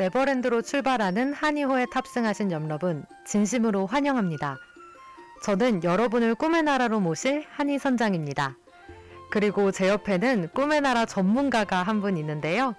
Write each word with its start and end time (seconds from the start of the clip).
네버랜드로 0.00 0.62
출발하는 0.62 1.34
한이호에 1.34 1.84
탑승하신 1.92 2.52
여러분 2.52 3.04
진심으로 3.26 3.84
환영합니다. 3.84 4.56
저는 5.42 5.84
여러분을 5.84 6.34
꿈의 6.34 6.62
나라로 6.62 7.00
모실 7.00 7.44
한이 7.50 7.78
선장입니다. 7.78 8.56
그리고 9.30 9.70
제 9.70 9.90
옆에는 9.90 10.48
꿈의 10.54 10.80
나라 10.80 11.04
전문가가 11.04 11.82
한 11.82 12.00
분 12.00 12.16
있는데요. 12.16 12.74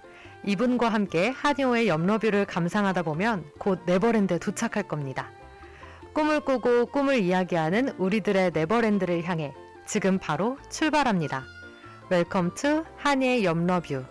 이분과 0.47 0.89
함께 0.89 1.29
한이호의 1.29 1.87
염러뷰를 1.87 2.45
감상하다 2.45 3.03
보면 3.03 3.45
곧 3.59 3.81
네버랜드에 3.85 4.39
도착할 4.39 4.87
겁니다. 4.87 5.29
꿈을 6.15 6.39
꾸고 6.39 6.87
꿈을 6.87 7.19
이야기하는 7.19 7.89
우리들의 7.99 8.49
네버랜드를 8.51 9.23
향해 9.25 9.53
지금 9.85 10.17
바로 10.17 10.57
출발합니다. 10.71 11.43
Welcome 12.09 12.55
to 12.55 12.83
한이의 12.97 13.45
염러뷰. 13.45 14.10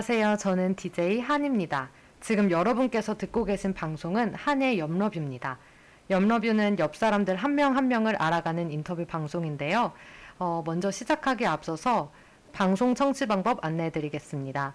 안녕하세요. 0.00 0.38
저는 0.38 0.76
DJ 0.76 1.20
한입니다. 1.20 1.90
지금 2.22 2.50
여러분께서 2.50 3.18
듣고 3.18 3.44
계신 3.44 3.74
방송은 3.74 4.34
한의 4.34 4.78
염러뷰입니다. 4.78 5.58
염러뷰는 6.08 6.78
옆 6.78 6.96
사람들 6.96 7.36
한명한 7.36 7.86
명을 7.86 8.16
알아가는 8.16 8.70
인터뷰 8.70 9.04
방송인데요. 9.04 9.92
어, 10.38 10.62
먼저 10.64 10.90
시작하기에 10.90 11.46
앞서서 11.46 12.10
방송 12.50 12.94
청취 12.94 13.26
방법 13.26 13.62
안내해 13.62 13.90
드리겠습니다. 13.90 14.72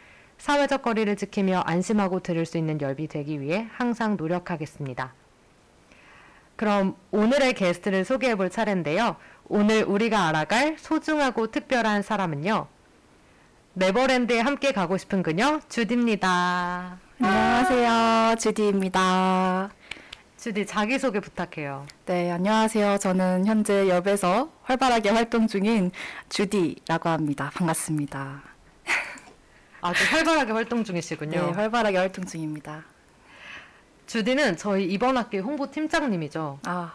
사회적 0.41 0.81
거리를 0.81 1.15
지키며 1.15 1.59
안심하고 1.67 2.21
들을 2.21 2.47
수 2.47 2.57
있는 2.57 2.81
열비 2.81 3.07
되기 3.07 3.39
위해 3.41 3.67
항상 3.73 4.17
노력하겠습니다. 4.17 5.13
그럼 6.55 6.95
오늘의 7.11 7.53
게스트를 7.53 8.05
소개해 8.05 8.35
볼 8.35 8.49
차례인데요. 8.49 9.17
오늘 9.47 9.83
우리가 9.83 10.27
알아갈 10.27 10.77
소중하고 10.79 11.51
특별한 11.51 12.01
사람은요. 12.01 12.67
네버랜드에 13.75 14.39
함께 14.39 14.71
가고 14.71 14.97
싶은 14.97 15.21
그녀 15.21 15.61
주디입니다. 15.69 16.97
안녕하세요. 17.21 18.35
주디입니다. 18.37 19.69
주디 20.37 20.65
자기소개 20.65 21.19
부탁해요. 21.19 21.85
네, 22.07 22.31
안녕하세요. 22.31 22.97
저는 22.97 23.45
현재 23.45 23.87
엽에서 23.87 24.51
활발하게 24.63 25.11
활동 25.11 25.45
중인 25.45 25.91
주디라고 26.29 27.09
합니다. 27.09 27.51
반갑습니다. 27.53 28.50
아주 29.81 30.03
활발하게 30.05 30.51
활동 30.51 30.83
중이시군요. 30.83 31.31
네, 31.47 31.51
활발하게 31.51 31.97
활동 31.97 32.25
중입니다. 32.25 32.83
주디는 34.07 34.57
저희 34.57 34.85
이번 34.85 35.17
학기 35.17 35.39
홍보 35.39 35.71
팀장님이죠. 35.71 36.59
아, 36.65 36.93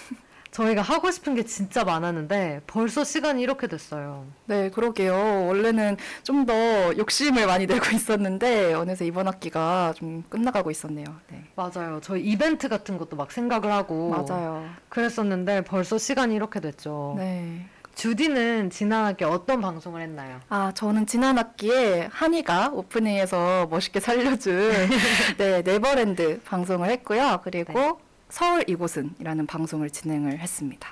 저희가 0.50 0.82
하고 0.82 1.12
싶은 1.12 1.36
게 1.36 1.44
진짜 1.44 1.84
많았는데 1.84 2.62
벌써 2.66 3.04
시간이 3.04 3.40
이렇게 3.40 3.68
됐어요. 3.68 4.26
네, 4.46 4.68
그러게요. 4.70 5.46
원래는 5.46 5.96
좀 6.24 6.44
더 6.44 6.52
욕심을 6.96 7.46
많이 7.46 7.66
내고 7.66 7.84
있었는데 7.94 8.74
어느새 8.74 9.06
이번 9.06 9.28
학기가 9.28 9.94
좀 9.96 10.24
끝나가고 10.28 10.70
있었네요. 10.72 11.04
네. 11.30 11.44
맞아요. 11.54 12.00
저희 12.02 12.22
이벤트 12.22 12.68
같은 12.68 12.98
것도 12.98 13.14
막 13.16 13.30
생각을 13.30 13.70
하고 13.70 14.10
맞아요. 14.10 14.68
그랬었는데 14.88 15.62
벌써 15.62 15.98
시간이 15.98 16.34
이렇게 16.34 16.58
됐죠. 16.58 17.14
네. 17.16 17.66
주디는 18.04 18.70
지난 18.70 19.04
학기 19.04 19.24
어떤 19.24 19.60
방송을 19.60 20.00
했나요? 20.00 20.40
아, 20.48 20.72
저는 20.72 21.04
지난 21.04 21.36
학기에 21.36 22.08
한이가 22.10 22.70
오프닝에서 22.72 23.66
멋있게 23.66 24.00
살려준 24.00 24.72
네, 25.36 25.60
네버랜드 25.60 26.40
방송을 26.44 26.88
했고요. 26.92 27.40
그리고 27.44 27.72
네. 27.74 27.92
서울 28.30 28.64
이곳은이라는 28.66 29.46
방송을 29.46 29.90
진행을 29.90 30.38
했습니다. 30.38 30.88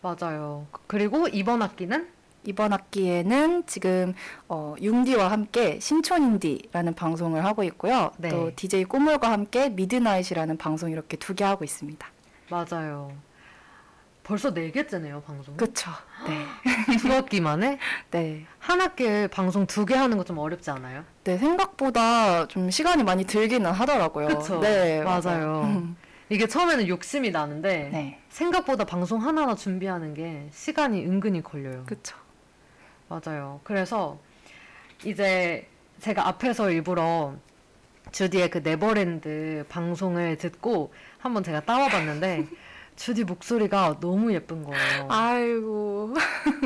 맞아요. 0.00 0.66
그리고 0.86 1.28
이번 1.28 1.60
학기는 1.60 2.08
이번 2.44 2.72
학기에는 2.72 3.66
지금 3.66 4.14
어, 4.48 4.76
융디와 4.80 5.30
함께 5.30 5.78
신촌인디라는 5.80 6.94
방송을 6.94 7.44
하고 7.44 7.62
있고요. 7.64 8.10
네. 8.16 8.30
또 8.30 8.50
DJ 8.56 8.84
꼬물과 8.84 9.30
함께 9.30 9.68
Midnight이라는 9.68 10.56
방송 10.56 10.90
이렇게 10.90 11.18
두 11.18 11.34
개 11.34 11.44
하고 11.44 11.62
있습니다. 11.62 12.08
맞아요. 12.48 13.12
벌써 14.24 14.52
네 14.54 14.70
개째네요, 14.70 15.20
방송. 15.22 15.54
그쵸? 15.56 15.90
네. 16.26 16.46
두 16.98 17.12
학기 17.12 17.40
만에 17.42 17.78
네. 18.10 18.46
한 18.58 18.80
학기에 18.80 19.26
방송 19.26 19.66
두 19.66 19.84
개 19.84 19.94
하는 19.94 20.16
거 20.16 20.24
좀 20.24 20.38
어렵지 20.38 20.70
않아요? 20.70 21.04
네, 21.24 21.36
생각보다 21.36 22.48
좀 22.48 22.70
시간이 22.70 23.04
많이 23.04 23.24
들기는 23.24 23.70
하더라고요. 23.70 24.28
그쵸? 24.28 24.60
네, 24.60 25.02
맞아요. 25.02 25.62
음, 25.64 25.96
이게 26.30 26.46
처음에는 26.48 26.88
욕심이 26.88 27.30
나는데 27.30 27.90
네. 27.92 28.18
생각보다 28.30 28.84
방송 28.84 29.20
하나하나 29.22 29.54
준비하는 29.54 30.14
게 30.14 30.48
시간이 30.52 31.04
은근히 31.04 31.42
걸려요. 31.42 31.84
그쵸. 31.84 32.16
맞아요. 33.08 33.60
그래서 33.62 34.18
이제 35.04 35.68
제가 36.00 36.26
앞에서 36.28 36.70
일부러 36.70 37.34
주디의 38.12 38.48
그 38.48 38.58
네버랜드 38.58 39.66
방송을 39.68 40.38
듣고 40.38 40.94
한번 41.18 41.42
제가 41.44 41.60
따와봤는데 41.60 42.46
주디 42.96 43.24
목소리가 43.24 43.98
너무 44.00 44.32
예쁜 44.32 44.64
거예요. 44.64 45.06
아이고. 45.08 46.14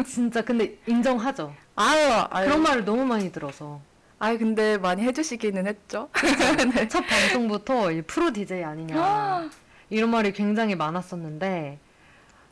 진짜 0.06 0.42
근데 0.42 0.78
인정하죠. 0.86 1.54
아유, 1.76 2.26
아유. 2.30 2.46
그런 2.46 2.62
말을 2.62 2.84
너무 2.84 3.04
많이 3.04 3.32
들어서 3.32 3.80
아이, 4.18 4.36
근데 4.36 4.78
많이 4.78 5.02
해주시기는 5.02 5.66
했죠. 5.66 6.08
네. 6.74 6.88
첫 6.88 7.04
방송부터 7.06 7.92
이 7.92 8.02
프로 8.02 8.32
DJ 8.32 8.64
아니냐 8.64 9.48
이런 9.90 10.10
말이 10.10 10.32
굉장히 10.32 10.74
많았었는데 10.74 11.78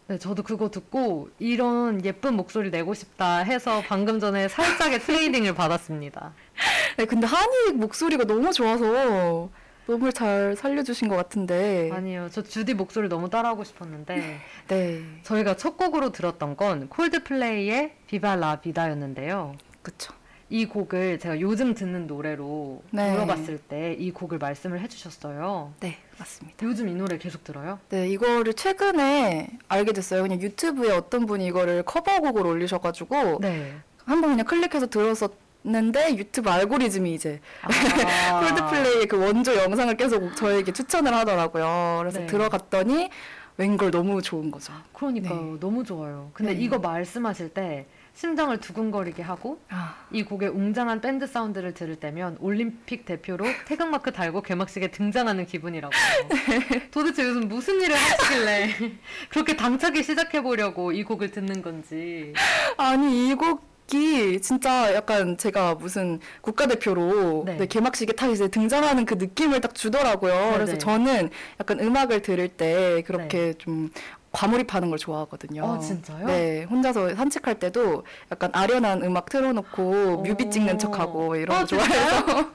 네, 0.08 0.18
저도 0.18 0.44
그거 0.44 0.70
듣고 0.70 1.30
이런 1.40 2.04
예쁜 2.04 2.34
목소리 2.34 2.70
내고 2.70 2.94
싶다 2.94 3.38
해서 3.38 3.82
방금 3.88 4.20
전에 4.20 4.46
살짝의 4.46 5.00
트레이닝을 5.00 5.54
받았습니다. 5.54 6.32
네, 6.96 7.04
근데 7.04 7.26
한이 7.26 7.72
목소리가 7.74 8.24
너무 8.24 8.52
좋아서 8.52 9.50
너무 9.86 10.12
잘 10.12 10.56
살려주신 10.56 11.08
것 11.08 11.16
같은데. 11.16 11.90
아니요, 11.92 12.28
저 12.32 12.42
주디 12.42 12.74
목소리 12.74 13.08
너무 13.08 13.30
따라하고 13.30 13.64
싶었는데 13.64 14.38
네. 14.68 15.02
저희가 15.22 15.56
첫 15.56 15.76
곡으로 15.76 16.10
들었던 16.12 16.56
건 16.56 16.88
콜드플레이의 16.88 17.92
비바 18.08 18.36
라 18.36 18.56
비다였는데요. 18.60 19.54
그쵸. 19.82 20.12
이 20.48 20.64
곡을 20.64 21.18
제가 21.18 21.40
요즘 21.40 21.74
듣는 21.74 22.06
노래로 22.06 22.82
네. 22.92 23.10
물어봤을 23.12 23.58
때 23.58 23.96
이 23.98 24.12
곡을 24.12 24.38
말씀을 24.38 24.80
해주셨어요. 24.80 25.72
네, 25.80 25.96
맞습니다. 26.18 26.64
요즘 26.66 26.88
이 26.88 26.94
노래 26.94 27.18
계속 27.18 27.42
들어요? 27.42 27.80
네, 27.88 28.08
이거를 28.08 28.54
최근에 28.54 29.48
알게 29.68 29.92
됐어요. 29.92 30.22
그냥 30.22 30.40
유튜브에 30.40 30.92
어떤 30.92 31.26
분이 31.26 31.46
이거를 31.46 31.82
커버곡을 31.82 32.46
올리셔가지고 32.46 33.38
네. 33.40 33.74
한번 34.04 34.30
그냥 34.30 34.46
클릭해서 34.46 34.86
들었었 34.86 35.32
는데 35.70 36.16
유튜브 36.16 36.48
알고리즘이 36.48 37.12
이제 37.14 37.40
아. 37.62 37.68
콜드플레이의 38.40 39.06
그 39.06 39.18
원조 39.18 39.56
영상을 39.56 39.96
계속 39.96 40.36
저에게 40.36 40.72
추천을 40.72 41.12
하더라고요. 41.12 41.96
그래서 42.00 42.20
네. 42.20 42.26
들어갔더니 42.26 43.10
웬걸 43.56 43.90
너무 43.90 44.22
좋은 44.22 44.50
거죠. 44.52 44.72
그러니까요. 44.92 45.34
네. 45.54 45.60
너무 45.60 45.82
좋아요. 45.82 46.30
근데 46.34 46.54
네. 46.54 46.60
이거 46.60 46.78
말씀하실 46.78 47.48
때 47.48 47.86
심장을 48.14 48.56
두근거리게 48.60 49.22
하고 49.22 49.58
아, 49.68 49.94
이 50.10 50.22
곡의 50.22 50.50
웅장한 50.50 51.00
밴드 51.00 51.26
사운드를 51.26 51.74
들을 51.74 51.96
때면 51.96 52.36
올림픽 52.40 53.04
대표로 53.04 53.44
태극마크 53.66 54.12
달고 54.12 54.42
개막식에 54.42 54.90
등장하는 54.92 55.46
기분이라고. 55.46 55.92
도대체 56.92 57.24
요즘 57.24 57.48
무슨 57.48 57.80
일을 57.80 57.94
하시길래 57.94 58.70
그렇게 59.30 59.56
당차게 59.56 60.02
시작해 60.02 60.42
보려고 60.42 60.92
이 60.92 61.02
곡을 61.02 61.30
듣는 61.32 61.60
건지. 61.60 62.32
아니 62.76 63.30
이 63.30 63.34
곡 63.34 63.75
이 63.92 64.40
진짜 64.40 64.94
약간 64.94 65.36
제가 65.36 65.74
무슨 65.76 66.18
국가대표로 66.40 67.44
네. 67.46 67.56
네, 67.56 67.66
개막식에 67.66 68.12
딱 68.14 68.30
이제 68.30 68.48
등장하는 68.48 69.04
그 69.04 69.14
느낌을 69.14 69.60
딱 69.60 69.74
주더라고요. 69.74 70.32
네, 70.34 70.52
그래서 70.54 70.72
네. 70.72 70.78
저는 70.78 71.30
약간 71.60 71.78
음악을 71.80 72.22
들을 72.22 72.48
때 72.48 73.02
그렇게 73.06 73.54
좀 73.54 73.90
과몰입하는 74.32 74.90
걸 74.90 74.98
좋아하거든요. 74.98 75.64
아, 75.64 75.78
진짜요? 75.78 76.26
네, 76.26 76.64
혼자서 76.64 77.14
산책할 77.14 77.58
때도 77.58 78.04
약간 78.30 78.50
아련한 78.52 79.02
음악 79.02 79.30
틀어놓고 79.30 80.22
뮤비 80.22 80.50
찍는 80.50 80.78
척하고 80.78 81.36
이런 81.36 81.56
어, 81.56 81.60
거 81.60 81.66
좋아해서 81.66 82.50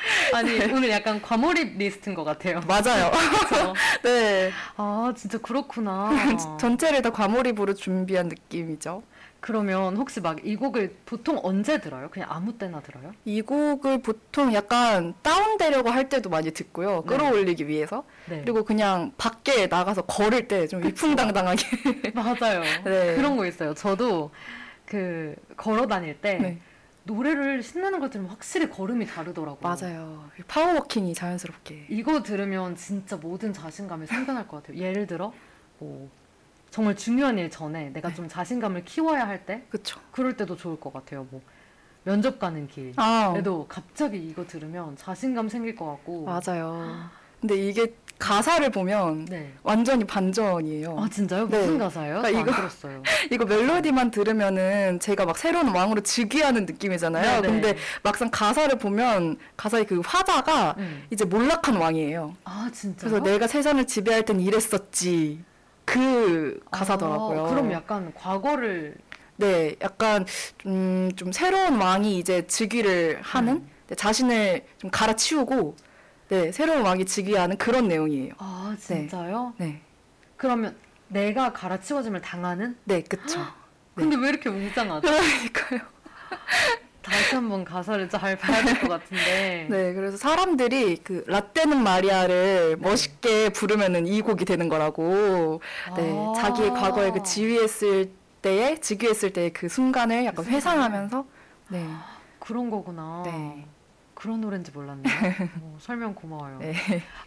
아니 0.32 0.58
오늘 0.72 0.90
약간 0.90 1.20
과몰입 1.20 1.76
리스트인 1.78 2.14
것 2.14 2.24
같아요. 2.24 2.60
맞아요. 2.60 3.10
네, 4.02 4.50
아 4.76 5.12
진짜 5.16 5.38
그렇구나. 5.38 6.10
전체를 6.58 7.02
다 7.02 7.10
과몰입으로 7.10 7.74
준비한 7.74 8.28
느낌이죠. 8.28 9.02
그러면 9.40 9.96
혹시 9.96 10.20
막 10.20 10.38
이 10.44 10.56
곡을 10.56 10.96
보통 11.06 11.38
언제 11.42 11.80
들어요? 11.80 12.08
그냥 12.10 12.28
아무 12.30 12.56
때나 12.58 12.80
들어요? 12.80 13.12
이 13.24 13.40
곡을 13.42 14.02
보통 14.02 14.52
약간 14.54 15.14
다운되려고 15.22 15.88
할 15.90 16.08
때도 16.08 16.28
많이 16.30 16.50
듣고요. 16.52 17.02
네. 17.02 17.06
끌어올리기 17.08 17.66
위해서. 17.68 18.04
네. 18.28 18.40
그리고 18.42 18.64
그냥 18.64 19.12
밖에 19.16 19.66
나가서 19.66 20.02
걸을 20.02 20.46
때 20.48 20.66
좀 20.68 20.84
위풍당당하게. 20.84 21.66
맞아요. 22.14 22.62
네. 22.84 23.16
그런 23.16 23.36
거 23.36 23.46
있어요. 23.46 23.74
저도 23.74 24.30
그 24.86 25.34
걸어 25.56 25.86
다닐 25.86 26.20
때 26.20 26.34
네. 26.34 26.58
노래를 27.04 27.62
신나는 27.62 27.98
걸 27.98 28.10
들으면 28.10 28.30
확실히 28.30 28.68
걸음이 28.68 29.06
다르더라고요. 29.06 29.58
맞아요. 29.62 30.28
파워워킹이 30.48 31.14
자연스럽게. 31.14 31.86
이거 31.88 32.22
들으면 32.22 32.76
진짜 32.76 33.16
모든 33.16 33.52
자신감이 33.52 34.06
생겨날 34.06 34.46
것 34.46 34.62
같아요. 34.62 34.80
예를 34.80 35.06
들어 35.06 35.32
뭐 35.78 36.10
정말 36.70 36.94
중요한 36.96 37.38
일 37.38 37.50
전에 37.50 37.90
내가 37.90 38.08
네. 38.10 38.14
좀 38.14 38.28
자신감을 38.28 38.84
키워야 38.84 39.26
할 39.26 39.44
때 39.44 39.62
그쵸. 39.70 39.98
그럴 40.12 40.36
때도 40.36 40.56
좋을 40.56 40.78
것 40.78 40.92
같아요. 40.92 41.26
뭐 41.30 41.40
면접 42.04 42.38
가는 42.38 42.66
길. 42.68 42.92
아, 42.96 43.30
그래도 43.32 43.66
갑자기 43.68 44.18
이거 44.18 44.46
들으면 44.46 44.96
자신감 44.96 45.48
생길 45.48 45.74
것 45.74 45.86
같고. 45.86 46.24
맞아요. 46.26 46.94
근데 47.40 47.56
이게 47.56 47.94
가사를 48.18 48.68
보면 48.70 49.24
네. 49.24 49.50
완전히 49.62 50.04
반전이에요. 50.04 50.98
아 50.98 51.08
진짜요? 51.08 51.48
네. 51.48 51.58
무슨 51.58 51.78
가사예요? 51.78 52.18
아, 52.18 52.22
저안 52.30 52.34
이거- 52.42 52.52
들었어요. 52.52 53.02
이거 53.32 53.46
멜로디만 53.46 54.10
들으면은 54.10 55.00
제가 55.00 55.24
막 55.24 55.38
새로운 55.38 55.68
왕으로 55.68 56.02
즉위하는 56.02 56.66
느낌이잖아요. 56.66 57.40
네네. 57.40 57.48
근데 57.60 57.76
막상 58.02 58.28
가사를 58.30 58.78
보면 58.78 59.38
가사의 59.56 59.86
그 59.86 60.00
화자가 60.04 60.74
음. 60.78 61.04
이제 61.10 61.24
몰락한 61.24 61.76
왕이에요. 61.76 62.34
아 62.44 62.70
진짜요? 62.72 63.10
그래서 63.10 63.24
내가 63.24 63.46
세상을 63.46 63.86
지배할 63.86 64.24
땐 64.26 64.38
이랬었지. 64.40 65.42
그 65.90 66.60
가사더라고요. 66.70 67.46
아, 67.46 67.48
그럼 67.48 67.72
약간 67.72 68.14
과거를 68.14 68.94
네, 69.36 69.74
약간 69.80 70.24
음, 70.66 71.10
좀 71.16 71.32
새로운 71.32 71.80
왕이 71.80 72.16
이제 72.18 72.46
즉위를 72.46 73.20
하는 73.22 73.54
음. 73.54 73.70
네, 73.88 73.96
자신을 73.96 74.64
좀 74.78 74.90
갈아치우고 74.90 75.74
네, 76.28 76.52
새로운 76.52 76.82
왕이 76.82 77.06
즉위하는 77.06 77.56
그런 77.56 77.88
내용이에요. 77.88 78.34
아 78.38 78.76
진짜요? 78.78 79.54
네, 79.58 79.80
그러면 80.36 80.76
내가 81.08 81.52
갈아치워짐을 81.52 82.20
당하는? 82.20 82.76
네, 82.84 83.02
그쵸. 83.02 83.40
근데 83.96 84.14
왜 84.16 84.28
이렇게 84.28 84.48
웅장하죠? 84.48 85.00
그러니까요. 85.10 85.80
다시 87.02 87.34
한번 87.34 87.64
가사를 87.64 88.08
잘 88.08 88.36
봐야 88.38 88.62
될 88.64 88.80
것 88.80 88.88
같은데. 88.88 89.66
네, 89.70 89.94
그래서 89.94 90.16
사람들이 90.16 90.98
그 91.02 91.24
라떼는 91.26 91.82
마리아를 91.82 92.76
멋있게 92.78 93.48
부르면은 93.50 94.06
이 94.06 94.20
곡이 94.20 94.44
되는 94.44 94.68
거라고. 94.68 95.60
네, 95.96 96.12
아. 96.14 96.32
자기의 96.36 96.70
과거에 96.70 97.10
그 97.10 97.22
지휘했을 97.22 98.10
때에 98.42 98.78
즉위했을 98.80 99.32
때의 99.32 99.52
그 99.52 99.68
순간을 99.68 100.24
약간 100.24 100.44
순간을. 100.44 100.56
회상하면서 100.56 101.24
네, 101.68 101.86
그런 102.38 102.70
거구나. 102.70 103.22
네. 103.24 103.64
그런 104.20 104.42
노래인지 104.42 104.70
몰랐네요. 104.72 105.02
어, 105.62 105.78
설명 105.80 106.14
고마워요. 106.14 106.58
네. 106.58 106.74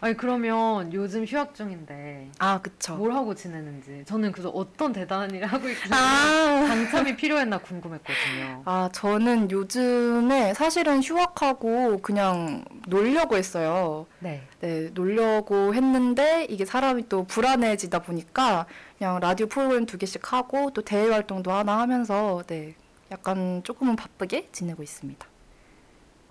아니 0.00 0.16
그러면 0.16 0.92
요즘 0.92 1.24
휴학 1.24 1.52
중인데 1.52 2.30
아, 2.38 2.60
그쵸. 2.60 2.94
뭘 2.94 3.12
하고 3.12 3.34
지내는지 3.34 4.04
저는 4.06 4.30
그래서 4.30 4.48
어떤 4.50 4.92
대단한 4.92 5.28
일을 5.34 5.48
하고 5.48 5.68
있길래 5.68 5.92
아. 5.92 6.66
당첨이 6.68 7.16
필요했나 7.16 7.58
궁금했거든요. 7.58 8.62
아, 8.64 8.88
저는 8.92 9.50
요즘에 9.50 10.54
사실은 10.54 11.02
휴학하고 11.02 11.98
그냥 11.98 12.64
놀려고 12.86 13.36
했어요. 13.36 14.06
네. 14.20 14.46
네, 14.60 14.90
놀려고 14.94 15.74
했는데 15.74 16.46
이게 16.48 16.64
사람이 16.64 17.08
또 17.08 17.24
불안해지다 17.24 17.98
보니까 18.02 18.66
그냥 18.98 19.18
라디오 19.18 19.48
프로그램 19.48 19.84
두 19.84 19.98
개씩 19.98 20.32
하고 20.32 20.70
또 20.70 20.82
대외 20.82 21.10
활동도 21.10 21.50
하나 21.50 21.80
하면서 21.80 22.44
네, 22.46 22.76
약간 23.10 23.62
조금은 23.64 23.96
바쁘게 23.96 24.50
지내고 24.52 24.84
있습니다. 24.84 25.33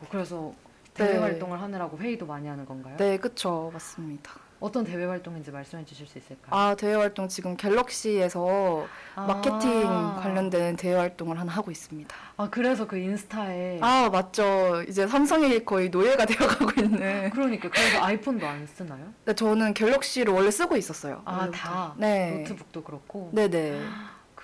뭐 0.03 0.09
그래서 0.11 0.53
대외 0.93 1.13
네. 1.13 1.17
활동을 1.19 1.61
하느라고 1.61 1.97
회의도 1.97 2.25
많이 2.25 2.47
하는 2.47 2.65
건가요? 2.65 2.97
네, 2.97 3.17
그쵸. 3.17 3.69
맞습니다. 3.73 4.31
어떤 4.59 4.83
대외 4.85 5.05
활동인지 5.05 5.51
말씀해 5.51 5.83
주실 5.85 6.07
수 6.07 6.17
있을까요? 6.17 6.55
아, 6.57 6.75
대외 6.75 6.95
활동 6.95 7.27
지금 7.27 7.57
갤럭시에서 7.57 8.87
아. 9.15 9.25
마케팅 9.25 10.15
관련된 10.21 10.75
대외 10.75 10.95
활동을 10.95 11.39
하나 11.39 11.51
하고 11.51 11.71
있습니다. 11.71 12.15
아 12.37 12.49
그래서 12.49 12.85
그 12.87 12.97
인스타에 12.97 13.79
아, 13.81 14.09
맞죠. 14.09 14.83
이제 14.87 15.07
삼성이 15.07 15.65
거의 15.65 15.89
노예가 15.89 16.25
되어 16.27 16.47
가고 16.47 16.81
있는. 16.81 17.29
그러니까 17.31 17.69
그래서 17.69 18.01
아이폰도 18.01 18.47
안 18.47 18.65
쓰나요? 18.67 19.13
네, 19.25 19.33
저는 19.33 19.73
갤럭시를 19.73 20.33
원래 20.33 20.51
쓰고 20.51 20.77
있었어요. 20.77 21.21
아 21.25 21.37
원래부터. 21.39 21.57
다 21.57 21.95
네. 21.97 22.37
노트북도 22.37 22.83
그렇고 22.83 23.31
네 23.33 23.47
네. 23.49 23.81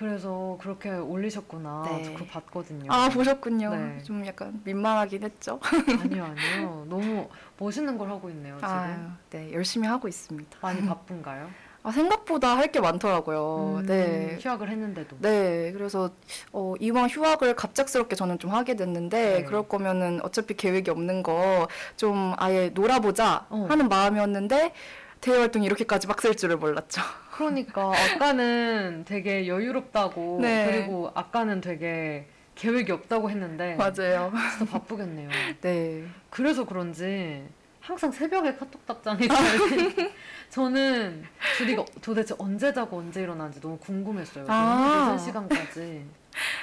그래서 0.00 0.56
그렇게 0.62 0.88
올리셨구나. 0.90 1.82
네. 1.84 2.02
저 2.04 2.12
그거 2.14 2.24
봤거든요. 2.24 2.90
아, 2.90 3.10
보셨군요. 3.10 3.74
네. 3.76 4.02
좀 4.02 4.24
약간 4.26 4.58
민망하긴 4.64 5.22
했죠. 5.22 5.60
아니요 6.02 6.24
아니요 6.24 6.86
너무 6.88 7.28
멋있는 7.58 7.98
걸 7.98 8.08
하고 8.08 8.30
있네요 8.30 8.56
지금. 8.56 8.68
아, 8.70 9.16
네, 9.28 9.52
열심히 9.52 9.86
하고 9.86 10.08
있습니다. 10.08 10.56
많이 10.62 10.80
바쁜가요? 10.88 11.50
아, 11.82 11.90
생각보다 11.92 12.56
할 12.58 12.70
게 12.72 12.78
많더라고요. 12.80 13.78
음, 13.80 13.86
네. 13.86 14.38
휴학을 14.40 14.68
했는데도. 14.70 15.16
네, 15.20 15.72
그래서 15.72 16.10
어, 16.52 16.74
이왕 16.78 17.08
휴학을 17.08 17.56
갑작스럽게 17.56 18.16
저는 18.16 18.38
좀 18.38 18.52
하게 18.52 18.76
됐는데 18.76 19.38
네. 19.38 19.44
그럴 19.44 19.66
거면은 19.68 20.20
어차피 20.22 20.54
계획이 20.54 20.90
없는 20.90 21.22
거 21.22 21.68
좀 21.96 22.34
아예 22.38 22.70
놀아보자 22.70 23.46
어. 23.50 23.66
하는 23.68 23.88
마음이었는데 23.88 24.72
대외 25.20 25.38
활동이 25.38 25.66
이렇게까지 25.66 26.06
막 26.06 26.20
쓸 26.20 26.36
줄을 26.36 26.56
몰랐죠. 26.56 27.00
그러니까 27.32 27.92
아까는 27.94 29.04
되게 29.06 29.46
여유롭다고 29.46 30.38
네. 30.42 30.66
그리고 30.70 31.10
아까는 31.14 31.60
되게 31.60 32.26
계획이 32.54 32.92
없다고 32.92 33.30
했는데 33.30 33.74
맞아요. 33.76 34.32
진짜 34.58 34.72
바쁘겠네요. 34.72 35.28
네. 35.62 36.04
그래서 36.28 36.64
그런지 36.64 37.42
항상 37.80 38.12
새벽에 38.12 38.54
카톡 38.56 38.84
답장이 38.86 39.24
있어요. 39.24 40.10
저는 40.50 41.24
주리가 41.56 41.84
도대체 42.02 42.34
언제 42.38 42.72
자고 42.72 42.98
언제 42.98 43.22
일어나는지 43.22 43.60
너무 43.60 43.78
궁금했어요. 43.78 44.44
아. 44.48 45.16
시간까지. 45.18 46.04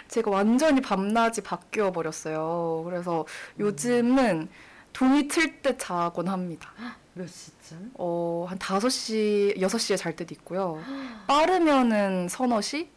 제가 0.08 0.30
완전히 0.32 0.82
밤낮이 0.82 1.42
바뀌어 1.42 1.92
버렸어요. 1.92 2.84
그래서 2.86 3.26
요즘은 3.60 4.50
동이 4.94 5.28
틀 5.28 5.62
때 5.62 5.76
자곤 5.78 6.28
합니다. 6.28 6.72
몇 7.18 7.28
시쯤? 7.28 7.92
어, 7.96 8.46
한 8.48 8.58
5시, 8.60 9.58
6시에 9.58 9.98
잘 9.98 10.16
때도 10.16 10.34
있고요. 10.36 10.82
빠르면은 11.28 12.28
서너 12.30 12.62
시? 12.62 12.90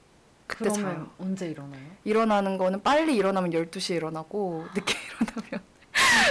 그때 0.47 0.69
자요. 0.71 1.09
언제 1.19 1.49
일어나요? 1.49 1.81
일어나는 2.05 2.59
거는 2.59 2.83
빨리 2.83 3.15
일어나면 3.17 3.53
12시에 3.53 3.97
일어나고 3.97 4.67
늦게 4.75 4.95
일어나면 5.07 5.61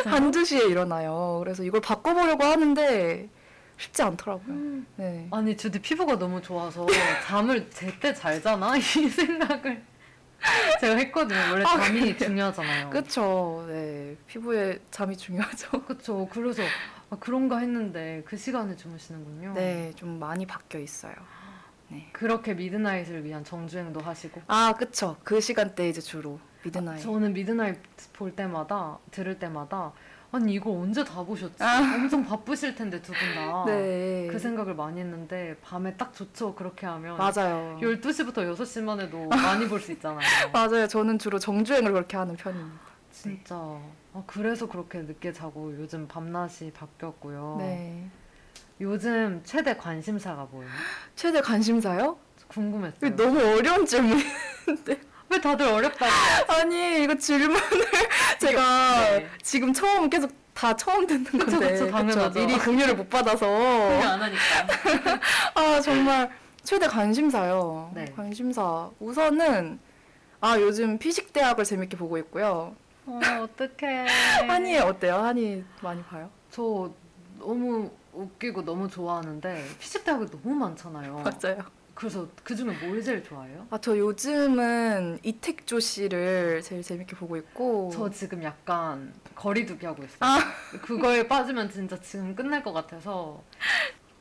한두 0.05 0.43
시에 0.45 0.65
일어나요. 0.65 1.39
그래서 1.43 1.63
이걸 1.63 1.81
바꿔보려고 1.81 2.43
하는데 2.43 3.29
쉽지 3.77 4.01
않더라고요. 4.01 4.81
네. 4.97 5.27
아니 5.31 5.55
주디 5.55 5.79
피부가 5.79 6.19
너무 6.19 6.41
좋아서 6.41 6.85
잠을 7.25 7.69
제때 7.69 8.13
잘 8.13 8.41
자나 8.41 8.75
이 8.77 8.81
생각을 8.81 9.81
제가 10.81 10.95
했거든요. 10.95 11.39
원래 11.51 11.63
아, 11.65 11.77
잠이 11.77 11.99
그래요? 11.99 12.17
중요하잖아요. 12.17 12.89
그쵸. 12.89 13.65
네. 13.69 14.15
피부에 14.27 14.79
잠이 14.91 15.15
중요하죠. 15.15 15.69
그쵸. 15.85 16.27
그래서 16.31 16.61
아, 17.09 17.17
그런가 17.19 17.57
했는데 17.57 18.23
그 18.25 18.37
시간에 18.37 18.75
주무시는군요. 18.75 19.53
네. 19.53 19.91
좀 19.95 20.19
많이 20.19 20.45
바뀌어 20.45 20.79
있어요. 20.79 21.13
네. 21.87 22.07
그렇게 22.13 22.53
Midnight을 22.53 23.23
위한 23.23 23.43
정주행도 23.43 23.99
하시고. 23.99 24.41
아, 24.47 24.73
그쵸. 24.77 25.17
그 25.23 25.41
시간대 25.41 25.89
이제 25.89 26.01
주로 26.01 26.39
Midnight. 26.63 27.01
저는 27.01 27.33
Midnight 27.33 27.77
볼 28.13 28.35
때마다 28.35 28.99
들을 29.11 29.39
때마다 29.39 29.91
아니 30.31 30.53
이거 30.53 30.69
언제 30.71 31.03
다 31.03 31.23
보셨지? 31.23 31.55
아. 31.63 31.79
엄청 31.95 32.23
바쁘실 32.23 32.75
텐데 32.75 33.01
두 33.01 33.11
분 33.13 33.33
다. 33.33 33.63
네. 33.65 34.27
그 34.29 34.37
생각을 34.37 34.75
많이 34.75 34.99
했는데 34.99 35.57
밤에 35.63 35.95
딱 35.95 36.13
좋죠. 36.13 36.53
그렇게 36.53 36.85
하면 36.85 37.17
맞아요. 37.17 37.79
12시부터 37.81 38.35
6시만 38.55 38.99
해도 39.01 39.27
많이 39.33 39.67
볼 39.67 39.79
수 39.79 39.91
있잖아요. 39.93 40.19
맞아요. 40.53 40.85
저는 40.87 41.17
주로 41.17 41.39
정주행을 41.39 41.91
그렇게 41.91 42.15
하는 42.17 42.35
편입니다. 42.35 42.79
진짜. 43.11 43.55
아, 44.13 44.23
그래서 44.25 44.67
그렇게 44.67 44.99
늦게 44.99 45.33
자고 45.33 45.73
요즘 45.77 46.07
밤낮이 46.07 46.71
바뀌었고요. 46.71 47.57
네. 47.59 48.09
요즘 48.81 49.41
최대 49.43 49.75
관심사가 49.75 50.47
뭐예요? 50.51 50.71
최대 51.15 51.41
관심사요? 51.41 52.17
궁금했어요. 52.47 53.15
너무 53.15 53.39
어려운 53.39 53.85
질문. 53.85 54.17
왜 55.29 55.39
다들 55.39 55.67
어렵다고? 55.67 56.11
아니 56.51 57.03
이거 57.03 57.15
질문을 57.15 57.61
제가 58.39 59.09
네. 59.11 59.27
지금 59.43 59.71
처음 59.71 60.09
계속 60.09 60.31
다 60.55 60.75
처음 60.75 61.05
듣는 61.05 61.23
그쵸, 61.25 61.45
건데 61.45 61.71
그쵸, 61.73 61.91
당연하죠. 61.91 62.39
미리 62.39 62.57
공유를 62.57 62.95
못 62.95 63.09
받아서 63.09 63.47
공유 63.47 64.03
안 64.03 64.21
하니까. 64.21 65.19
아 65.53 65.79
정말 65.81 66.31
최대 66.63 66.87
관심사요. 66.87 67.91
네. 67.93 68.05
관심사 68.15 68.89
우선은 68.99 69.79
아 70.41 70.59
요즘 70.59 70.97
피식 70.97 71.31
대학을 71.31 71.63
재밌게 71.63 71.95
보고 71.95 72.17
있고요. 72.17 72.75
어, 73.09 73.43
어떡해. 73.43 74.05
한이 74.47 74.77
어때요? 74.79 75.15
한이 75.15 75.63
많이 75.81 76.03
봐요? 76.03 76.29
저 76.51 76.91
너무 77.39 77.89
웃기고 78.13 78.63
너무 78.63 78.87
좋아하는데 78.89 79.65
피식 79.79 80.03
대학이 80.03 80.25
너무 80.29 80.53
많잖아요. 80.55 81.23
맞아요. 81.23 81.57
그래서 81.95 82.27
그 82.45 82.55
중에 82.55 82.71
뭘 82.81 83.03
제일 83.03 83.21
좋아해요? 83.23 83.67
아 83.69 83.77
저 83.79 83.97
요즘은 83.97 85.19
이택조 85.23 85.79
씨를 85.81 86.61
제일 86.61 86.81
재밌게 86.81 87.15
보고 87.17 87.35
있고 87.37 87.91
저 87.93 88.09
지금 88.09 88.41
약간 88.43 89.13
거리두기 89.35 89.85
하고 89.85 90.03
있어요. 90.03 90.17
아. 90.21 90.39
그거에 90.81 91.27
빠지면 91.27 91.69
진짜 91.69 91.99
지금 91.99 92.33
끝날 92.35 92.63
것 92.63 92.71
같아서 92.71 93.41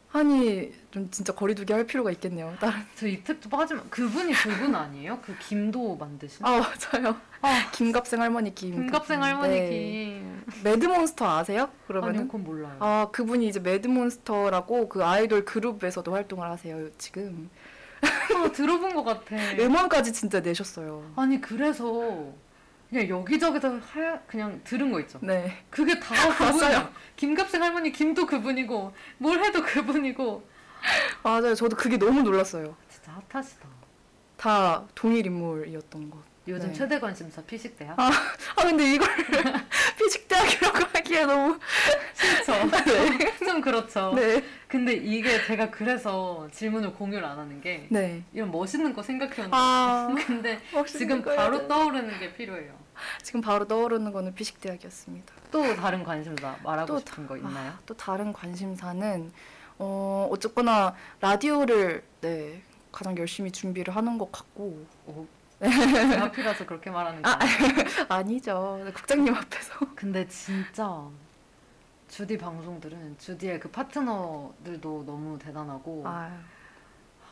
한이 0.08 0.72
좀 0.90 1.10
진짜 1.10 1.34
거리두기 1.34 1.72
할 1.72 1.84
필요가 1.86 2.10
있겠네요. 2.12 2.54
다른 2.58 2.78
저 2.94 3.06
이택도 3.06 3.50
빠지면 3.50 3.90
그분이 3.90 4.32
그분 4.32 4.74
아니에요? 4.74 5.18
그 5.20 5.36
김도 5.38 5.96
만드신? 5.96 6.44
아 6.46 6.50
맞아요. 6.60 7.16
아, 7.42 7.70
김갑생 7.72 8.20
할머니 8.20 8.54
김. 8.54 8.72
김갑생 8.74 9.20
그분. 9.20 9.22
할머니 9.22 9.54
네. 9.60 9.68
김. 9.70 10.44
Mad 10.64 10.83
Monster 10.83 11.26
아세요? 11.38 11.64
아니요, 11.64 11.72
그러면은 11.86 12.26
그건 12.26 12.44
몰라요. 12.44 12.76
아 12.80 13.08
그분이 13.12 13.46
이제 13.48 13.60
Mad 13.60 13.88
Monster라고 13.88 14.88
그 14.88 15.04
아이돌 15.04 15.44
그룹에서도 15.44 16.10
활동을 16.10 16.48
하세요 16.50 16.88
지금 16.96 17.50
아, 18.00 18.50
들어본 18.52 18.94
것 18.94 19.04
같아. 19.04 19.36
음원까지 19.58 20.14
진짜 20.14 20.40
내셨어요. 20.40 21.04
아니 21.16 21.38
그래서 21.40 22.32
그냥 22.88 23.08
여기저기서 23.08 23.76
하, 23.78 24.18
그냥 24.26 24.60
들은 24.64 24.90
거 24.90 25.00
있죠. 25.00 25.18
네 25.22 25.64
그게 25.70 25.98
다 26.00 26.14
그분이야. 26.36 26.90
김갑생 27.16 27.62
할머니 27.62 27.92
김도 27.92 28.26
그분이고 28.26 28.92
뭘 29.18 29.44
해도 29.44 29.62
그분이고 29.62 30.48
맞아요. 31.22 31.54
저도 31.54 31.76
그게 31.76 31.98
너무 31.98 32.22
놀랐어요. 32.22 32.74
진짜 32.88 33.20
핫하시다. 33.30 33.68
다 34.36 34.86
동일 34.94 35.26
인물이었던 35.26 36.10
것. 36.10 36.18
요즘 36.48 36.68
네. 36.68 36.72
최대 36.72 36.98
관심사 36.98 37.42
피식대학? 37.42 37.98
아, 38.00 38.06
아 38.56 38.62
근데 38.62 38.94
이걸 38.94 39.06
피식대학이라고 39.98 40.78
하기에 40.94 41.26
너무 41.26 41.58
그렇죠. 42.18 42.52
좀 43.44 43.60
그렇죠. 43.60 44.14
네 44.14 44.42
근데 44.66 44.94
이게 44.94 45.44
제가 45.44 45.70
그래서 45.70 46.48
질문을 46.50 46.94
공유를 46.94 47.24
안 47.24 47.38
하는 47.38 47.60
게 47.60 47.86
네. 47.90 48.22
이런 48.32 48.50
멋있는 48.50 48.94
거 48.94 49.02
생각해오는 49.02 49.50
아 49.52 50.14
근데 50.26 50.58
지금 50.86 51.22
바로 51.22 51.58
돼. 51.60 51.68
떠오르는 51.68 52.18
게 52.18 52.32
필요해요. 52.32 52.72
지금 53.22 53.42
바로 53.42 53.66
떠오르는 53.68 54.10
거는 54.10 54.34
피식대학이었습니다. 54.34 55.32
또 55.50 55.76
다른 55.76 56.02
관심사 56.02 56.56
말하고 56.64 56.86
또 56.86 56.98
싶은 56.98 57.26
거 57.26 57.36
있나요? 57.36 57.72
아, 57.72 57.78
또 57.84 57.94
다른 57.94 58.32
관심사는 58.32 59.32
어 59.78 60.28
어쨌거나 60.32 60.94
라디오를 61.20 62.02
네 62.22 62.62
가장 62.90 63.16
열심히 63.18 63.52
준비를 63.52 63.94
하는 63.94 64.18
것 64.18 64.32
같고 64.32 64.86
오, 65.06 65.26
제 65.26 65.37
앞이라서 65.60 66.66
그렇게 66.66 66.90
말하는 66.90 67.22
거 67.22 67.30
아니에요? 67.30 67.58
아니죠 68.08 68.90
국장님 68.94 69.34
앞에서 69.34 69.74
근데 69.94 70.26
진짜 70.28 71.08
주디 72.08 72.38
방송들은 72.38 73.18
주디의 73.18 73.60
그 73.60 73.70
파트너들도 73.70 75.04
너무 75.04 75.38
대단하고 75.38 76.02
아 76.06 76.30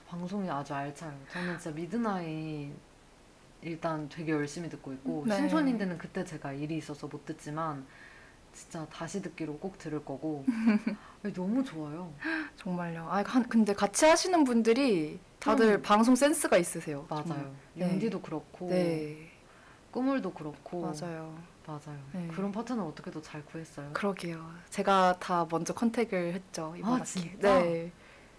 방송이 0.09 0.49
아주 0.49 0.75
알차요. 0.75 1.12
저는 1.33 1.59
진짜 1.59 1.75
Midnight 1.75 2.73
일단 3.62 4.09
되게 4.09 4.33
열심히 4.33 4.68
듣고 4.68 4.92
있고 4.92 5.25
네. 5.26 5.37
신촌인데는 5.37 5.99
그때 5.99 6.25
제가 6.25 6.52
일이 6.52 6.76
있어서 6.76 7.06
못 7.09 7.25
듣지만 7.25 7.87
진짜 8.56 8.86
다시 8.90 9.20
듣기로 9.20 9.58
꼭 9.58 9.76
들을 9.76 10.02
거고 10.02 10.44
너무 11.34 11.62
좋아요. 11.62 12.10
정말요. 12.56 13.06
아 13.10 13.22
한- 13.26 13.46
근데 13.48 13.75
같이 13.75 14.06
하시는 14.06 14.44
분들이 14.44 15.20
다들 15.38 15.75
음. 15.75 15.82
방송 15.82 16.14
센스가 16.16 16.56
있으세요. 16.56 17.04
맞아요. 17.10 17.25
정말. 17.26 17.50
네. 17.75 17.90
윤디도 17.92 18.22
그렇고 18.22 18.68
네 18.70 19.30
꾸물도 19.90 20.32
그렇고 20.32 20.80
맞아요. 20.80 21.36
맞아요. 21.66 21.98
네. 22.12 22.28
그런 22.28 22.50
파트너 22.50 22.84
어떻게 22.86 23.10
또잘 23.10 23.44
구했어요? 23.44 23.90
그러게요. 23.92 24.50
제가 24.70 25.16
다 25.20 25.46
먼저 25.50 25.75
컨택을 25.75 26.32
했죠 26.32 26.75
이번 26.78 26.92
아, 26.92 26.96
학기. 26.96 27.10
진짜? 27.10 27.58
네. 27.60 27.92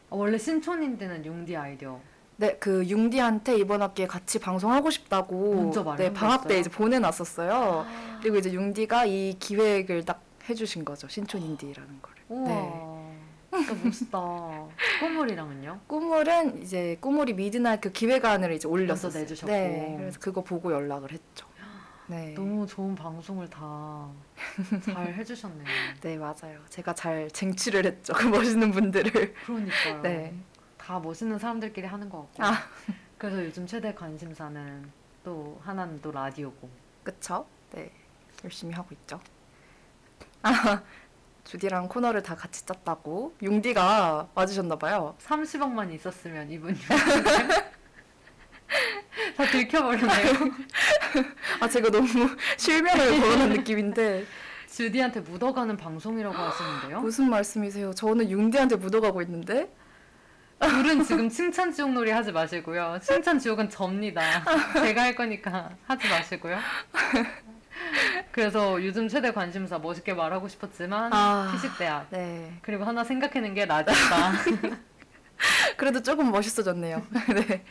아, 0.09 0.15
원래 0.15 0.37
신촌인데는 0.39 1.25
융디 1.25 1.55
아이디어 1.55 1.99
네, 2.37 2.55
그 2.59 2.85
융디한테 2.87 3.57
이번 3.57 3.81
학기에 3.81 4.07
같이 4.07 4.39
방송하고 4.39 4.89
싶다고 4.89 5.55
먼저 5.55 5.83
말을 5.83 5.97
네, 5.97 6.05
한 6.05 6.13
방학 6.13 6.47
때? 6.47 6.59
이제 6.59 6.69
보내놨었어요. 6.69 7.51
아, 7.53 8.19
그리고 8.21 8.37
이제 8.37 8.51
융디가 8.53 9.05
이 9.05 9.35
기획을 9.39 10.05
딱 10.05 10.21
해주신 10.47 10.85
거죠. 10.85 11.07
신촌 11.07 11.41
인디라는 11.41 11.99
거를. 12.01 12.17
우와 12.29 12.47
네. 12.47 13.63
진짜 13.65 13.83
멋있다. 13.83 14.19
꾸물이랑은요? 14.99 15.79
꾸물은 15.87 16.61
이제 16.61 16.97
꾸물이 17.01 17.33
Midnight 17.33 17.81
그 17.81 17.91
기획안을 17.91 18.51
이제 18.53 18.67
올렸었어요. 18.67 19.11
먼저 19.11 19.19
내주셨고. 19.19 19.51
네, 19.51 19.95
그래서 19.97 20.19
그거 20.19 20.43
보고 20.43 20.71
연락을 20.71 21.11
했죠. 21.11 21.47
네, 22.09 22.33
너무 22.35 22.65
좋은 22.65 22.95
방송을 22.95 23.49
다 23.49 24.09
잘 24.83 25.13
해주셨네요. 25.13 25.65
네 26.01 26.17
맞아요. 26.17 26.59
제가 26.69 26.93
잘 26.93 27.29
쟁취를 27.31 27.85
했죠. 27.85 28.13
그 28.13 28.25
멋있는 28.27 28.71
분들을. 28.71 29.33
그러니까요. 29.45 30.01
네, 30.01 30.33
다 30.87 30.97
멋있는 30.99 31.37
사람들끼리 31.37 31.85
하는 31.85 32.09
것 32.09 32.19
같고. 32.19 32.43
아. 32.45 32.63
그래서 33.17 33.43
요즘 33.43 33.67
최대 33.67 33.93
관심사는 33.93 34.89
또 35.21 35.59
하나는 35.61 36.01
또 36.01 36.11
라디오고. 36.11 36.69
그쵸? 37.03 37.45
네, 37.73 37.91
열심히 38.45 38.73
하고 38.73 38.87
있죠. 38.93 39.19
아, 40.43 40.81
주디랑 41.43 41.89
코너를 41.89 42.23
다 42.23 42.35
같이 42.35 42.65
짰다고 42.65 43.35
융디가 43.41 44.29
와주셨나봐요. 44.33 45.17
30억만 45.19 45.93
있었으면 45.93 46.49
이분이 46.49 46.79
다 49.35 49.45
들켜버렸네요. 49.51 50.33
아 51.59 51.67
제가 51.67 51.89
너무 51.89 52.07
실명을 52.55 53.19
거론한 53.19 53.49
느낌인데 53.49 54.25
주디한테 54.69 55.19
묻어가는 55.19 55.75
방송이라고 55.75 56.33
하시는데요. 56.33 57.01
무슨 57.01 57.29
말씀이세요? 57.29 57.93
저는 57.93 58.29
융디한테 58.29 58.77
묻어가고 58.77 59.21
있는데 59.23 59.69
둘은 60.59 61.03
지금 61.03 61.29
칭찬 61.29 61.71
지옥 61.71 61.91
놀이 61.91 62.11
하지 62.11 62.31
마시고요. 62.31 62.99
칭찬 63.01 63.37
지옥은 63.39 63.69
접니다. 63.69 64.21
제가 64.73 65.03
할 65.03 65.15
거니까 65.15 65.69
하지 65.85 66.07
마시고요. 66.09 66.57
그래서 68.31 68.83
요즘 68.83 69.07
최대 69.07 69.31
관심사 69.31 69.77
멋있게 69.77 70.13
말하고 70.13 70.47
싶었지만 70.47 71.13
아. 71.13 71.49
피식대학 71.53 72.07
네 72.09 72.57
그리고 72.61 72.83
하나 72.83 73.03
생각해낸 73.03 73.53
게 73.53 73.65
라디오다. 73.65 74.31
그래도 75.77 76.01
조금 76.01 76.31
멋있어졌네요. 76.31 77.03
네. 77.47 77.63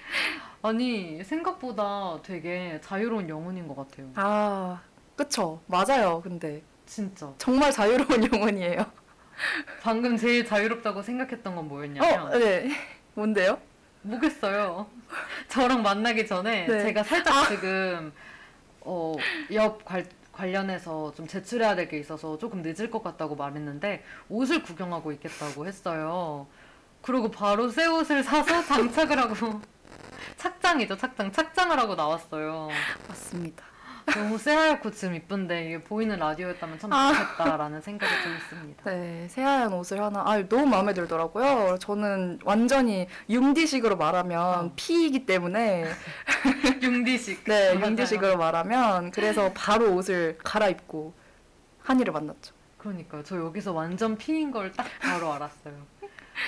아니 0.63 1.23
생각보다 1.25 2.21
되게 2.23 2.81
자유로운 2.83 3.29
영혼인 3.29 3.67
것 3.69 3.77
같아요. 3.77 4.11
아 4.15 4.81
그쵸 5.17 5.61
맞아요. 5.67 6.21
근데 6.23 6.63
진짜 6.87 7.33
정말 7.39 7.73
자유로운 7.73 8.23
영혼이에요. 8.33 8.87
방금 9.83 10.17
제일 10.17 10.45
자유롭다고 10.45 11.03
생각했던 11.03 11.55
건 11.55 11.69
뭐였냐면 11.69 12.21
어, 12.33 12.39
네. 12.39 12.71
뭔데요? 13.15 13.59
뭐겠어요. 14.03 14.87
저랑 15.49 15.83
만나기 15.83 16.27
전에 16.27 16.67
네. 16.67 16.83
제가 16.83 17.03
살짝 17.03 17.49
지금 17.49 18.13
어, 18.81 19.15
업 19.59 19.85
관, 19.85 20.07
관련해서 20.33 21.13
좀 21.15 21.27
제출해야 21.27 21.75
될 21.75 21.89
게 21.89 21.99
있어서 21.99 22.37
조금 22.39 22.63
늦을 22.63 22.91
것 22.91 23.03
같다고 23.03 23.35
말했는데 23.37 24.05
옷을 24.29 24.63
구경하고 24.63 25.13
있겠다고 25.13 25.67
했어요. 25.67 26.47
그리고 27.03 27.31
바로 27.31 27.69
새 27.71 27.87
옷을 27.87 28.23
사서 28.23 28.63
장착을 28.65 29.19
하고 29.19 29.35
착장이죠 30.37 30.97
착장 30.97 31.33
착장을 31.33 31.77
하고 31.79 31.95
나왔어요. 31.95 32.69
맞습니다. 33.09 33.65
너무 34.15 34.39
새하얗고 34.39 34.91
지금 34.93 35.15
이쁜데 35.15 35.65
이게 35.67 35.83
보이는 35.83 36.19
라디오였다면 36.19 36.79
참 36.79 36.93
아. 36.93 37.13
좋겠다라는 37.13 37.81
생각이 37.81 38.13
좀 38.23 38.35
있습니다. 38.37 38.91
네, 38.91 39.27
새하얀 39.29 39.73
옷을 39.73 40.01
하나, 40.03 40.23
아, 40.25 40.41
너무 40.49 40.67
마음에 40.67 40.95
들더라고요. 40.95 41.79
저는 41.81 42.39
완전히 42.45 43.09
융디식으로 43.29 43.97
말하면 43.97 44.41
어. 44.67 44.73
P이기 44.77 45.27
때문에, 45.27 45.87
융디식. 46.83 47.45
네, 47.45 47.75
맞아요. 47.75 47.87
융디식으로 47.91 48.37
말하면, 48.37 49.11
그래서 49.11 49.53
바로 49.55 49.93
옷을 49.95 50.39
갈아입고 50.43 51.13
한이를 51.83 52.13
만났죠. 52.13 52.55
그러니까요. 52.79 53.23
저 53.25 53.37
여기서 53.37 53.73
완전 53.73 54.17
피인 54.17 54.51
걸 54.53 54.73
딱 54.73 54.87
바로 55.01 55.33
알았어요. 55.33 55.75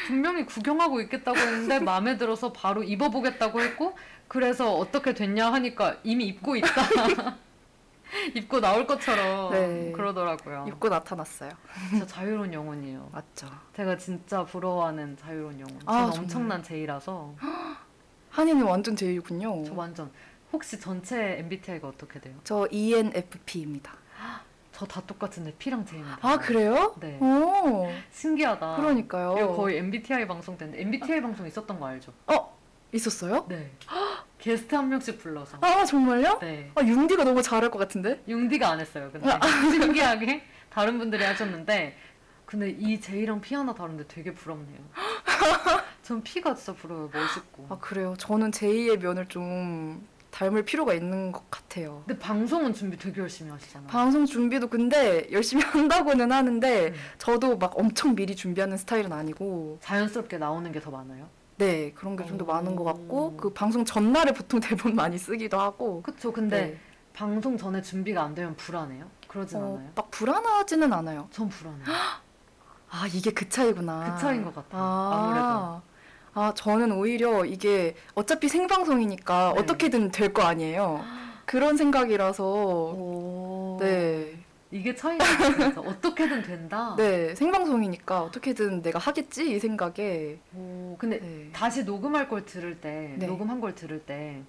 분명히 0.06 0.44
구경하고 0.44 1.00
있겠다고 1.00 1.36
했는데 1.38 1.80
마음에 1.80 2.16
들어서 2.18 2.52
바로 2.52 2.82
입어보겠다고 2.82 3.60
했고 3.62 3.96
그래서 4.28 4.74
어떻게 4.76 5.14
됐냐 5.14 5.50
하니까 5.52 5.96
이미 6.04 6.26
입고 6.26 6.56
있다. 6.56 6.68
입고 8.34 8.60
나올 8.60 8.86
것처럼 8.86 9.50
네. 9.52 9.92
그러더라고요. 9.92 10.64
입고 10.68 10.88
나타났어요. 10.88 11.50
진짜 11.90 12.06
자유로운 12.06 12.52
영혼이에요. 12.52 13.08
맞죠. 13.12 13.48
제가 13.74 13.96
진짜 13.96 14.44
부러워하는 14.44 15.16
자유로운 15.16 15.60
영혼. 15.60 15.76
아, 15.86 15.92
저는 15.92 16.10
정말. 16.12 16.18
엄청난 16.22 16.62
제이라서 16.62 17.34
한이는 18.30 18.62
완전 18.62 18.96
제이군요. 18.96 19.64
저 19.64 19.74
완전 19.74 20.10
혹시 20.52 20.78
전체 20.80 21.38
MBTI가 21.38 21.88
어떻게 21.88 22.20
돼요? 22.20 22.34
저 22.44 22.66
ENFP입니다. 22.70 23.92
저 24.72 24.86
다 24.86 25.00
똑같은데 25.00 25.52
P랑 25.58 25.84
J는 25.84 26.04
아 26.20 26.38
그래요? 26.38 26.94
네. 27.00 27.18
오, 27.20 27.90
신기하다. 28.12 28.76
그러니까요. 28.76 29.34
이거 29.36 29.52
거의 29.56 29.78
MBTI 29.78 30.26
방송 30.28 30.56
때인데 30.56 30.80
MBTI 30.80 31.20
방송 31.20 31.46
있었던 31.46 31.80
거 31.80 31.86
알죠? 31.86 32.12
어 32.28 32.56
있었어요? 32.92 33.44
네. 33.48 33.72
게스트 34.38 34.74
한 34.74 34.88
명씩 34.88 35.18
불러서. 35.18 35.58
아 35.60 35.84
정말요? 35.84 36.38
네. 36.40 36.70
아 36.74 36.82
융디가 36.82 37.24
너무 37.24 37.42
잘할 37.42 37.70
것 37.70 37.78
같은데? 37.78 38.22
융디가 38.28 38.70
안 38.70 38.80
했어요. 38.80 39.10
근데 39.12 39.28
아. 39.30 39.40
신기하게 39.70 40.42
다른 40.70 40.98
분들이 40.98 41.24
하셨는데 41.24 41.96
근데 42.44 42.70
이 42.70 42.98
P 43.42 43.54
하나 43.54 43.74
다른데 43.74 44.04
되게 44.08 44.32
부럽네요. 44.32 44.78
전 46.02 46.22
P가 46.22 46.54
진짜 46.54 46.72
부러워요. 46.72 47.10
멋있고. 47.12 47.66
아 47.68 47.78
그래요. 47.78 48.14
저는 48.18 48.52
제이의 48.52 48.98
면을 48.98 49.26
좀 49.26 50.06
닮을 50.30 50.64
필요가 50.64 50.94
있는 50.94 51.32
것 51.32 51.50
같아요. 51.50 52.02
근데 52.06 52.18
방송은 52.20 52.72
준비 52.72 52.96
되게 52.96 53.20
열심히 53.20 53.50
하시잖아요. 53.50 53.88
방송 53.88 54.24
준비도 54.24 54.68
근데 54.68 55.26
열심히 55.32 55.62
한다고는 55.66 56.30
하는데 56.32 56.88
음. 56.88 56.94
저도 57.18 57.58
막 57.58 57.76
엄청 57.78 58.14
미리 58.14 58.36
준비하는 58.36 58.76
스타일은 58.76 59.12
아니고 59.12 59.78
자연스럽게 59.82 60.38
나오는 60.38 60.70
게 60.72 60.78
더 60.80 60.90
많아요. 60.90 61.28
네 61.58 61.92
그런 61.94 62.16
게 62.16 62.24
좀더 62.24 62.44
오. 62.44 62.48
많은 62.48 62.76
것 62.76 62.84
같고 62.84 63.36
그 63.36 63.50
방송 63.52 63.84
전날에 63.84 64.32
보통 64.32 64.60
대본 64.60 64.94
많이 64.94 65.18
쓰기도 65.18 65.58
하고 65.60 66.02
그쵸. 66.02 66.32
근데 66.32 66.60
네. 66.62 66.78
방송 67.12 67.58
전에 67.58 67.82
준비가 67.82 68.22
안 68.22 68.34
되면 68.34 68.56
불안해요? 68.56 69.06
그러진 69.26 69.58
어, 69.58 69.74
않아요? 69.74 69.90
막 69.94 70.10
불안하지는 70.10 70.92
않아요. 70.92 71.28
전 71.30 71.48
불안해요. 71.48 71.84
아 72.90 73.06
이게 73.12 73.30
그 73.32 73.48
차이구나. 73.48 74.14
그 74.14 74.20
차이인 74.20 74.44
것 74.44 74.54
같아요. 74.54 74.80
아, 74.82 75.82
아 76.34 76.52
저는 76.54 76.92
오히려 76.92 77.44
이게 77.44 77.94
어차피 78.14 78.48
생방송이니까 78.48 79.52
네. 79.54 79.60
어떻게든 79.60 80.10
될 80.12 80.32
거 80.32 80.42
아니에요. 80.42 81.02
그런 81.44 81.76
생각이라서 81.76 82.44
오. 82.44 83.76
네. 83.80 84.44
이게 84.70 84.94
차이가 84.94 85.24
있어서 85.24 85.80
어떻게든 85.80 86.42
된다. 86.42 86.94
네, 86.98 87.34
생방송이니까 87.34 88.22
어떻게든 88.22 88.82
내가 88.82 88.98
하겠지 88.98 89.52
이 89.54 89.58
생각에. 89.58 90.38
오, 90.54 90.96
근데 90.98 91.18
네. 91.20 91.48
다시 91.52 91.84
녹음할 91.84 92.28
걸 92.28 92.44
들을 92.44 92.78
때, 92.80 93.14
네. 93.18 93.26
녹음한 93.26 93.60
걸 93.60 93.74
들을 93.74 93.98
때 94.04 94.42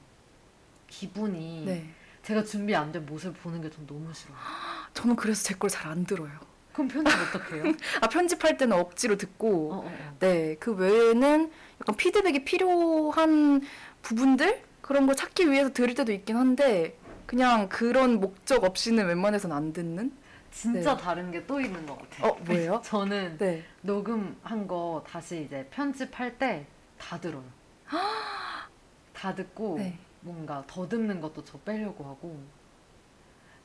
기분이 0.87 1.63
네. 1.65 1.89
제가 2.23 2.43
준비 2.43 2.75
안 2.75 2.91
된 2.91 3.05
모습 3.05 3.33
보는 3.41 3.61
게 3.61 3.69
전 3.69 3.85
너무 3.87 4.13
싫어요. 4.13 4.35
저는 4.93 5.15
그래서 5.15 5.43
제 5.43 5.55
걸 5.55 5.69
잘 5.69 5.87
안 5.91 6.03
들어요. 6.05 6.31
그럼 6.73 6.87
편집 6.89 7.13
어떻게 7.13 7.55
해요? 7.55 7.63
아 8.01 8.07
편집할 8.09 8.57
때는 8.57 8.77
억지로 8.77 9.15
듣고 9.17 9.71
어, 9.73 9.75
어, 9.77 9.79
어. 9.85 10.15
네, 10.19 10.55
그 10.59 10.73
외에는 10.73 11.51
약간 11.81 11.95
피드백이 11.95 12.43
필요한 12.45 13.61
부분들 14.01 14.61
그런 14.81 15.05
걸 15.05 15.15
찾기 15.15 15.49
위해서 15.51 15.71
들을 15.71 15.93
때도 15.93 16.11
있긴 16.11 16.35
한데 16.35 16.97
그냥 17.33 17.69
그런 17.69 18.19
목적 18.19 18.63
없이는 18.63 19.05
웬만해선 19.05 19.51
안 19.51 19.71
듣는? 19.71 20.11
진짜 20.51 20.95
네. 20.97 21.03
다른 21.03 21.29
게 21.31 21.45
또 21.45 21.61
있는 21.61 21.85
것 21.85 21.95
같아요. 21.99 22.31
어, 22.31 22.37
뭐예요? 22.43 22.81
저는 22.83 23.37
네. 23.37 23.63
녹음한 23.83 24.65
거 24.67 25.03
다시 25.07 25.43
이제 25.43 25.67
편집할 25.69 26.39
때 26.39 26.65
다 26.97 27.19
들어요. 27.19 27.43
다 29.13 29.35
듣고 29.35 29.75
네. 29.77 29.97
뭔가 30.21 30.63
더듬는 30.67 31.21
것도 31.21 31.43
저 31.45 31.57
빼려고 31.59 32.03
하고 32.03 32.35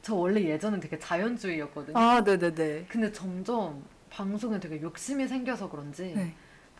저 0.03 0.15
원래 0.15 0.43
예전엔 0.45 0.79
되게 0.81 0.99
자연주의였거든요. 0.99 1.97
아, 1.99 2.23
네, 2.23 2.38
네, 2.38 2.55
네. 2.55 2.85
근데 2.88 3.11
점점 3.11 3.83
방송에 4.11 4.61
되게 4.61 4.81
욕심이 4.83 5.27
생겨서 5.27 5.71
그런지 5.71 6.12
네. 6.15 6.35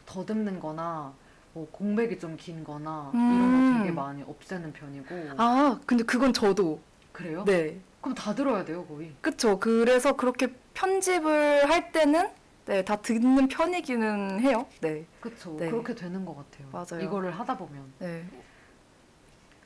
더듬는 0.05 0.61
거나 0.61 1.15
뭐 1.55 1.69
공백이 1.71 2.19
좀 2.19 2.37
긴 2.37 2.65
거나 2.65 3.11
이런 3.15 3.23
음. 3.23 3.73
거 3.73 3.79
되게 3.79 3.93
많이 3.95 4.23
없애는 4.23 4.73
편이고 4.73 5.15
아, 5.39 5.79
근데 5.87 6.03
그건 6.05 6.33
저도. 6.33 6.81
그래요? 7.13 7.45
네. 7.45 7.79
그럼 8.01 8.15
다 8.15 8.35
들어야 8.35 8.65
돼요 8.65 8.85
거의 8.87 9.13
그쵸. 9.21 9.59
그래서 9.59 10.15
그렇게 10.17 10.49
편집을 10.75 11.71
할 11.71 11.93
때는 11.93 12.29
네, 12.67 12.85
다 12.85 12.97
듣는 12.97 13.47
편이기는 13.49 14.41
해요. 14.41 14.67
네. 14.81 15.07
그쵸 15.21 15.57
네. 15.59 15.71
그렇게 15.71 15.95
되는 15.95 16.25
것 16.25 16.37
같아요 16.37 16.69
맞아요. 16.73 17.05
이거를 17.07 17.31
하다 17.31 17.57
보면 17.57 17.93
네. 18.01 18.25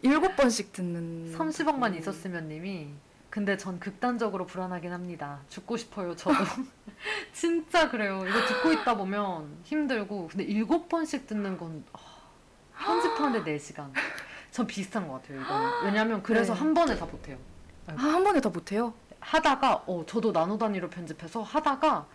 일곱 0.02 0.36
번씩 0.36 0.72
듣는. 0.72 1.34
30억만 1.36 1.80
거. 1.80 1.88
있었으면 1.96 2.48
님이 2.48 2.88
근데 3.30 3.56
전 3.56 3.78
극단적으로 3.78 4.46
불안하긴 4.46 4.92
합니다. 4.92 5.40
죽고 5.48 5.76
싶어요 5.76 6.16
저도. 6.16 6.36
진짜 7.32 7.90
그래요. 7.90 8.24
이거 8.26 8.46
듣고 8.46 8.72
있다 8.72 8.96
보면 8.96 9.58
힘들고. 9.64 10.28
근데 10.28 10.44
일곱 10.44 10.88
번씩 10.88 11.26
듣는 11.26 11.58
건 11.58 11.84
아, 11.92 11.98
편집하는데 12.78 13.56
4시간. 13.56 13.90
전 14.50 14.66
비슷한 14.66 15.06
것 15.06 15.14
같아요 15.22 15.40
이거는. 15.42 15.84
왜냐면 15.84 16.22
그래서 16.22 16.54
네. 16.54 16.60
한 16.60 16.74
번에 16.74 16.96
다 16.96 17.04
못해요. 17.04 17.36
아, 17.86 17.92
한 17.96 18.24
번에 18.24 18.40
다 18.40 18.48
못해요? 18.48 18.94
하다가 19.20 19.84
어 19.86 20.04
저도 20.06 20.32
나노 20.32 20.56
단위로 20.58 20.88
편집해서 20.90 21.42
하다가 21.42 22.06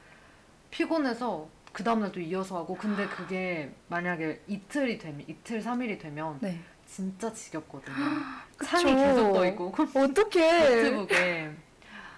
피곤해서 0.71 1.47
그 1.71 1.83
다음날 1.83 2.11
또 2.11 2.19
이어서 2.19 2.57
하고. 2.57 2.75
근데 2.75 3.07
그게 3.07 3.73
만약에 3.87 4.41
이틀이 4.47 4.97
되면 4.97 5.23
이틀 5.27 5.61
삼일이 5.61 5.99
되면 5.99 6.39
네. 6.41 6.59
진짜 6.93 7.33
지겹거든요. 7.33 7.95
창이 8.63 8.95
계속 8.95 9.33
떠 9.33 9.47
있고 9.47 9.73
어떡해. 9.95 10.83
노트북에 10.83 11.51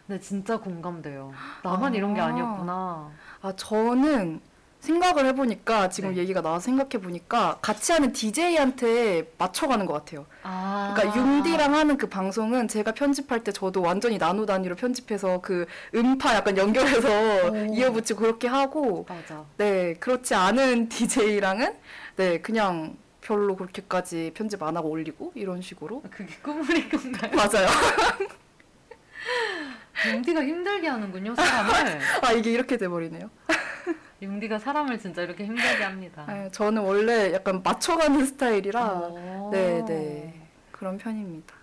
근데 0.05 0.21
진짜 0.21 0.57
공감돼요 0.57 1.31
나만 1.63 1.95
이런 1.95 2.13
게 2.13 2.19
아. 2.21 2.25
아니었구나 2.25 3.09
아, 3.41 3.53
저는 3.55 4.41
생각을 4.81 5.25
해보니까 5.27 5.89
지금 5.89 6.11
네. 6.11 6.17
얘기가 6.17 6.41
나와서 6.41 6.65
생각해보니까 6.65 7.57
같이 7.61 7.91
하는 7.91 8.11
DJ한테 8.11 9.31
맞춰가는 9.39 9.85
것 9.87 9.93
같아요. 9.93 10.27
아 10.43 10.93
그러니까 10.95 11.17
융디랑 11.19 11.73
하는 11.73 11.97
그 11.97 12.07
방송은 12.07 12.67
제가 12.67 12.91
편집할 12.91 13.43
때 13.43 13.51
저도 13.51 13.81
완전히 13.81 14.19
나노 14.19 14.45
단위로 14.45 14.75
편집해서 14.75 15.39
그 15.41 15.65
음파 15.95 16.35
약간 16.35 16.55
연결해서 16.57 17.09
오. 17.49 17.73
이어붙이고 17.73 18.19
그렇게 18.19 18.47
하고 18.47 19.07
맞아 19.09 19.43
네 19.57 19.95
그렇지 19.95 20.35
않은 20.35 20.89
DJ랑은 20.89 21.75
네 22.17 22.41
그냥 22.41 22.95
별로 23.25 23.55
그렇게까지 23.55 24.31
편집 24.35 24.61
안 24.61 24.77
하고 24.77 24.89
올리고 24.89 25.31
이런 25.33 25.59
식으로 25.59 26.03
그게 26.11 26.35
꿈물인 26.43 26.87
건가요? 26.89 27.31
맞아요. 27.35 27.67
융디가 30.13 30.43
힘들게 30.43 30.87
하는군요 30.87 31.33
사람을 31.33 31.99
아 32.21 32.31
이게 32.33 32.51
이렇게 32.51 32.77
돼버리네요. 32.77 33.31
융디가 34.21 34.59
사람을 34.59 34.99
진짜 34.99 35.23
이렇게 35.23 35.45
힘들게 35.45 35.83
합니다 35.83 36.23
아, 36.27 36.49
저는 36.49 36.81
원래 36.83 37.33
약간 37.33 37.61
맞춰가는 37.61 38.25
스타일이라 38.25 38.81
어. 38.85 39.49
네네 39.51 40.41
그런 40.71 40.97
편입니다. 40.97 41.53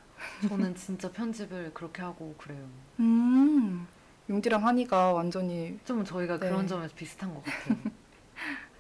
저는 0.49 0.75
진짜 0.75 1.11
편집을 1.13 1.71
그렇게 1.75 2.03
하고 2.03 2.35
그래요. 2.39 2.61
음 2.99 3.87
융디랑 4.29 4.67
한이가 4.67 5.13
완전히 5.13 5.79
좀 5.85 6.05
저희가 6.05 6.39
네. 6.41 6.49
그런 6.49 6.67
점에서 6.67 6.93
비슷한 6.97 7.33
것 7.33 7.45
같아요. 7.45 7.79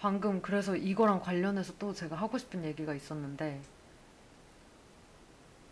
방금 0.00 0.40
그래서 0.40 0.74
이거랑 0.76 1.20
관련해서 1.20 1.74
또 1.78 1.92
제가 1.92 2.16
하고 2.16 2.38
싶은 2.38 2.64
얘기가 2.64 2.94
있었는데 2.94 3.60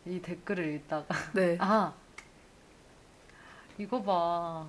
이 0.06 0.20
댓글을 0.20 0.74
읽다가 0.74 1.06
네 1.34 1.56
아 1.60 1.92
이거 3.78 4.02
봐. 4.02 4.66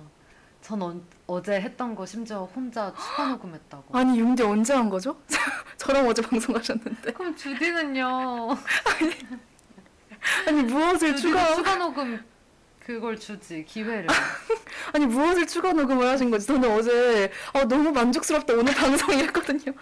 전 0.62 0.82
어, 0.82 0.94
어제 1.26 1.60
했던 1.60 1.94
거 1.96 2.04
심지어 2.06 2.44
혼자 2.44 2.92
추가 2.94 3.28
녹음했다고. 3.30 3.96
아니 3.98 4.20
융디 4.20 4.42
언제 4.42 4.72
한 4.74 4.88
거죠? 4.88 5.16
저랑 5.78 6.06
어제 6.06 6.22
방송하셨는데 6.22 7.12
그럼 7.14 7.34
주디는요. 7.34 8.48
아니 10.46 10.62
무엇을 10.62 11.16
주디는 11.16 11.16
추가 11.16 11.54
추가 11.56 11.76
녹음 11.76 12.22
그걸 12.80 13.18
주지 13.18 13.64
기회를. 13.64 14.06
아니 14.92 15.06
무엇을 15.06 15.46
추가 15.46 15.72
녹음을 15.72 16.06
하신 16.08 16.30
거지? 16.30 16.46
저는 16.46 16.70
어제 16.72 17.30
아, 17.52 17.64
너무 17.64 17.92
만족스럽다 17.92 18.54
오늘 18.54 18.74
방송 18.74 19.12
이랬거든요. 19.14 19.72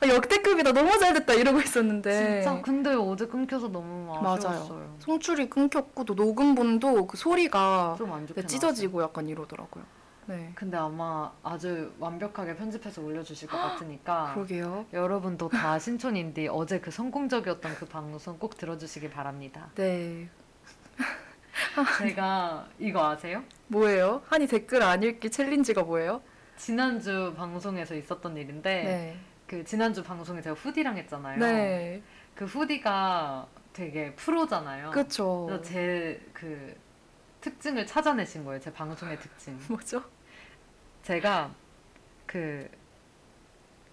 아, 0.00 0.08
역대급이다 0.08 0.72
너무 0.72 0.98
잘됐다 0.98 1.34
이러고 1.34 1.60
있었는데 1.60 2.42
진짜 2.42 2.60
근데 2.62 2.94
어제 2.94 3.26
끊겨서 3.26 3.68
너무 3.68 4.06
맞아요. 4.20 4.34
아쉬웠어요. 4.34 4.96
송출이 4.98 5.48
끊겼고 5.48 6.04
또 6.04 6.14
녹음본도 6.14 7.06
그 7.06 7.16
소리가 7.16 7.94
좀안 7.98 8.26
좋게 8.26 8.42
네, 8.42 8.46
찢어지고 8.46 9.02
약간 9.02 9.28
이러더라고요. 9.28 9.84
네 10.26 10.50
근데 10.56 10.76
아마 10.76 11.30
아주 11.44 11.92
완벽하게 12.00 12.56
편집해서 12.56 13.00
올려주실 13.00 13.48
것 13.48 13.56
같으니까 13.56 14.32
그러게요. 14.34 14.86
여러분도 14.92 15.48
다 15.48 15.78
신촌인디 15.78 16.48
어제 16.48 16.80
그 16.80 16.90
성공적이었던 16.90 17.74
그 17.76 17.86
방송 17.86 18.38
꼭 18.38 18.56
들어주시기 18.56 19.10
바랍니다. 19.10 19.70
네. 19.76 20.28
제가 21.98 22.68
이거 22.78 23.10
아세요? 23.10 23.42
뭐예요? 23.68 24.22
한이 24.26 24.46
댓글 24.46 24.82
안 24.82 25.02
읽기 25.02 25.30
챌린지가 25.30 25.82
뭐예요? 25.82 26.22
지난주 26.56 27.34
방송에서 27.36 27.94
있었던 27.94 28.36
일인데 28.36 28.82
네. 28.82 29.16
그 29.46 29.64
지난주 29.64 30.02
방송에 30.02 30.40
제가 30.40 30.54
후디랑 30.54 30.96
했잖아요. 30.98 31.38
네. 31.38 32.02
그 32.34 32.44
후디가 32.44 33.46
되게 33.72 34.14
프로잖아요. 34.14 34.90
그렇죠. 34.90 35.46
그래서 35.46 35.62
제 35.62 36.20
그 36.32 36.76
특징을 37.40 37.86
찾아내신 37.86 38.44
거예요. 38.44 38.60
제 38.60 38.72
방송의 38.72 39.18
특징. 39.20 39.58
뭐죠? 39.68 40.02
제가 41.02 41.54
그 42.26 42.68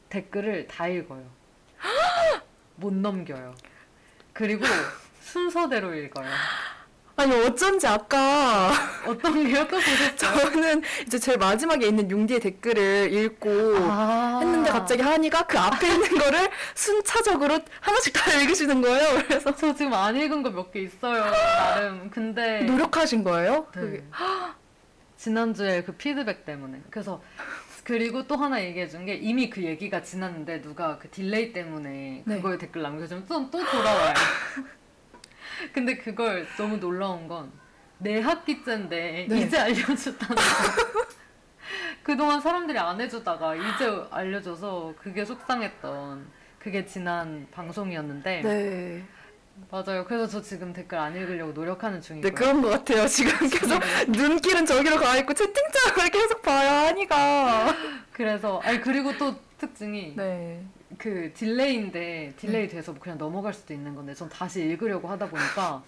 댓글을 0.09 0.67
다 0.67 0.87
읽어요. 0.87 1.23
못 2.77 2.91
넘겨요. 2.93 3.53
그리고 4.33 4.65
순서대로 5.21 5.93
읽어요. 5.93 6.27
아니 7.15 7.31
어쩐지 7.45 7.85
아까 7.85 8.71
어떤 9.07 9.45
게요? 9.45 9.67
또 9.67 9.77
보셨죠? 9.77 10.15
저는 10.51 10.81
이제 11.05 11.19
제일 11.19 11.37
마지막에 11.37 11.85
있는 11.87 12.09
융디의 12.09 12.39
댓글을 12.39 13.13
읽고 13.13 13.49
아. 13.81 14.39
했는데 14.41 14.71
갑자기 14.71 15.01
한이가 15.03 15.43
그 15.43 15.59
앞에 15.59 15.87
있는 15.93 16.09
거를 16.17 16.49
순차적으로 16.73 17.59
하나씩 17.81 18.13
다 18.13 18.31
읽으시는 18.33 18.81
거예요. 18.81 19.23
그래서 19.27 19.55
저 19.55 19.75
지금 19.75 19.93
안 19.93 20.15
읽은 20.15 20.41
거 20.41 20.49
몇 20.49 20.71
개 20.71 20.81
있어요. 20.81 21.23
나름. 21.23 22.09
근데 22.09 22.61
노력하신 22.63 23.23
거예요? 23.23 23.67
네. 23.75 24.03
지난주에 25.17 25.83
그 25.83 25.93
피드백 25.93 26.45
때문에. 26.45 26.81
그래서 26.89 27.21
그리고 27.83 28.25
또 28.27 28.35
하나 28.37 28.63
얘기해 28.63 28.87
준 28.87 29.05
게 29.05 29.13
이미 29.15 29.49
그 29.49 29.61
얘기가 29.63 30.01
지났는데 30.01 30.61
누가 30.61 30.97
그 30.97 31.09
delay 31.09 31.53
때문에 31.53 32.23
네. 32.25 32.35
그거에 32.37 32.57
댓글 32.57 32.81
남겨주면 32.81 33.25
또, 33.27 33.49
또 33.51 33.63
돌아와요. 33.63 34.13
근데 35.71 35.97
그걸 35.97 36.47
너무 36.57 36.79
놀라운 36.79 37.27
건 37.27 37.90
네 37.90 38.21
학기째인데 38.21 39.27
네. 39.29 39.37
이제 39.39 39.57
알려줬다는 39.57 40.35
거. 40.35 40.41
그동안 42.03 42.41
사람들이 42.41 42.77
안 42.77 42.99
해주다가 42.99 43.55
이제 43.55 43.89
알려줘서 44.11 44.93
그게 44.97 45.23
속상했던 45.23 46.27
그게 46.59 46.85
지난 46.85 47.47
방송이었는데 47.51 48.41
네. 48.41 49.03
맞아요. 49.69 50.03
그래서 50.05 50.27
저 50.27 50.41
지금 50.41 50.73
댓글 50.73 50.97
안 50.97 51.15
읽으려고 51.15 51.51
노력하는 51.51 52.01
중이고요. 52.01 52.29
네 52.29 52.35
그런 52.35 52.61
것 52.61 52.69
같아요. 52.69 53.07
지금 53.07 53.31
계속 53.49 53.81
눈길은 54.07 54.65
저기로 54.65 54.97
가 54.97 55.17
있고 55.17 55.33
채팅창을 55.33 56.09
계속 56.09 56.41
봐요 56.41 56.87
한이가. 56.87 57.75
그래서 58.11 58.59
아니 58.63 58.81
그리고 58.81 59.15
또 59.17 59.35
특징이 59.57 60.13
네. 60.15 60.63
그 60.97 61.31
delay인데 61.33 62.33
delay 62.37 62.67
돼서 62.67 62.93
그냥 62.93 63.17
넘어갈 63.17 63.53
수도 63.53 63.73
있는 63.73 63.95
건데 63.95 64.13
전 64.13 64.29
다시 64.29 64.61
읽으려고 64.61 65.07
하다 65.07 65.29
보니까 65.29 65.83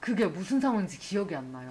그게 0.00 0.26
무슨 0.26 0.60
상황인지 0.60 0.98
기억이 0.98 1.34
안 1.34 1.52
나요. 1.52 1.68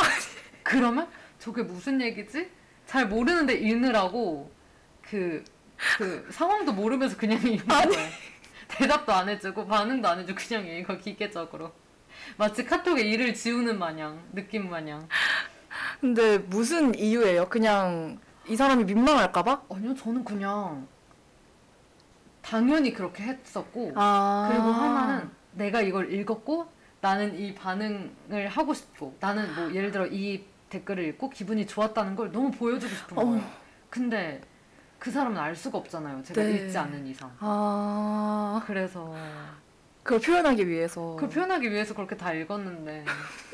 그러면 0.63 1.07
저게 1.39 1.63
무슨 1.63 2.01
얘기지? 2.01 2.49
잘 2.85 3.07
모르는데 3.07 3.53
읽느라고 3.55 4.51
그, 5.01 5.43
그 5.97 6.27
상황도 6.31 6.73
모르면서 6.73 7.17
그냥 7.17 7.41
읽는 7.41 7.65
거예요. 7.67 8.09
대답도 8.67 9.11
안 9.13 9.29
해주고 9.29 9.67
반응도 9.67 10.07
안 10.07 10.19
해주고 10.19 10.39
그냥 10.47 10.65
읽어 10.67 10.97
기계적으로. 10.97 11.71
마치 12.37 12.65
카톡에 12.65 13.01
일을 13.01 13.33
지우는 13.33 13.77
마냥 13.79 14.21
느낌 14.33 14.69
마냥. 14.69 15.07
근데 16.01 16.37
무슨 16.37 16.95
이유예요? 16.95 17.47
그냥 17.49 18.19
이 18.47 18.55
사람이 18.55 18.85
민망할까봐? 18.85 19.63
아니요 19.69 19.95
저는 19.95 20.23
그냥 20.23 20.87
당연히 22.49 22.93
그렇게 22.93 23.23
했었고 23.23 23.91
아. 23.95 24.47
그리고 24.49 24.63
하나는 24.63 25.29
내가 25.51 25.81
이걸 25.81 26.13
읽었고 26.13 26.67
나는 27.01 27.37
이 27.37 27.53
반응을 27.53 28.47
하고 28.47 28.73
싶고 28.73 29.15
나는 29.19 29.53
뭐 29.53 29.73
예를 29.73 29.91
들어 29.91 30.07
이 30.07 30.45
댓글을 30.69 31.03
읽고 31.09 31.29
기분이 31.29 31.67
좋았다는 31.67 32.15
걸 32.15 32.31
너무 32.31 32.49
보여주고 32.51 32.93
싶은 32.93 33.15
거예요. 33.15 33.31
어머. 33.31 33.41
근데 33.89 34.41
그 34.97 35.11
사람은 35.11 35.37
알 35.37 35.55
수가 35.55 35.77
없잖아요. 35.77 36.23
제가 36.23 36.41
네. 36.41 36.55
읽지 36.55 36.77
않는 36.77 37.05
이상. 37.07 37.31
아. 37.39 38.63
그래서 38.65 39.13
그걸 40.07 40.21
표현하기 40.21 40.67
위해서. 40.69 41.17
그 41.19 41.27
표현하기 41.27 41.69
위해서 41.69 41.93
그렇게 41.93 42.15
다 42.15 42.31
읽었는데 42.31 43.03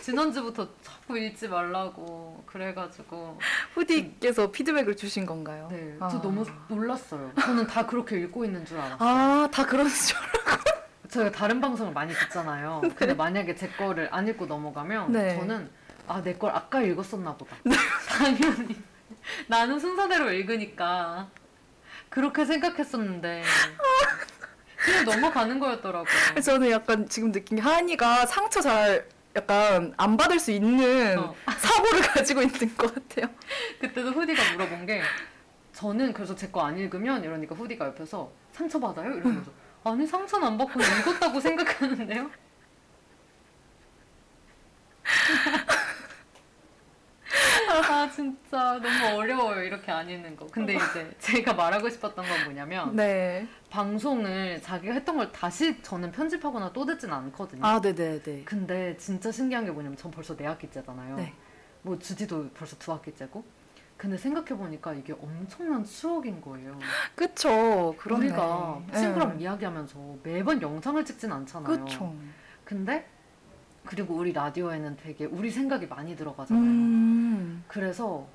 지난주부터 0.03 0.67
자꾸 0.83 1.17
읽지 1.17 1.47
말라고 1.47 2.43
그래가지고 2.45 3.39
후디께서 3.73 4.51
피드백을 4.51 4.95
주신 4.95 5.25
건가요? 5.25 5.67
네, 5.71 5.97
아. 5.99 6.07
저 6.09 6.21
너무 6.21 6.45
놀랐어요. 6.67 7.31
저는 7.41 7.65
다 7.65 7.85
그렇게 7.87 8.19
읽고 8.19 8.45
있는 8.45 8.63
줄 8.65 8.77
알았어요. 8.77 8.97
아, 8.99 9.47
다 9.51 9.65
그런 9.65 9.87
줄 9.89 10.15
알고. 10.17 10.63
저희가 11.09 11.31
다른 11.31 11.59
방송을 11.59 11.91
많이 11.91 12.13
듣잖아요. 12.13 12.81
근데 12.95 13.13
만약에 13.15 13.55
제 13.55 13.67
거를 13.69 14.07
안 14.11 14.27
읽고 14.27 14.45
넘어가면 14.45 15.11
네. 15.11 15.35
저는 15.39 15.69
아 16.07 16.21
내 16.21 16.37
걸 16.37 16.51
아까 16.51 16.81
읽었었나 16.81 17.35
보다. 17.35 17.55
당연히 18.09 18.75
나는 19.47 19.79
순서대로 19.79 20.31
읽으니까 20.31 21.29
그렇게 22.09 22.45
생각했었는데 22.45 23.43
그냥 24.83 25.05
넘어가는 25.05 25.59
거였더라고요. 25.59 26.05
저는 26.43 26.71
약간 26.71 27.07
지금 27.07 27.31
느낀 27.31 27.57
게 27.57 27.61
하은이가 27.61 28.25
상처 28.25 28.61
잘 28.61 29.07
약간 29.35 29.93
안 29.97 30.15
받을 30.17 30.39
수 30.39 30.51
있는 30.51 31.17
어. 31.19 31.33
사고를 31.57 32.01
가지고 32.13 32.41
있는 32.41 32.75
것 32.77 32.93
같아요. 32.93 33.33
그때도 33.79 34.11
후디가 34.11 34.53
물어본 34.53 34.85
게 34.85 35.01
저는 35.73 36.13
그래서 36.13 36.35
제 36.35 36.47
거 36.51 36.61
안 36.65 36.77
읽으면 36.77 37.23
이러니까 37.23 37.55
후디가 37.55 37.87
옆에서 37.87 38.31
상처 38.51 38.79
받아요? 38.79 39.11
이러면서 39.15 39.51
아니 39.83 40.05
상처는 40.05 40.47
안 40.47 40.57
받고 40.57 40.79
읽었다고 40.79 41.39
생각하는데요? 41.39 42.29
아 47.69 48.02
진짜 48.13 48.79
너무 48.79 49.17
어려워요 49.19 49.63
이렇게 49.63 49.91
안 49.91 50.09
읽는 50.09 50.35
거. 50.35 50.45
근데 50.47 50.75
이제 50.75 51.11
제가 51.19 51.53
말하고 51.53 51.89
싶었던 51.89 52.25
건 52.25 52.43
뭐냐면 52.45 52.95
네. 52.95 53.47
방송을 53.69 54.61
자기가 54.61 54.93
했던 54.93 55.17
걸 55.17 55.31
다시 55.31 55.81
저는 55.81 56.11
편집하거나 56.11 56.73
또 56.73 56.85
듣진 56.85 57.11
않거든요. 57.11 57.65
아, 57.65 57.79
네네네. 57.79 58.43
근데 58.45 58.95
진짜 58.97 59.31
신기한 59.31 59.65
게 59.65 59.71
뭐냐면 59.71 59.97
전 59.97 60.11
벌써 60.11 60.35
네 60.35 60.45
학기째잖아요. 60.45 61.15
네. 61.15 61.33
뭐 61.81 61.97
주디도 61.97 62.51
벌써 62.53 62.77
두 62.77 62.91
학기째고. 62.91 63.43
근데 63.97 64.17
생각해 64.17 64.49
보니까 64.49 64.93
이게 64.93 65.13
엄청난 65.13 65.83
추억인 65.85 66.41
거예요. 66.41 66.77
그쵸. 67.15 67.95
그러네. 67.97 68.25
우리가 68.25 68.81
친구랑 68.93 69.39
이야기하면서 69.39 70.17
매번 70.23 70.61
영상을 70.61 71.05
찍진 71.05 71.31
않잖아요. 71.31 71.85
그쵸. 71.85 72.13
근데 72.65 73.07
그리고 73.85 74.15
우리 74.15 74.31
라디오에는 74.33 74.97
되게 74.97 75.25
우리 75.25 75.51
생각이 75.51 75.87
많이 75.87 76.15
들어가잖아요. 76.15 76.63
음. 76.63 77.63
그래서 77.67 78.25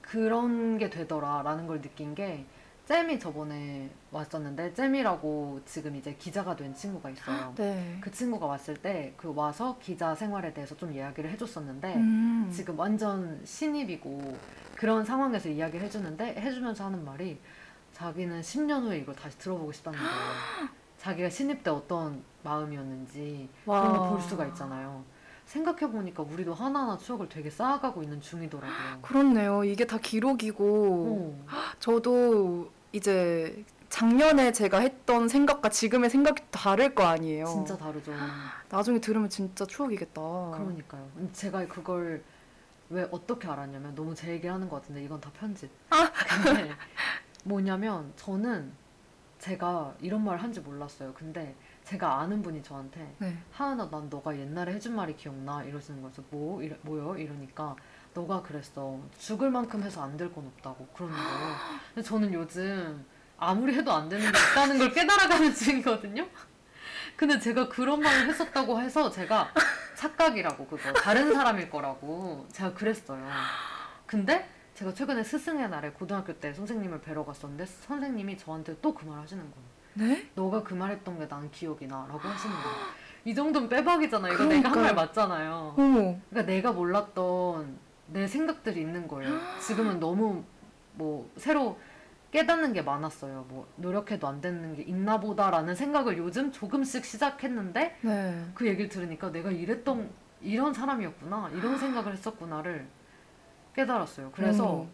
그런 0.00 0.78
게 0.78 0.90
되더라라는 0.90 1.66
걸 1.66 1.80
느낀 1.80 2.14
게 2.14 2.44
잼이 2.86 3.18
저번에 3.20 3.90
왔었는데 4.10 4.74
잼이라고 4.74 5.60
지금 5.64 5.94
이제 5.96 6.14
기자가 6.18 6.56
된 6.56 6.74
친구가 6.74 7.10
있어요. 7.10 7.54
네. 7.56 7.96
그 8.00 8.10
친구가 8.10 8.44
왔을 8.44 8.74
때 8.74 9.14
그 9.16 9.32
와서 9.34 9.78
기자 9.80 10.14
생활에 10.14 10.52
대해서 10.52 10.76
좀 10.76 10.92
이야기를 10.92 11.30
해줬었는데 11.30 11.94
음. 11.94 12.50
지금 12.52 12.78
완전 12.78 13.40
신입이고 13.44 14.36
그런 14.76 15.04
상황에서 15.04 15.48
이야기를 15.48 15.86
해주는데 15.86 16.34
해주면서 16.40 16.86
하는 16.86 17.04
말이 17.04 17.38
자기는 17.94 18.40
10년 18.40 18.82
후에 18.82 18.98
이걸 18.98 19.14
다시 19.14 19.38
들어보고 19.38 19.70
싶다는 19.72 19.98
거예요. 19.98 20.12
자기가 21.02 21.30
신입 21.30 21.64
때 21.64 21.70
어떤 21.70 22.22
마음이었는지 22.44 23.48
그런 23.64 23.76
와. 23.90 23.98
거볼 23.98 24.20
수가 24.20 24.46
있잖아요. 24.46 25.02
생각해보니까 25.46 26.22
우리도 26.22 26.54
하나하나 26.54 26.96
추억을 26.96 27.28
되게 27.28 27.50
쌓아가고 27.50 28.04
있는 28.04 28.20
중이더라고요. 28.20 29.00
그렇네요. 29.02 29.64
이게 29.64 29.84
다 29.84 29.98
기록이고 29.98 31.44
어. 31.48 31.54
저도 31.80 32.70
이제 32.92 33.64
작년에 33.88 34.52
제가 34.52 34.78
했던 34.78 35.28
생각과 35.28 35.70
지금의 35.70 36.08
생각이 36.08 36.44
다를 36.52 36.94
거 36.94 37.02
아니에요. 37.02 37.46
진짜 37.46 37.76
다르죠. 37.76 38.12
나중에 38.68 39.00
들으면 39.00 39.28
진짜 39.28 39.66
추억이겠다. 39.66 40.20
그러니까요. 40.54 41.10
제가 41.32 41.66
그걸 41.66 42.22
왜 42.90 43.08
어떻게 43.10 43.48
알았냐면 43.48 43.96
너무 43.96 44.14
제 44.14 44.30
얘기를 44.30 44.54
하는 44.54 44.68
것 44.68 44.80
같은데 44.80 45.02
이건 45.02 45.20
다 45.20 45.32
편집. 45.34 45.68
아. 45.90 46.12
뭐냐면 47.42 48.12
저는 48.14 48.72
제가 49.46 49.92
이런 50.00 50.22
말 50.24 50.36
한지 50.38 50.60
몰랐어요. 50.60 51.12
근데 51.14 51.56
제가 51.82 52.20
아는 52.20 52.42
분이 52.42 52.62
저한테 52.62 53.12
네. 53.18 53.36
하은아 53.50 53.90
난 53.90 54.08
너가 54.08 54.38
옛날에 54.38 54.72
해준 54.72 54.94
말이 54.94 55.16
기억나 55.16 55.64
이러시는 55.64 56.00
거여서 56.00 56.22
뭐 56.30 56.62
이래, 56.62 56.78
뭐요 56.82 57.16
이러니까 57.18 57.74
너가 58.14 58.40
그랬어 58.42 59.00
죽을 59.18 59.50
만큼 59.50 59.82
해서 59.82 60.00
안 60.00 60.16
될 60.16 60.32
건 60.32 60.46
없다고 60.46 60.86
그러는 60.94 61.16
거예요. 61.16 61.56
근데 61.92 62.08
저는 62.08 62.32
요즘 62.32 63.04
아무리 63.36 63.74
해도 63.74 63.92
안 63.92 64.08
되는 64.08 64.30
게 64.30 64.38
있다는 64.38 64.78
걸 64.78 64.92
깨달아가는 64.92 65.52
중이거든요. 65.56 66.24
근데 67.16 67.36
제가 67.40 67.68
그런 67.68 67.98
말을 67.98 68.28
했었다고 68.28 68.80
해서 68.80 69.10
제가 69.10 69.52
착각이라고 69.96 70.66
그거 70.68 70.92
다른 70.92 71.34
사람일 71.34 71.68
거라고 71.68 72.46
제가 72.52 72.74
그랬어요. 72.74 73.26
근데 74.06 74.48
제가 74.74 74.92
최근에 74.94 75.22
스승의 75.22 75.68
날에 75.68 75.90
고등학교 75.90 76.32
때 76.32 76.52
선생님을 76.54 77.00
뵈러 77.02 77.24
갔었는데 77.24 77.66
선생님이 77.66 78.38
저한테 78.38 78.76
또 78.80 78.94
그 78.94 79.06
말 79.06 79.18
하시는 79.20 79.42
거예요. 79.42 79.72
네? 79.94 80.26
너가 80.34 80.62
그 80.62 80.74
말했던 80.74 81.18
게 81.18 81.28
난 81.28 81.50
기억이 81.50 81.86
나라고 81.86 82.18
하시는 82.18 82.54
거예요. 82.54 82.76
이 83.24 83.34
정도는 83.34 83.68
빼박이잖아. 83.68 84.28
이거 84.30 84.44
내가 84.44 84.70
한 84.70 84.82
말. 84.82 84.94
맞잖아요. 84.94 85.74
어머. 85.76 86.16
그러니까 86.30 86.42
내가 86.46 86.72
몰랐던 86.72 87.78
내 88.08 88.26
생각들이 88.26 88.80
있는 88.80 89.06
거예요. 89.06 89.38
지금은 89.60 90.00
너무 90.00 90.42
뭐 90.94 91.30
새로 91.36 91.78
깨닫는 92.32 92.72
게 92.72 92.80
많았어요. 92.82 93.44
뭐 93.48 93.68
노력해도 93.76 94.26
안 94.26 94.40
되는 94.40 94.74
게 94.74 94.82
있나 94.82 95.20
보다라는 95.20 95.74
생각을 95.74 96.16
요즘 96.16 96.50
조금씩 96.50 97.04
시작했는데 97.04 97.98
네. 98.00 98.44
그 98.54 98.66
얘기를 98.66 98.88
들으니까 98.88 99.30
내가 99.30 99.50
이랬던 99.50 100.10
이런 100.40 100.72
사람이었구나 100.72 101.50
이런 101.54 101.78
생각을 101.78 102.12
했었구나를 102.14 102.86
깨달았어요. 103.74 104.30
그래서 104.34 104.66
어머. 104.66 104.86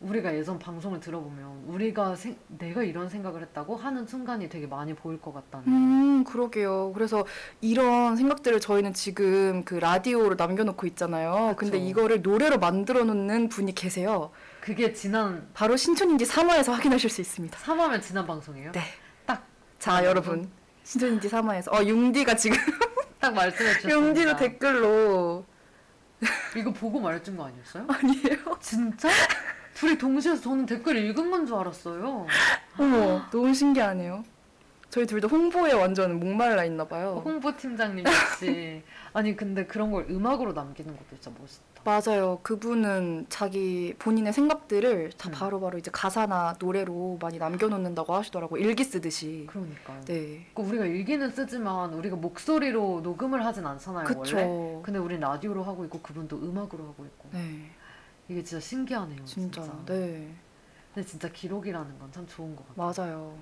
우리가 0.00 0.34
예전 0.34 0.58
방송을 0.58 0.98
들어보면 1.00 1.64
우리가 1.66 2.16
생- 2.16 2.38
내가 2.48 2.82
이런 2.82 3.10
생각을 3.10 3.42
했다고 3.42 3.76
하는 3.76 4.06
순간이 4.06 4.48
되게 4.48 4.66
많이 4.66 4.94
보일 4.94 5.20
것 5.20 5.34
같다는. 5.34 5.68
음, 5.68 6.24
그러게요. 6.24 6.92
그래서 6.94 7.26
이런 7.60 8.16
생각들을 8.16 8.60
저희는 8.60 8.94
지금 8.94 9.62
그 9.64 9.74
라디오로 9.74 10.36
남겨놓고 10.36 10.86
있잖아요. 10.86 11.54
근데 11.58 11.78
그쵸. 11.78 11.84
이거를 11.90 12.22
노래로 12.22 12.58
만들어 12.58 13.04
놓는 13.04 13.50
분이 13.50 13.74
계세요. 13.74 14.30
그게 14.62 14.94
지난 14.94 15.46
바로 15.52 15.76
신촌인지 15.76 16.24
3화에서 16.24 16.72
확인하실 16.72 17.10
수 17.10 17.20
있습니다. 17.20 17.58
3화면 17.58 18.00
지난 18.00 18.26
방송이에요? 18.26 18.72
네. 18.72 18.80
딱 19.26 19.46
자, 19.78 19.96
아, 19.96 20.04
여러분. 20.06 20.48
신촌인지 20.82 21.28
3화에서. 21.28 21.74
어, 21.74 21.84
융디가 21.84 22.36
지금, 22.36 22.56
딱 23.20 23.34
말씀해 23.34 23.74
주셨습니다. 23.74 23.90
융디도 24.00 24.36
댓글로. 24.36 25.44
이거 26.56 26.72
보고 26.72 27.00
말해준 27.00 27.36
거 27.36 27.46
아니었어요? 27.46 27.86
아니에요? 27.88 28.58
진짜? 28.60 29.08
둘이 29.74 29.96
동시에 29.96 30.36
저는 30.36 30.66
댓글 30.66 30.96
읽은 30.96 31.30
건 31.30 31.46
줄 31.46 31.56
알았어요. 31.56 32.26
어머, 32.78 33.22
너무 33.30 33.54
신기하네요. 33.54 34.24
저희 34.90 35.06
둘 35.06 35.20
다 35.20 35.28
홍보에 35.28 35.72
완전 35.72 36.18
목말라 36.18 36.64
있나 36.64 36.84
봐요. 36.84 37.22
홍보 37.24 37.56
팀장님 37.56 38.04
역시 38.04 38.82
아니 39.12 39.36
근데 39.36 39.64
그런 39.64 39.92
걸 39.92 40.06
음악으로 40.10 40.52
남기는 40.52 40.92
것도 40.96 41.06
진짜 41.20 41.30
멋있다. 41.40 41.69
맞아요. 41.84 42.40
그분은 42.42 43.26
자기 43.28 43.94
본인의 43.98 44.32
생각들을 44.32 45.12
다 45.16 45.30
음. 45.30 45.32
바로바로 45.32 45.78
이제 45.78 45.90
가사나 45.90 46.56
노래로 46.58 47.18
많이 47.20 47.38
남겨놓는다고 47.38 48.14
하시더라고. 48.14 48.56
일기 48.58 48.84
쓰듯이. 48.84 49.46
그러니까요. 49.48 50.00
네. 50.04 50.46
그러니까 50.54 50.62
우리가 50.62 50.84
일기는 50.86 51.30
쓰지만 51.30 51.94
우리가 51.94 52.16
목소리로 52.16 53.00
녹음을 53.02 53.44
하진 53.44 53.66
않잖아요 53.66 54.04
원래. 54.04 54.20
그쵸. 54.20 54.80
근데 54.84 54.98
우린 54.98 55.20
라디오로 55.20 55.62
하고 55.64 55.84
있고 55.84 56.00
그분도 56.00 56.36
음악으로 56.36 56.84
하고 56.84 57.04
있고 57.04 57.28
네. 57.32 57.70
이게 58.28 58.42
진짜 58.44 58.60
신기하네요. 58.60 59.24
진짜. 59.24 59.62
진짜. 59.62 59.78
네. 59.86 60.28
근데 60.94 61.08
진짜 61.08 61.28
기록이라는 61.28 61.98
건 61.98 62.10
참 62.12 62.26
좋은 62.26 62.54
것 62.56 62.66
같아요. 62.76 62.92
맞아요. 63.10 63.34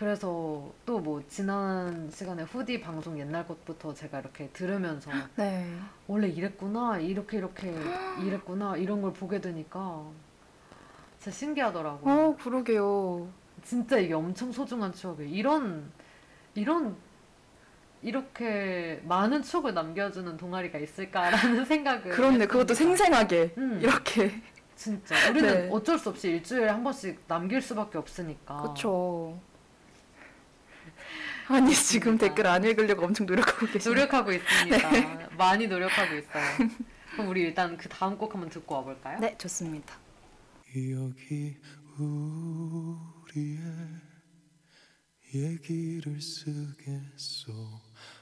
그래서 0.00 0.72
또 0.86 0.98
뭐 1.00 1.22
지난 1.28 2.10
시간에 2.10 2.42
후디 2.42 2.80
방송 2.80 3.18
옛날 3.18 3.46
것부터 3.46 3.92
제가 3.92 4.20
이렇게 4.20 4.48
들으면서 4.48 5.10
네. 5.36 5.70
원래 6.06 6.26
이랬구나 6.28 6.98
이렇게 6.98 7.36
이렇게 7.36 7.74
이랬구나 8.24 8.78
이런 8.78 9.02
걸 9.02 9.12
보게 9.12 9.40
되니까 9.42 10.02
진짜 11.18 11.30
신기하더라고요. 11.36 12.14
어, 12.14 12.36
그러게요. 12.42 13.28
진짜 13.62 13.98
이게 13.98 14.14
엄청 14.14 14.50
소중한 14.50 14.90
추억이에요. 14.94 15.28
이런 15.30 15.90
이런 16.54 16.96
이렇게 18.02 19.02
많은 19.04 19.42
추억을 19.42 19.74
남겨주는 19.74 20.34
동아리가 20.38 20.78
있을까라는 20.78 21.64
생각을 21.66 22.10
그렇네. 22.12 22.46
그것도. 22.46 22.72
생생하게. 22.72 23.54
음. 23.58 23.78
이렇게. 23.82 24.32
진짜 24.76 25.14
우리는 25.28 25.52
네. 25.52 25.68
어쩔 25.70 25.98
수 25.98 26.08
없이 26.08 26.28
일주일에 26.30 26.68
한 26.68 26.82
번씩 26.82 27.20
남길 27.28 27.60
수밖에 27.60 27.98
없으니까 27.98 28.62
그쵸. 28.62 29.38
아니, 31.50 31.74
지금 31.74 32.12
맞습니다. 32.12 32.26
댓글 32.28 32.46
안 32.46 32.64
읽으려고 32.64 33.04
엄청 33.04 33.26
노력하고 33.26 33.66
계시네요. 33.66 33.94
노력하고 33.94 34.32
있습니다. 34.32 35.28
많이 35.36 35.66
노력하고 35.66 36.14
있어요. 36.16 36.44
그럼 37.12 37.28
우리 37.28 37.42
일단 37.42 37.76
그 37.76 37.88
다음 37.88 38.16
곡 38.16 38.32
한번 38.34 38.48
듣고 38.50 38.76
와볼까요? 38.76 39.18
네, 39.18 39.36
좋습니다. 39.36 39.98
여기 40.92 41.56
우리의 41.98 43.58
얘기를 45.34 46.20
쓰겠소 46.20 47.52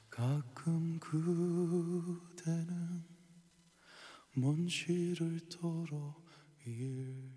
가끔 0.09 0.99
그대는 0.99 3.05
먼 4.35 4.67
시를 4.69 5.41
도로 5.51 6.15
읽어주 6.65 7.29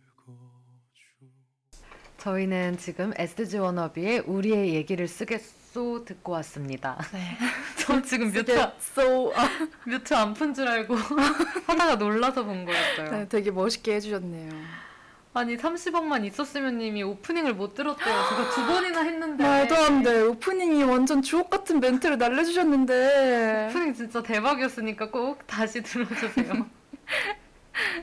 저희는 2.17 2.77
지금 2.77 3.11
SG 3.17 3.57
워너비의 3.57 4.19
우리의 4.21 4.73
얘기를 4.73 5.07
쓰겠소 5.07 5.60
듣고 5.73 6.33
왔습니다. 6.33 6.97
네. 7.13 7.37
저 7.77 8.01
지금 8.01 8.31
뮤트 8.31 8.51
so, 8.79 9.31
아, 9.35 9.47
뮤트 9.85 10.13
안 10.13 10.33
푼 10.33 10.53
줄 10.53 10.67
알고 10.67 10.95
하다가 11.67 11.95
놀라서 11.95 12.43
본 12.43 12.65
거였어요. 12.65 13.11
네, 13.11 13.27
되게 13.29 13.51
멋있게 13.51 13.95
해주셨네요. 13.95 14.51
아니 15.33 15.55
30억만 15.55 16.25
있었으면 16.25 16.77
님이 16.77 17.03
오프닝을 17.03 17.53
못 17.53 17.73
들었대요. 17.73 18.05
제가 18.29 18.49
두 18.49 18.65
번이나 18.65 19.01
했는데 19.03 19.41
말도 19.43 19.75
안 19.75 20.03
돼. 20.03 20.21
오프닝이 20.23 20.83
완전 20.83 21.21
주옥 21.21 21.49
같은 21.49 21.79
멘트를 21.79 22.17
날려주셨는데. 22.17 23.67
오프닝 23.69 23.93
진짜 23.93 24.21
대박이었으니까 24.21 25.09
꼭 25.09 25.47
다시 25.47 25.81
들어주세요. 25.81 26.65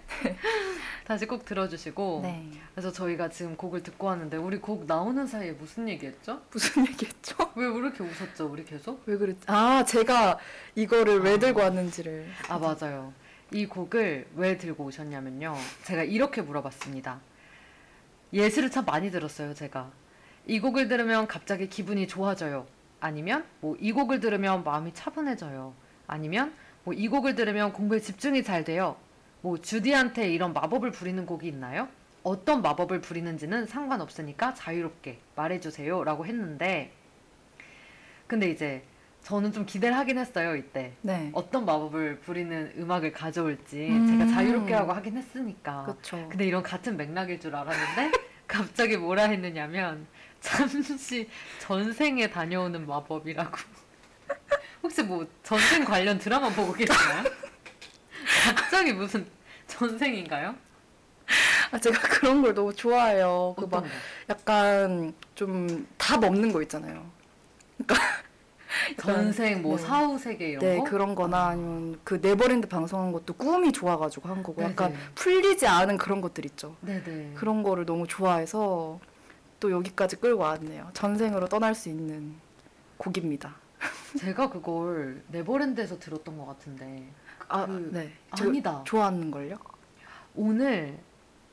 다시 1.09 1.25
꼭 1.27 1.47
들어주시고 1.47 2.21
네. 2.23 2.51
그래서 2.75 2.92
저희가 2.92 3.31
지금 3.31 3.57
곡을 3.57 3.83
듣고 3.83 4.09
왔는데 4.09 4.37
우리 4.37 4.59
곡 4.59 4.85
나오는 4.85 5.27
사이에 5.27 5.53
무슨 5.53 5.88
얘기했죠? 5.88 6.42
무슨 6.51 6.87
얘기했죠? 6.87 7.35
왜 7.57 7.66
그렇게 7.71 8.03
웃었죠 8.05 8.47
우리 8.47 8.62
계속? 8.62 9.03
왜 9.07 9.16
그랬지? 9.16 9.47
아, 9.47 9.83
제가 9.87 10.38
이거를 10.75 11.21
왜 11.23 11.33
아. 11.33 11.38
들고 11.38 11.61
왔는지를. 11.62 12.29
아 12.51 12.59
맞아요. 12.59 13.14
이 13.53 13.64
곡을 13.64 14.27
왜 14.37 14.59
들고 14.59 14.85
오셨냐면요. 14.85 15.57
제가 15.85 16.03
이렇게 16.03 16.42
물어봤습니다. 16.42 17.21
예시를 18.35 18.71
참 18.71 18.85
많이 18.85 19.11
들었어요, 19.11 19.55
제가. 19.55 19.90
이 20.47 20.61
곡을 20.61 20.88
들으면 20.88 21.27
갑자기 21.27 21.71
기분이 21.71 22.07
좋아져요. 22.07 22.66
아니면 23.01 23.47
뭐 23.61 23.79
이 23.81 23.92
곡을 23.92 24.21
들으면 24.21 24.62
마음이 24.62 24.92
차분해져요. 24.92 25.73
아니면 26.07 26.53
뭐 26.85 26.92
이 26.92 27.09
곡을 27.09 27.35
들으면 27.35 27.73
공부에 27.73 27.99
집중이 27.99 28.42
잘 28.42 28.62
돼요. 28.64 28.97
뭐 29.40 29.59
주디한테 29.59 30.33
이런 30.33 30.53
마법을 30.53 30.90
부리는 30.90 31.24
곡이 31.24 31.46
있나요? 31.48 31.88
어떤 32.22 32.62
마법을 32.62 33.01
부리는지는 33.01 33.66
상관없으니까 33.66 34.55
자유롭게 34.55 35.18
말해주세요 35.37 36.05
라고 36.05 36.27
했는데 36.27 36.92
근데 38.27 38.51
이제 38.51 38.83
저는 39.22 39.53
좀 39.53 39.64
기대를 39.66 39.96
하긴 39.96 40.18
했어요 40.18 40.57
이때 40.57 40.92
네. 41.03 41.31
어떤 41.33 41.64
마법을 41.64 42.20
부리는 42.20 42.74
음악을 42.79 43.12
가져올지 43.12 43.88
음. 43.88 44.07
제가 44.07 44.27
자유롭게 44.33 44.74
하고 44.74 44.92
하긴 44.92 45.16
했으니까. 45.16 45.85
그렇죠. 45.85 46.27
근데 46.29 46.46
이런 46.46 46.62
같은 46.62 46.96
맥락일 46.96 47.40
줄 47.40 47.55
알았는데 47.55 48.12
갑자기 48.46 48.96
뭐라 48.96 49.24
했느냐면 49.24 50.07
잠시 50.40 51.29
전생에 51.61 52.31
다녀오는 52.31 52.87
마법이라고. 52.87 53.57
혹시 54.83 55.03
뭐 55.03 55.27
전생 55.42 55.85
관련 55.85 56.18
드라마 56.18 56.48
보고 56.51 56.72
계시나요? 56.72 57.24
갑자기 58.55 58.92
무슨 58.92 59.27
전생인가요? 59.66 60.55
아, 61.70 61.79
제가 61.79 61.98
그런 62.09 62.40
걸 62.42 62.55
너무 62.55 62.72
좋아해요. 62.74 63.55
그막 63.59 63.83
거? 63.83 63.88
약간 64.31 65.12
좀 65.35 65.87
답 65.98 66.24
없는 66.24 66.53
거 66.53 66.62
있잖아요. 66.62 67.05
전생 68.98 69.62
뭐 69.62 69.77
네. 69.77 69.83
사후 69.83 70.18
세계 70.18 70.51
이런 70.51 70.61
네, 70.61 70.79
거? 70.79 70.85
그런 70.85 71.14
거나 71.14 71.48
아니면 71.48 71.98
그 72.05 72.18
네버랜드 72.22 72.68
방송한 72.68 73.12
것도 73.12 73.35
꿈이 73.35 73.72
좋아 73.72 73.96
가지고 73.96 74.29
한 74.29 74.42
거고 74.42 74.62
약간 74.62 74.92
네네. 74.92 75.05
풀리지 75.14 75.66
않은 75.66 75.98
그런 75.98 76.20
것들 76.20 76.44
있죠. 76.46 76.77
네네. 76.81 77.33
그런 77.35 77.62
거를 77.62 77.85
너무 77.85 78.07
좋아해서 78.07 78.98
또 79.61 79.70
여기까지 79.70 80.16
끌고 80.16 80.42
왔네요. 80.42 80.90
전생으로 80.94 81.48
떠날 81.48 81.74
수 81.74 81.88
있는 81.88 82.35
곡입니다. 82.96 83.55
제가 84.18 84.50
그걸 84.50 85.22
네버랜드에서 85.28 85.98
들었던 85.98 86.36
것 86.38 86.46
같은데 86.46 87.08
아, 87.48 87.66
그- 87.66 87.90
네. 87.92 88.12
아니다. 88.30 88.82
좋아하는 88.84 89.30
걸요? 89.30 89.56
오늘 90.34 90.98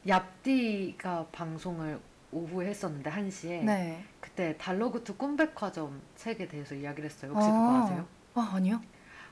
얍디가 0.06 1.32
방송을 1.32 2.00
오후에 2.32 2.68
했었는데 2.68 3.10
1시에 3.10 3.64
네. 3.64 4.04
그때 4.20 4.56
달러구트 4.58 5.16
꿈백화점 5.18 6.02
책에 6.16 6.48
대해서 6.48 6.76
이야기를 6.76 7.10
했어요. 7.10 7.32
혹시 7.32 7.48
그거 7.48 7.58
아. 7.58 7.84
아세요? 7.84 8.06
아, 8.36 8.52
아니요. 8.56 8.82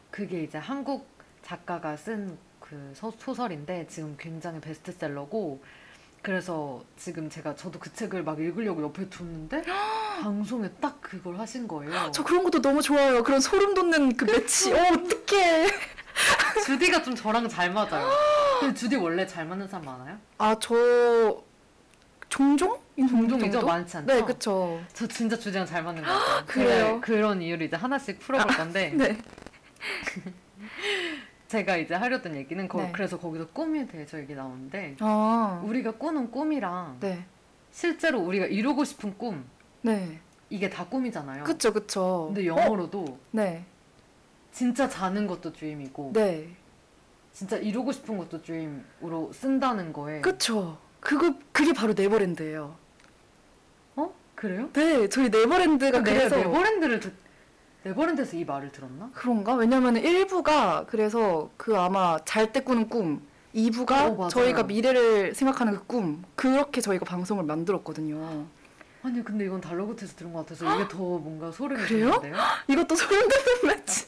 그게 0.09 0.43
이제 0.43 0.57
한국 0.57 1.07
작가가 1.41 1.95
쓴 1.95 2.37
그 2.63 2.93
소설인데 2.95 3.85
지금 3.87 4.15
굉장히 4.17 4.61
베스트셀러고 4.61 5.61
그래서 6.23 6.81
지금 6.97 7.29
제가 7.29 7.53
저도 7.55 7.79
그 7.79 7.93
책을 7.93 8.23
막 8.23 8.39
읽으려고 8.39 8.81
옆에 8.81 9.07
뒀는데 9.09 9.61
방송에 10.23 10.69
딱 10.79 11.01
그걸 11.01 11.37
하신 11.37 11.67
거예요. 11.67 12.11
저 12.13 12.23
그런 12.23 12.45
것도 12.45 12.61
너무 12.61 12.81
좋아요. 12.81 13.21
그런 13.23 13.41
소름 13.41 13.73
돋는 13.73 14.15
그 14.15 14.23
매치. 14.23 14.71
어, 14.71 14.77
어떡해. 14.77 15.67
주디가 16.65 17.03
좀 17.03 17.13
저랑 17.13 17.49
잘 17.49 17.73
맞아요. 17.73 18.09
근데 18.61 18.73
주디 18.73 18.95
원래 18.95 19.27
잘 19.27 19.45
맞는 19.45 19.67
사람 19.67 19.85
많아요? 19.85 20.17
아, 20.37 20.55
저 20.61 21.43
종종 22.29 22.79
종종이죠? 22.97 23.61
많지 23.61 23.97
않죠? 23.97 24.13
네, 24.13 24.23
그쵸. 24.23 24.81
저 24.93 25.05
진짜 25.05 25.37
주제랑 25.37 25.67
잘 25.67 25.83
맞는 25.83 26.03
것 26.03 26.09
같아요. 26.09 26.45
그래요? 26.47 26.85
제가 26.85 26.99
그런 27.01 27.41
이유를 27.41 27.67
이제 27.67 27.75
하나씩 27.75 28.19
풀어볼 28.19 28.55
건데 28.55 28.91
네. 28.95 29.17
제가 31.53 31.77
이제 31.77 31.93
하려던 31.93 32.35
얘기는 32.35 32.67
거, 32.67 32.81
네. 32.81 32.91
그래서 32.91 33.19
거기서 33.19 33.45
꿈에 33.49 33.85
대해서 33.85 34.17
얘기 34.17 34.33
나오는데 34.33 34.95
아, 34.99 35.61
우리가 35.63 35.91
꾸는 35.91 36.31
꿈이랑 36.31 36.97
네. 36.99 37.25
실제로 37.71 38.19
우리가 38.21 38.47
이루고 38.47 38.83
싶은 38.83 39.15
꿈 39.19 39.45
네. 39.83 40.19
이게 40.49 40.67
다 40.67 40.87
꿈이잖아요. 40.87 41.43
그쵸, 41.43 41.71
그쵸. 41.71 42.31
근데 42.33 42.49
어? 42.49 42.55
영어로도 42.55 43.19
네. 43.29 43.65
진짜 44.51 44.89
자는 44.89 45.27
것도 45.27 45.53
dream이고 45.53 46.13
네. 46.15 46.49
진짜 47.33 47.57
이루고 47.57 47.91
싶은 47.91 48.17
것도 48.17 48.41
dream으로 48.41 49.31
쓴다는 49.31 49.93
거에 49.93 50.21
그쵸. 50.21 50.79
그거, 50.99 51.35
그게 51.51 51.71
바로 51.71 51.93
네버랜드예요. 51.93 52.75
어? 53.97 54.13
그래요? 54.33 54.71
네, 54.73 55.07
저희 55.07 55.29
네버랜드가 55.29 56.01
내가 56.01 56.03
그래서 56.03 56.35
네버랜드를 56.35 56.99
듣, 56.99 57.13
네버랜드에서 57.83 58.37
이 58.37 58.45
말을 58.45 58.71
들었나? 58.71 59.09
그런가? 59.13 59.55
왜냐면 59.55 59.95
1부가 59.95 60.85
그래서 60.87 61.49
그 61.57 61.77
아마 61.77 62.17
잘 62.23 62.51
때 62.53 62.61
꾸는 62.61 62.87
꿈, 62.87 63.21
2부가 63.53 64.19
어. 64.19 64.27
저희가 64.29 64.63
미래를 64.63 65.35
생각하는 65.35 65.73
그 65.73 65.85
꿈, 65.85 66.23
그렇게 66.35 66.79
저희가 66.81 67.05
방송을 67.05 67.43
만들었거든요. 67.43 68.45
아니 69.03 69.21
근데 69.23 69.45
이건 69.45 69.59
달러구트에서 69.59 70.15
들은 70.15 70.31
것 70.31 70.45
같아서 70.45 70.75
이게 70.75 70.87
더 70.87 70.97
뭔가 70.97 71.51
소름이? 71.51 71.85
돋는데요? 71.85 72.37
이것도 72.69 72.95
소름 72.95 73.19
돋는 73.27 73.75
매치. 73.75 74.07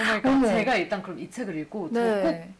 oh 0.00 0.09
my 0.09 0.18
god 0.18 0.32
어머. 0.32 0.48
제가 0.48 0.74
일단 0.74 1.00
그럼 1.00 1.20
이 1.20 1.30
책을 1.30 1.56
읽고 1.58 1.90
네. 1.92 2.52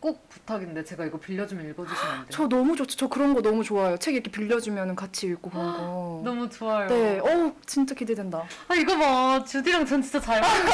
꼭 0.00 0.28
부탁인데 0.30 0.82
제가 0.82 1.04
이거 1.04 1.18
빌려주면 1.18 1.68
읽어주시면 1.70 2.12
안 2.12 2.18
돼요? 2.20 2.28
저 2.30 2.48
너무 2.48 2.74
좋죠. 2.74 2.96
저 2.96 3.08
그런 3.08 3.34
거 3.34 3.42
너무 3.42 3.62
좋아요. 3.62 3.98
책 3.98 4.14
이렇게 4.14 4.30
빌려주면 4.30 4.96
같이 4.96 5.26
읽고 5.26 5.50
그런 5.50 5.76
거. 5.76 6.22
너무 6.24 6.48
좋아요. 6.48 6.88
네, 6.88 7.18
어우, 7.20 7.52
진짜 7.66 7.94
기대된다. 7.94 8.44
아 8.68 8.74
이거 8.74 8.96
봐 8.96 9.44
주디랑 9.44 9.84
전 9.84 10.00
진짜 10.00 10.18
잘 10.18 10.40
맞는. 10.40 10.66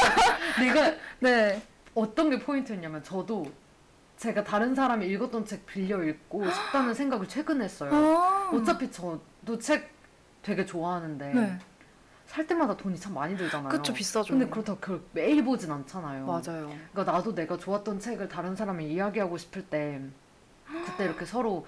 내가 0.60 0.94
네. 1.20 1.60
어떤 1.94 2.30
게 2.30 2.38
포인트였냐면 2.38 3.02
저도 3.02 3.50
제가 4.16 4.44
다른 4.44 4.74
사람이 4.74 5.06
읽었던 5.06 5.44
책 5.44 5.66
빌려 5.66 6.02
읽고 6.04 6.48
싶다는 6.48 6.94
생각을 6.94 7.26
최근에 7.26 7.64
했어요. 7.64 7.90
아. 7.92 8.50
어차피 8.54 8.90
저도 8.90 9.58
책 9.58 9.90
되게 10.42 10.64
좋아하는데 10.64 11.32
네. 11.32 11.58
살 12.36 12.46
때마다 12.46 12.76
돈이 12.76 12.98
참 13.00 13.14
많이 13.14 13.34
들잖아요. 13.34 13.70
그쵸, 13.70 13.94
비싸죠. 13.94 14.34
근데 14.34 14.46
그렇다고 14.46 14.78
그걸 14.78 15.00
매일 15.12 15.42
보진 15.42 15.72
않잖아요. 15.72 16.26
맞아요. 16.26 16.70
그러니까 16.92 17.10
나도 17.10 17.34
내가 17.34 17.56
좋았던 17.56 17.98
책을 17.98 18.28
다른 18.28 18.54
사람이 18.54 18.92
이야기하고 18.92 19.38
싶을 19.38 19.64
때 19.64 20.02
그때 20.84 21.04
이렇게 21.06 21.24
서로 21.24 21.66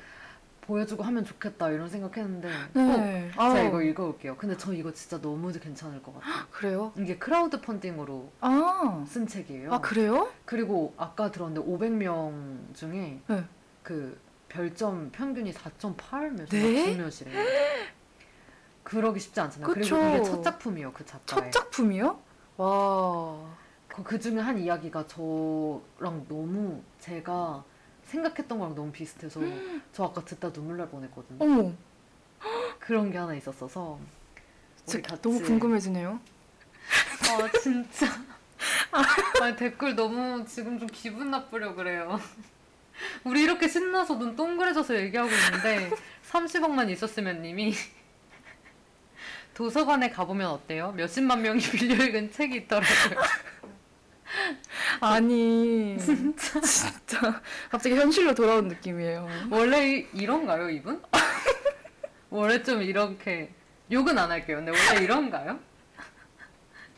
보여주고 0.60 1.02
하면 1.02 1.24
좋겠다 1.24 1.70
이런 1.70 1.88
생각했는데 1.88 2.50
꼭 2.74 2.80
네. 2.82 3.30
제가 3.32 3.42
아우, 3.42 3.66
이거 3.66 3.80
읽어볼게요. 3.80 4.36
근데 4.36 4.58
저 4.58 4.74
이거 4.74 4.92
진짜 4.92 5.18
너무 5.18 5.50
괜찮을 5.50 6.02
것 6.02 6.12
같아요. 6.20 6.44
그래요? 6.52 6.92
이게 6.98 7.16
크라우드 7.16 7.62
펀딩으로 7.62 8.30
아. 8.42 9.06
쓴 9.08 9.26
책이에요. 9.26 9.72
아, 9.72 9.80
그래요? 9.80 10.30
그리고 10.44 10.92
아까 10.98 11.30
들었는데 11.30 11.66
500명 11.66 12.74
중에 12.74 13.20
네. 13.26 13.44
그 13.82 14.20
별점 14.50 15.12
평균이 15.12 15.54
4.8 15.54 16.32
몇이나 16.32 16.44
네? 16.50 16.94
몇이래요. 16.94 17.88
그러기 18.88 19.20
쉽지 19.20 19.38
않잖아요. 19.38 19.66
그쵸. 19.70 19.96
그리고 19.96 20.16
이게 20.16 20.24
첫 20.24 20.42
작품이에요, 20.42 20.92
그 20.94 21.04
작가의. 21.04 21.26
첫 21.26 21.52
작품이요? 21.52 22.18
와. 22.56 23.54
그, 23.86 24.02
그 24.02 24.18
중에 24.18 24.38
한 24.38 24.58
이야기가 24.58 25.06
저랑 25.06 26.24
너무 26.26 26.82
제가 26.98 27.62
생각했던 28.04 28.58
거랑 28.58 28.74
너무 28.74 28.90
비슷해서 28.90 29.40
저 29.92 30.04
아까 30.04 30.24
듣다 30.24 30.50
눈물 30.52 30.78
날 30.78 30.88
뻔했거든요. 30.88 31.36
어머, 31.38 31.72
그런 32.80 33.10
게 33.10 33.18
하나 33.18 33.34
있었어서 33.34 33.98
우리 34.00 34.86
진짜 34.86 35.08
같이 35.10 35.22
너무 35.22 35.42
궁금해지네요. 35.42 36.18
아 37.30 37.60
진짜 37.60 38.06
아니 39.42 39.54
댓글 39.54 39.94
너무 39.94 40.46
지금 40.46 40.78
좀 40.78 40.88
기분 40.90 41.30
나쁘려 41.30 41.74
그래요. 41.74 42.18
우리 43.24 43.42
이렇게 43.42 43.68
신나서 43.68 44.18
눈 44.18 44.34
동그래져서 44.34 44.96
얘기하고 44.96 45.28
있는데 45.28 45.90
30억만 46.30 46.88
있었으면 46.90 47.42
님이 47.42 47.74
도서관에 49.58 50.10
가보면 50.10 50.48
어때요? 50.50 50.92
몇십만 50.92 51.42
명이 51.42 51.58
빌려 51.74 52.04
읽은 52.04 52.30
책이 52.30 52.54
있더라고요. 52.58 53.20
아니, 55.00 55.98
진짜. 55.98 56.60
진짜. 56.60 57.42
갑자기 57.68 57.96
현실로 57.96 58.36
돌아온 58.36 58.68
느낌이에요. 58.68 59.28
원래 59.50 59.96
이- 59.96 60.06
이런가요, 60.12 60.70
이분? 60.70 61.02
원래 62.30 62.62
좀 62.62 62.82
이렇게 62.82 63.52
욕은 63.90 64.16
안 64.16 64.30
할게요. 64.30 64.58
근데 64.58 64.70
원래 64.70 65.02
이런가요? 65.02 65.58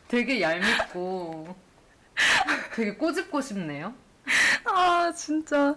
되게 0.09 0.42
얄밉고 0.42 1.57
되게 2.75 2.94
꼬집고 2.94 3.40
싶네요. 3.40 3.94
아, 4.66 5.11
진짜. 5.16 5.75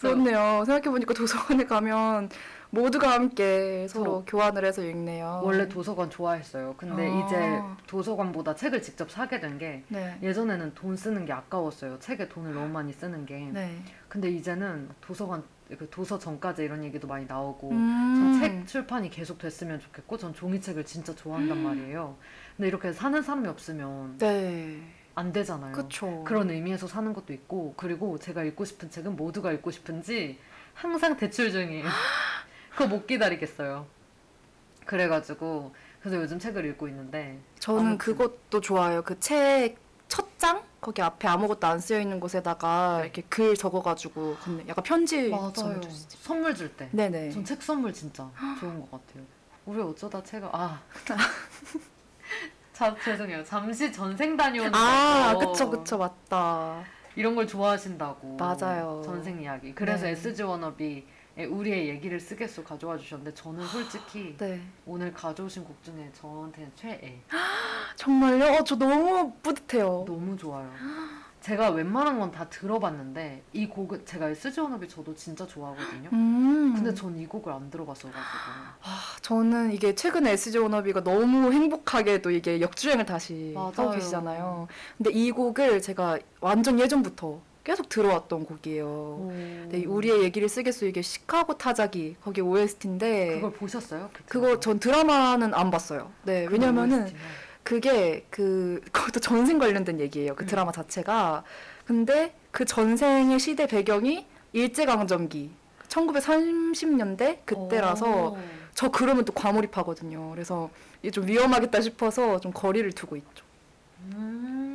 그렇네요. 0.00 0.64
생각해 0.66 0.90
보니까 0.90 1.14
도서관에 1.14 1.66
가면 1.66 2.30
모두가 2.74 3.12
함께 3.12 3.86
서로 3.88 4.24
교환을 4.26 4.64
해서 4.64 4.82
읽네요. 4.82 5.40
원래 5.42 5.68
도서관 5.68 6.10
좋아했어요. 6.10 6.74
근데 6.76 7.08
아. 7.08 7.26
이제 7.26 7.62
도서관보다 7.86 8.54
책을 8.54 8.82
직접 8.82 9.10
사게 9.10 9.40
된게 9.40 9.84
네. 9.88 10.18
예전에는 10.22 10.74
돈 10.74 10.96
쓰는 10.96 11.24
게 11.24 11.32
아까웠어요. 11.32 11.98
책에 12.00 12.28
돈을 12.28 12.52
너무 12.52 12.68
많이 12.68 12.92
쓰는 12.92 13.24
게. 13.24 13.38
네. 13.52 13.80
근데 14.08 14.30
이제는 14.30 14.90
도서관 15.00 15.42
그 15.68 15.88
도서 15.90 16.18
전까지 16.18 16.62
이런 16.62 16.84
얘기도 16.84 17.08
많이 17.08 17.24
나오고 17.26 17.70
음. 17.70 18.38
전책 18.40 18.66
출판이 18.66 19.08
계속 19.08 19.38
됐으면 19.38 19.80
좋겠고 19.80 20.18
전 20.18 20.34
종이책을 20.34 20.84
진짜 20.84 21.14
좋아한단 21.14 21.62
말이에요. 21.62 22.16
근데 22.56 22.68
이렇게 22.68 22.92
사는 22.92 23.22
사람이 23.22 23.48
없으면 23.48 24.18
네. 24.18 24.82
안 25.14 25.32
되잖아요. 25.32 25.72
그쵸. 25.72 26.22
그런 26.24 26.50
의미에서 26.50 26.86
사는 26.86 27.12
것도 27.12 27.32
있고 27.32 27.74
그리고 27.76 28.18
제가 28.18 28.44
읽고 28.44 28.64
싶은 28.64 28.90
책은 28.90 29.16
모두가 29.16 29.52
읽고 29.52 29.70
싶은지 29.70 30.38
항상 30.74 31.16
대출 31.16 31.50
중이에요. 31.50 31.84
그거 32.74 32.86
못 32.88 33.06
기다리겠어요. 33.06 33.86
그래가지고 34.84 35.74
그래서 36.00 36.20
요즘 36.20 36.38
책을 36.38 36.64
읽고 36.66 36.88
있는데 36.88 37.38
저는 37.58 37.80
아무튼. 37.80 37.98
그것도 37.98 38.60
좋아요. 38.60 39.02
그 39.02 39.18
책 39.18 39.76
첫 40.06 40.38
장? 40.38 40.62
거기 40.82 41.00
앞에 41.00 41.26
아무것도 41.26 41.66
안 41.66 41.80
쓰여 41.80 41.98
있는 41.98 42.20
곳에다가 42.20 43.00
이렇게 43.02 43.22
글 43.22 43.56
적어가지고 43.56 44.36
약간 44.68 44.84
편지 44.84 45.30
맞아요. 45.30 45.80
선물 46.20 46.54
줄 46.54 46.76
때. 46.76 46.88
네네. 46.92 47.30
전 47.30 47.42
책 47.44 47.62
선물 47.62 47.92
진짜 47.92 48.30
좋은 48.60 48.80
것 48.80 48.90
같아요. 48.90 49.24
우리 49.64 49.80
어쩌다 49.80 50.22
책을 50.22 50.48
아. 50.52 50.78
자, 52.74 52.94
죄송해요. 53.02 53.42
잠시 53.44 53.90
전생 53.92 54.36
다녀오는 54.36 54.74
아, 54.74 55.32
거. 55.34 55.38
그쵸, 55.52 55.70
그쵸, 55.70 55.96
맞다. 55.96 56.84
이런 57.16 57.34
걸 57.34 57.46
좋아하신다고. 57.46 58.36
맞아요. 58.36 59.00
전생 59.04 59.40
이야기. 59.40 59.74
그래서 59.74 60.04
네. 60.04 60.10
SG 60.10 60.42
워너비 60.42 61.06
우리의 61.36 61.88
얘기를 61.88 62.20
쓰겠소 62.20 62.62
가져와 62.62 62.96
주셨는데 62.96 63.34
저는 63.34 63.66
솔직히 63.66 64.36
네. 64.38 64.60
오늘 64.86 65.12
가져오신 65.12 65.64
곡 65.64 65.82
중에 65.82 66.10
저한테는 66.14 66.70
최애. 66.76 67.20
정말요? 67.96 68.58
어, 68.60 68.64
저 68.64 68.76
너무 68.76 69.32
뿌듯해요. 69.42 70.04
너무 70.06 70.36
좋아요. 70.36 70.70
제가 71.40 71.70
웬만한 71.70 72.18
건 72.18 72.30
다 72.32 72.48
들어봤는데 72.48 73.42
이 73.52 73.66
곡은 73.68 74.06
제가 74.06 74.28
워너비 74.62 74.88
저도 74.88 75.14
진짜 75.14 75.46
좋아하거든요. 75.46 76.08
음. 76.12 76.72
근데 76.74 76.94
전 76.94 77.14
이 77.18 77.26
곡을 77.26 77.52
안 77.52 77.68
들어봤어가지고. 77.68 78.18
아, 78.82 79.00
저는 79.20 79.72
이게 79.72 79.94
최근에 79.94 80.32
SG 80.32 80.56
워너비가 80.58 81.02
너무 81.04 81.52
행복하게도 81.52 82.30
이게 82.30 82.60
역주행을 82.62 83.04
다시 83.04 83.52
맞아요. 83.54 83.72
하고 83.76 83.90
계시잖아요. 83.90 84.68
근데 84.96 85.10
이 85.12 85.30
곡을 85.30 85.82
제가 85.82 86.18
완전 86.40 86.80
예전부터 86.80 87.40
계속 87.64 87.88
들어왔던 87.88 88.44
곡이에요. 88.44 89.30
이 89.72 89.86
우리의 89.86 90.22
얘기를 90.22 90.48
쓰겠소 90.48 90.86
이게 90.86 91.00
시카고 91.00 91.56
타자기 91.56 92.14
거기 92.22 92.42
OST인데 92.42 93.36
그걸 93.36 93.52
보셨어요? 93.52 94.10
그 94.12 94.22
그거? 94.26 94.60
전 94.60 94.78
드라마는 94.78 95.54
안 95.54 95.70
봤어요. 95.70 96.12
네, 96.24 96.44
그 96.44 96.52
왜냐면은 96.52 97.04
OST 97.04 97.14
가. 97.14 97.20
그게 97.62 98.26
그 98.28 98.82
그것도 98.92 99.20
전생 99.20 99.58
관련된 99.58 99.98
얘기예요. 99.98 100.34
그 100.36 100.44
음. 100.44 100.46
드라마 100.46 100.70
자체가. 100.70 101.42
근데 101.86 102.34
그 102.50 102.66
전생의 102.66 103.40
시대 103.40 103.66
배경이 103.66 104.26
일제 104.52 104.84
강점기 104.84 105.50
1930년대 105.88 107.38
그때라서 107.46 108.32
오. 108.32 108.38
저 108.74 108.90
그러면 108.90 109.24
또 109.24 109.32
과몰입하거든요. 109.32 110.30
그래서 110.32 110.68
이게 111.00 111.10
좀 111.10 111.26
위험하겠다 111.26 111.80
싶어서 111.80 112.40
좀 112.40 112.52
거리를 112.52 112.92
두고 112.92 113.16
있죠. 113.16 113.44
음. 114.12 114.73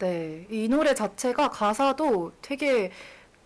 네, 0.00 0.46
이 0.48 0.66
노래 0.66 0.94
자체가 0.94 1.50
가사도 1.50 2.32
되게 2.40 2.90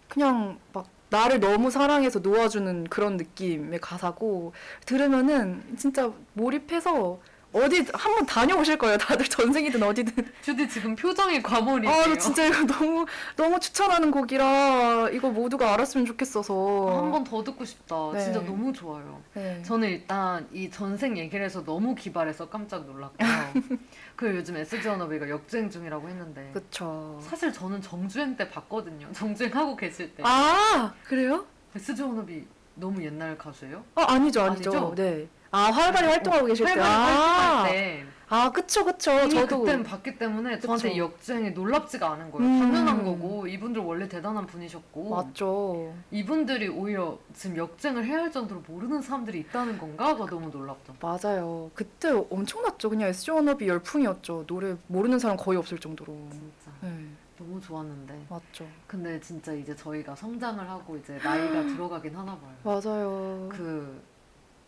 그냥 0.09 0.61
막 0.73 0.87
나를 1.11 1.41
너무 1.41 1.69
사랑해서 1.69 2.21
놓아주는 2.21 2.85
그런 2.85 3.17
느낌의 3.17 3.81
가사고 3.81 4.53
들으면은 4.87 5.77
진짜 5.77 6.13
몰입해서 6.35 7.19
어디 7.55 7.87
한번 7.95 8.27
다녀오실 8.27 8.77
거예요. 8.79 8.99
다들 8.99 9.27
전생이든 9.27 9.81
어디든. 9.83 10.27
주디 10.43 10.69
지금 10.69 10.97
표정이 10.97 11.41
과몰입이에요. 11.41 11.95
아, 12.03 12.07
나 12.09 12.19
진짜 12.19 12.45
이거 12.47 12.65
너무 12.67 13.07
너무 13.37 13.61
추천하는 13.61 14.11
곡이라 14.11 15.11
이거 15.13 15.31
모두가 15.31 15.73
알았으면 15.75 16.05
좋겠어서. 16.05 17.01
한번 17.03 17.23
더 17.23 17.45
듣고 17.45 17.65
싶다. 17.65 17.95
네. 18.13 18.25
진짜 18.25 18.41
너무 18.45 18.73
좋아요. 18.73 19.23
네. 19.35 19.63
저는 19.63 19.89
일단 19.89 20.49
이 20.53 20.69
전생 20.69 21.17
얘기를 21.17 21.45
해서 21.45 21.63
너무 21.65 21.95
기발해서 21.95 22.49
깜짝 22.49 22.87
놀랐고요. 22.87 23.29
그 24.17 24.35
요즘 24.35 24.57
SG 24.57 24.89
워너비가 24.89 25.29
역주행 25.29 25.71
중이라고 25.71 26.09
했는데 26.09 26.51
그쵸. 26.53 27.19
사실 27.23 27.53
저는 27.53 27.81
정주행 27.83 28.37
때 28.37 28.49
봤거든요. 28.51 29.07
정주행 29.13 29.55
하고 29.55 29.77
계실 29.77 30.13
때 30.15 30.25
아 30.27 30.93
그래요? 31.05 31.45
SG 31.77 32.03
워너비 32.03 32.45
너무 32.75 33.05
옛날 33.05 33.39
가수예요? 33.39 33.85
아 33.95 34.07
아니죠 34.15 34.43
아니죠. 34.43 34.71
아니죠? 34.73 34.95
네. 34.97 35.29
아 35.57 35.71
활발히 35.71 36.09
활동하고 36.09 36.47
계실 36.47 36.67
때. 36.67 36.73
활발히 36.73 36.89
아, 36.91 37.63
활동할 37.63 37.73
때 37.73 38.15
아 38.29 38.51
그쵸 38.51 38.85
그쵸. 38.85 39.13
이미 39.21 39.31
저도 39.31 39.61
그때는 39.61 39.85
봤기 39.85 40.19
때문에 40.19 40.59
저한테 40.59 40.89
그쵸. 40.89 40.97
이 40.97 40.99
역주행이 40.99 41.51
놀랍지가 41.51 42.11
않은 42.13 42.31
거예요. 42.31 42.49
음. 42.49 42.61
당연한 42.61 43.05
거고 43.05 43.47
이분들 43.47 43.83
원래 43.83 44.09
대단한 44.09 44.47
분이셨고 44.47 45.11
맞죠. 45.11 45.95
이분들이 46.11 46.69
오히려 46.69 47.19
지금 47.35 47.57
역주행을 47.57 48.05
해야 48.05 48.23
할 48.23 48.33
정도로 48.33 48.63
모르는 48.67 49.03
사람들이 49.03 49.41
있다는 49.41 49.79
건가가 49.79 50.27
너무 50.27 50.49
놀랍다. 50.49 50.95
맞아요. 51.01 51.71
그때 51.75 52.11
엄청났죠. 52.11 52.91
그냥 52.91 53.11
SG 53.11 53.31
워너비 53.31 53.69
열풍이었죠. 53.69 54.45
노래 54.47 54.75
모르는 54.87 55.19
사람 55.19 55.37
거의 55.37 55.59
없을 55.59 55.79
정도로. 55.79 56.13
진짜 56.33 56.73
네, 56.81 57.07
너무 57.39 57.61
좋았는데 57.61 58.27
맞죠. 58.31 58.67
근데 58.87 59.21
진짜 59.21 59.53
이제 59.53 59.77
저희가 59.77 60.17
성장을 60.17 60.69
하고 60.69 60.97
이제 60.97 61.19
나이가 61.23 61.63
들어가긴 61.77 62.17
하나 62.17 62.37
봐요. 62.37 62.55
맞아요. 62.65 63.49
그 63.53 64.03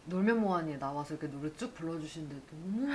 놀면 0.07 0.41
뭐하니에 0.41 0.79
나와서 0.79 1.15
이렇게 1.15 1.29
노래 1.29 1.53
쭉 1.57 1.75
불러주시는데 1.75 2.37
너무 2.51 2.89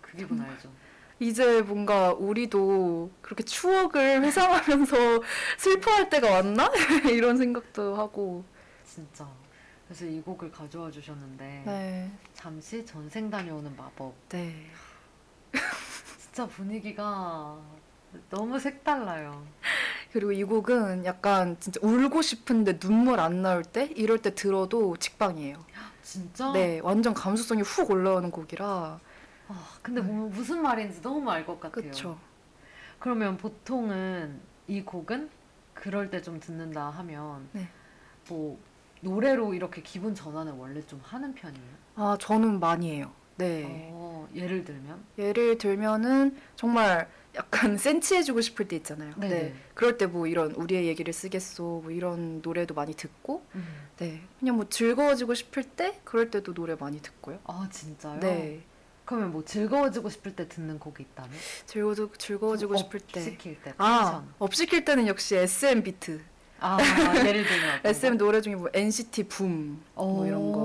그 0.00 0.16
기분 0.16 0.40
알죠? 0.40 0.70
이제 1.18 1.62
뭔가 1.62 2.12
우리도 2.12 3.10
그렇게 3.20 3.44
추억을 3.44 4.22
회상하면서 4.22 4.96
슬퍼할 5.56 6.10
때가 6.10 6.30
왔나? 6.30 6.70
이런 7.10 7.36
생각도 7.36 7.94
하고. 7.94 8.44
진짜. 8.84 9.28
그래서 9.86 10.04
이 10.04 10.20
곡을 10.20 10.50
가져와 10.50 10.90
주셨는데 10.90 11.62
네. 11.64 12.10
잠시 12.34 12.84
전생 12.84 13.30
다녀오는 13.30 13.76
마법. 13.76 14.14
네. 14.30 14.66
진짜 16.18 16.46
분위기가 16.46 17.58
너무 18.30 18.58
색달라요. 18.58 19.46
그리고 20.12 20.32
이 20.32 20.44
곡은 20.44 21.04
약간 21.06 21.56
진짜 21.58 21.80
울고 21.82 22.20
싶은데 22.22 22.78
눈물 22.78 23.18
안 23.18 23.40
나올 23.42 23.62
때 23.64 23.86
이럴 23.96 24.18
때 24.18 24.34
들어도 24.34 24.96
직방이에요. 24.96 25.64
진짜? 26.02 26.52
네, 26.52 26.80
완전 26.82 27.14
감수성이 27.14 27.62
훅 27.62 27.90
올라오는 27.90 28.30
곡이라. 28.30 29.00
아, 29.48 29.68
근데 29.80 30.00
뭐 30.02 30.28
무슨 30.28 30.60
말인지 30.60 31.00
너무 31.00 31.30
알 31.30 31.46
것 31.46 31.58
같아요. 31.58 31.82
그쵸. 31.90 32.18
그러면 32.98 33.36
보통은 33.38 34.38
이 34.68 34.82
곡은 34.82 35.30
그럴 35.74 36.10
때 36.10 36.20
좀 36.20 36.38
듣는다 36.38 36.90
하면 36.90 37.48
네. 37.52 37.68
뭐 38.28 38.58
노래로 39.00 39.54
이렇게 39.54 39.82
기분 39.82 40.14
전환을 40.14 40.52
원래 40.52 40.80
좀 40.82 41.00
하는 41.02 41.34
편이에요. 41.34 41.72
아, 41.96 42.16
저는 42.20 42.60
많이 42.60 42.90
해요. 42.92 43.10
네. 43.36 43.88
어, 43.92 44.28
예를 44.34 44.62
들면 44.64 45.02
예를 45.18 45.56
들면은 45.58 46.36
정말 46.54 47.08
약간 47.34 47.76
센치해지고 47.78 48.40
싶을 48.42 48.68
때 48.68 48.76
있잖아요. 48.76 49.14
네. 49.16 49.28
네. 49.28 49.54
그럴 49.74 49.96
때 49.98 50.06
뭐 50.06 50.26
이런 50.26 50.52
우리의 50.52 50.86
얘기를 50.86 51.12
쓰겠소 51.12 51.80
뭐 51.84 51.90
이런 51.90 52.42
노래도 52.42 52.74
많이 52.74 52.94
듣고 52.94 53.44
네. 53.98 54.20
그냥 54.38 54.56
뭐 54.56 54.68
즐거워지고 54.68 55.34
싶을 55.34 55.62
때 55.64 55.98
그럴 56.04 56.30
때도 56.30 56.52
노래 56.54 56.74
많이 56.78 57.00
듣고요. 57.00 57.38
아 57.44 57.68
진짜요? 57.70 58.20
네. 58.20 58.60
그러면 59.04 59.32
뭐 59.32 59.44
즐거워지고 59.44 60.08
싶을 60.10 60.36
때 60.36 60.48
듣는 60.48 60.78
곡이 60.78 61.02
있다면? 61.02 61.32
즐거워 61.66 62.08
즐거워지고 62.18 62.76
싶을 62.76 63.00
때. 63.00 63.20
시킬 63.22 63.60
때. 63.62 63.72
아, 63.78 64.04
텐션. 64.04 64.34
up 64.38 64.54
시킬 64.54 64.84
때는 64.84 65.06
역시 65.06 65.36
SM 65.36 65.82
비트. 65.82 66.20
아 66.60 66.78
예를 67.26 67.44
들면 67.44 67.80
SM 67.84 68.12
거? 68.18 68.24
노래 68.24 68.40
중에 68.40 68.54
뭐 68.54 68.68
NCT 68.72 69.24
붐, 69.24 69.80
뭐 69.96 70.24
이런 70.26 70.52
거. 70.52 70.58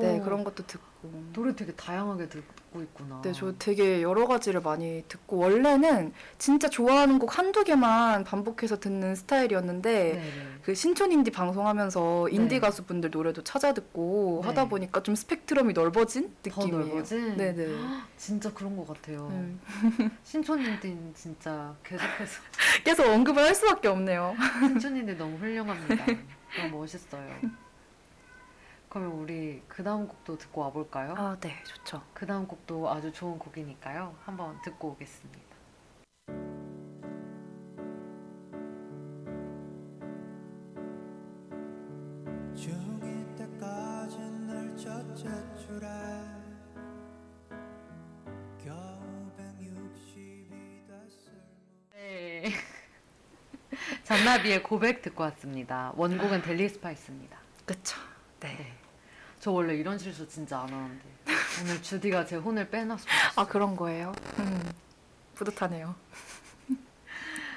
오. 0.00 0.02
네, 0.02 0.20
그런 0.20 0.42
것도 0.44 0.66
듣고. 0.66 0.90
노래 1.32 1.54
되게 1.56 1.72
다양하게 1.72 2.28
듣고 2.28 2.82
있구나. 2.82 3.22
네, 3.22 3.32
저 3.32 3.54
되게 3.58 4.02
여러 4.02 4.26
가지를 4.26 4.60
많이 4.60 5.02
듣고 5.08 5.38
원래는 5.38 6.12
진짜 6.36 6.68
좋아하는 6.68 7.18
곡 7.18 7.38
한두 7.38 7.64
개만 7.64 8.24
반복해서 8.24 8.78
듣는 8.78 9.14
스타일이었는데 9.14 10.12
네네. 10.12 10.30
그 10.62 10.74
신촌 10.74 11.10
인디 11.10 11.30
방송하면서 11.30 12.28
인디 12.28 12.56
네. 12.56 12.60
가수분들 12.60 13.10
노래도 13.10 13.42
찾아 13.42 13.72
듣고 13.72 14.40
네. 14.42 14.48
하다 14.48 14.68
보니까 14.68 15.02
좀 15.02 15.14
스펙트럼이 15.14 15.72
넓어진 15.72 16.34
더 16.42 16.64
느낌이에요. 16.66 16.86
넓어진? 16.86 17.36
네네. 17.36 17.66
진짜 18.18 18.52
그런 18.52 18.76
것 18.76 18.86
같아요. 18.86 19.28
음. 19.30 19.58
신촌인들 20.22 21.12
진짜 21.14 21.74
계속해서 21.82 22.40
계속 22.84 23.06
언급을 23.06 23.42
할 23.42 23.54
수밖에 23.54 23.88
없네요. 23.88 24.34
신촌인들 24.60 25.16
너무 25.16 25.38
훌륭합니다. 25.38 26.04
너무 26.58 26.78
멋있어요. 26.80 27.26
그러면 28.90 29.12
우리 29.12 29.62
그 29.68 29.84
다음 29.84 30.08
곡도 30.08 30.36
듣고 30.36 30.62
와볼까요? 30.62 31.14
아, 31.16 31.36
네, 31.40 31.62
좋죠. 31.62 32.02
그 32.12 32.26
다음 32.26 32.48
곡도 32.48 32.90
아주 32.90 33.12
좋은 33.12 33.38
곡이니까요. 33.38 34.16
한번 34.24 34.60
듣고 34.62 34.88
오겠습니다. 34.88 35.38
중이 42.56 43.36
때까지 43.36 44.18
널 44.18 44.76
첫째 44.76 45.28
줄에 45.56 45.86
겨우 48.58 49.30
160이 49.38 50.88
됐을 50.88 51.32
네. 51.92 52.50
잔나비의 54.02 54.64
고백 54.64 55.00
듣고 55.02 55.22
왔습니다. 55.22 55.92
원곡은 55.94 56.42
델리 56.42 56.68
스파이스입니다. 56.68 57.38
그쵸. 57.64 57.99
저 59.40 59.50
원래 59.50 59.74
이런 59.74 59.98
실수 59.98 60.28
진짜 60.28 60.60
안 60.60 60.68
하는데 60.68 61.04
오늘 61.62 61.82
주디가 61.82 62.26
제 62.26 62.36
혼을 62.36 62.68
빼놨어. 62.68 63.06
아, 63.36 63.46
그런 63.46 63.74
거예요? 63.74 64.12
음, 64.38 64.72
뿌듯하네요. 65.34 65.94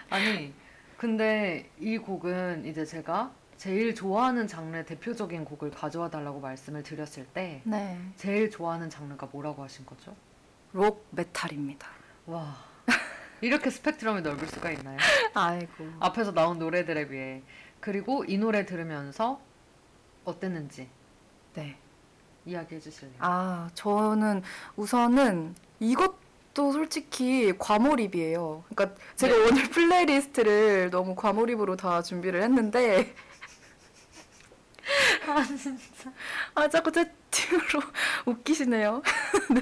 아니 0.10 0.54
근데 0.98 1.70
이 1.78 1.98
곡은 1.98 2.66
이제 2.66 2.86
제가 2.86 3.34
제일 3.58 3.94
좋아하는 3.94 4.48
장르의 4.48 4.86
대표적인 4.86 5.44
곡을 5.44 5.72
가져와 5.72 6.10
달라고 6.10 6.40
말씀을 6.40 6.84
드렸을 6.84 7.26
때 7.28 7.62
네. 7.66 8.00
제일 8.16 8.50
좋아하는 8.50 8.90
장르가 8.90 9.28
뭐라고 9.32 9.62
하신 9.64 9.86
거죠? 9.86 10.16
록 10.72 11.06
메탈입니다. 11.12 11.88
와 12.28 12.56
이렇게 13.42 13.70
스펙트럼이 13.70 14.22
넓을 14.22 14.48
수가 14.48 14.72
있나요? 14.72 14.98
아이고. 15.34 15.92
앞에서 16.00 16.32
나온 16.34 16.60
노래들에 16.60 17.10
비해 17.10 17.44
그리고 17.82 18.24
이 18.24 18.38
노래 18.38 18.66
들으면서 18.66 19.42
어땠는지 20.24 20.90
네. 21.54 21.78
이야기해 22.46 22.82
주실래요? 22.82 23.16
아, 23.20 23.70
저는 23.74 24.44
우선은 24.76 25.56
이것도 25.80 26.72
솔직히 26.72 27.54
과몰입이에요. 27.58 28.64
그러니까 28.70 29.00
제가 29.16 29.36
네. 29.36 29.44
오늘 29.48 29.70
playlist를 29.70 30.90
너무 30.90 31.16
과몰입으로 31.16 31.76
다 31.76 32.02
준비를 32.02 32.44
했는데 32.44 33.14
아 35.28 35.44
진짜 35.44 36.12
아, 36.54 36.68
자꾸 36.68 36.92
채팅으로 36.92 37.82
웃기시네요. 38.26 39.02
네. 39.54 39.62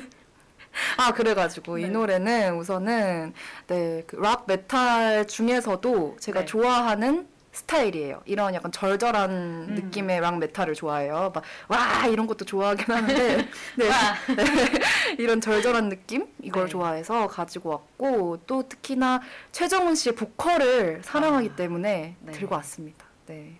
아, 0.97 1.13
그래가지고 1.13 1.77
이 1.77 1.83
네. 1.83 1.89
노래는 1.89 2.55
우선은 2.55 3.33
네, 3.67 4.03
그 4.07 4.26
락 4.26 4.45
메탈 4.47 5.27
중에서도 5.27 6.17
제가 6.19 6.41
네. 6.41 6.45
좋아하는 6.45 7.27
스타일이에요. 7.51 8.21
이런 8.25 8.53
약간 8.53 8.71
절절한 8.71 9.29
음. 9.29 9.75
느낌의 9.75 10.21
락 10.21 10.37
메탈을 10.39 10.73
좋아해요. 10.73 11.31
막, 11.33 11.43
와! 11.67 12.07
이런 12.07 12.25
것도 12.27 12.45
좋아하긴 12.45 12.85
하는데, 12.85 13.37
네. 13.77 13.89
와. 13.89 14.15
이런 15.19 15.41
절절한 15.41 15.89
느낌? 15.89 16.27
이걸 16.41 16.65
네. 16.65 16.69
좋아해서 16.69 17.27
가지고 17.27 17.69
왔고, 17.71 18.37
또 18.47 18.67
특히나 18.67 19.21
최정훈 19.51 19.95
씨의 19.95 20.15
보컬을 20.15 21.01
사랑하기 21.03 21.49
아. 21.51 21.55
때문에 21.55 22.15
네. 22.19 22.31
들고 22.31 22.55
왔습니다. 22.55 23.05
네. 23.27 23.59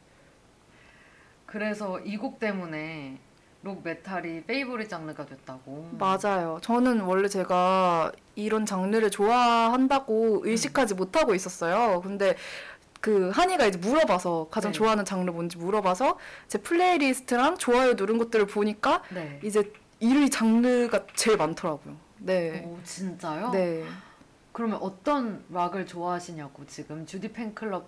그래서 1.45 1.99
이 1.99 2.17
곡 2.17 2.39
때문에 2.39 3.17
록 3.63 3.83
메탈이 3.83 4.45
favorite 4.45 4.89
장르가 4.89 5.25
됐다고 5.25 5.91
맞아요. 5.99 6.57
저는 6.63 7.01
원래 7.01 7.27
제가 7.27 8.11
이런 8.35 8.65
장르를 8.65 9.11
좋아한다고 9.11 10.41
의식하지 10.45 10.95
못하고 10.95 11.35
있었어요. 11.35 12.01
근데 12.01 12.35
그 13.01 13.31
한이가 13.31 13.65
이제 13.65 13.79
물어봐서 13.79 14.47
가장 14.51 14.71
네. 14.71 14.77
좋아하는 14.77 15.03
장르 15.03 15.29
뭔지 15.31 15.57
물어봐서 15.57 16.17
제 16.47 16.59
playlist랑 16.59 17.57
좋아요 17.57 17.93
누른 17.93 18.19
것들을 18.19 18.45
보니까 18.45 19.01
네. 19.09 19.39
이제 19.43 19.73
이 19.99 20.29
장르가 20.29 21.05
제일 21.15 21.37
많더라고요. 21.37 21.95
네. 22.19 22.63
오 22.65 22.79
진짜요? 22.83 23.49
네. 23.51 23.83
그러면 24.51 24.79
어떤 24.81 25.43
락을 25.49 25.87
좋아하시냐고 25.87 26.65
지금 26.67 27.05
주디 27.05 27.33
팬클럽 27.33 27.87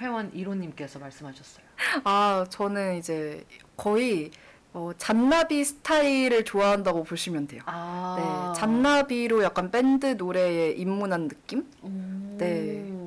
회원 0.00 0.32
1호님께서 0.32 1.00
말씀하셨어요. 1.00 1.64
아, 2.04 2.46
저는 2.48 2.98
이제 2.98 3.44
거의 3.76 4.30
어, 4.72 4.90
잔나비 4.96 5.64
스타일을 5.64 6.44
좋아한다고 6.44 7.04
보시면 7.04 7.46
돼요. 7.46 7.62
아. 7.66 8.52
네, 8.54 8.60
잔나비로 8.60 9.42
약간 9.42 9.70
밴드 9.70 10.06
노래에 10.06 10.72
입문한 10.72 11.28
느낌? 11.28 11.66
음. 11.84 12.21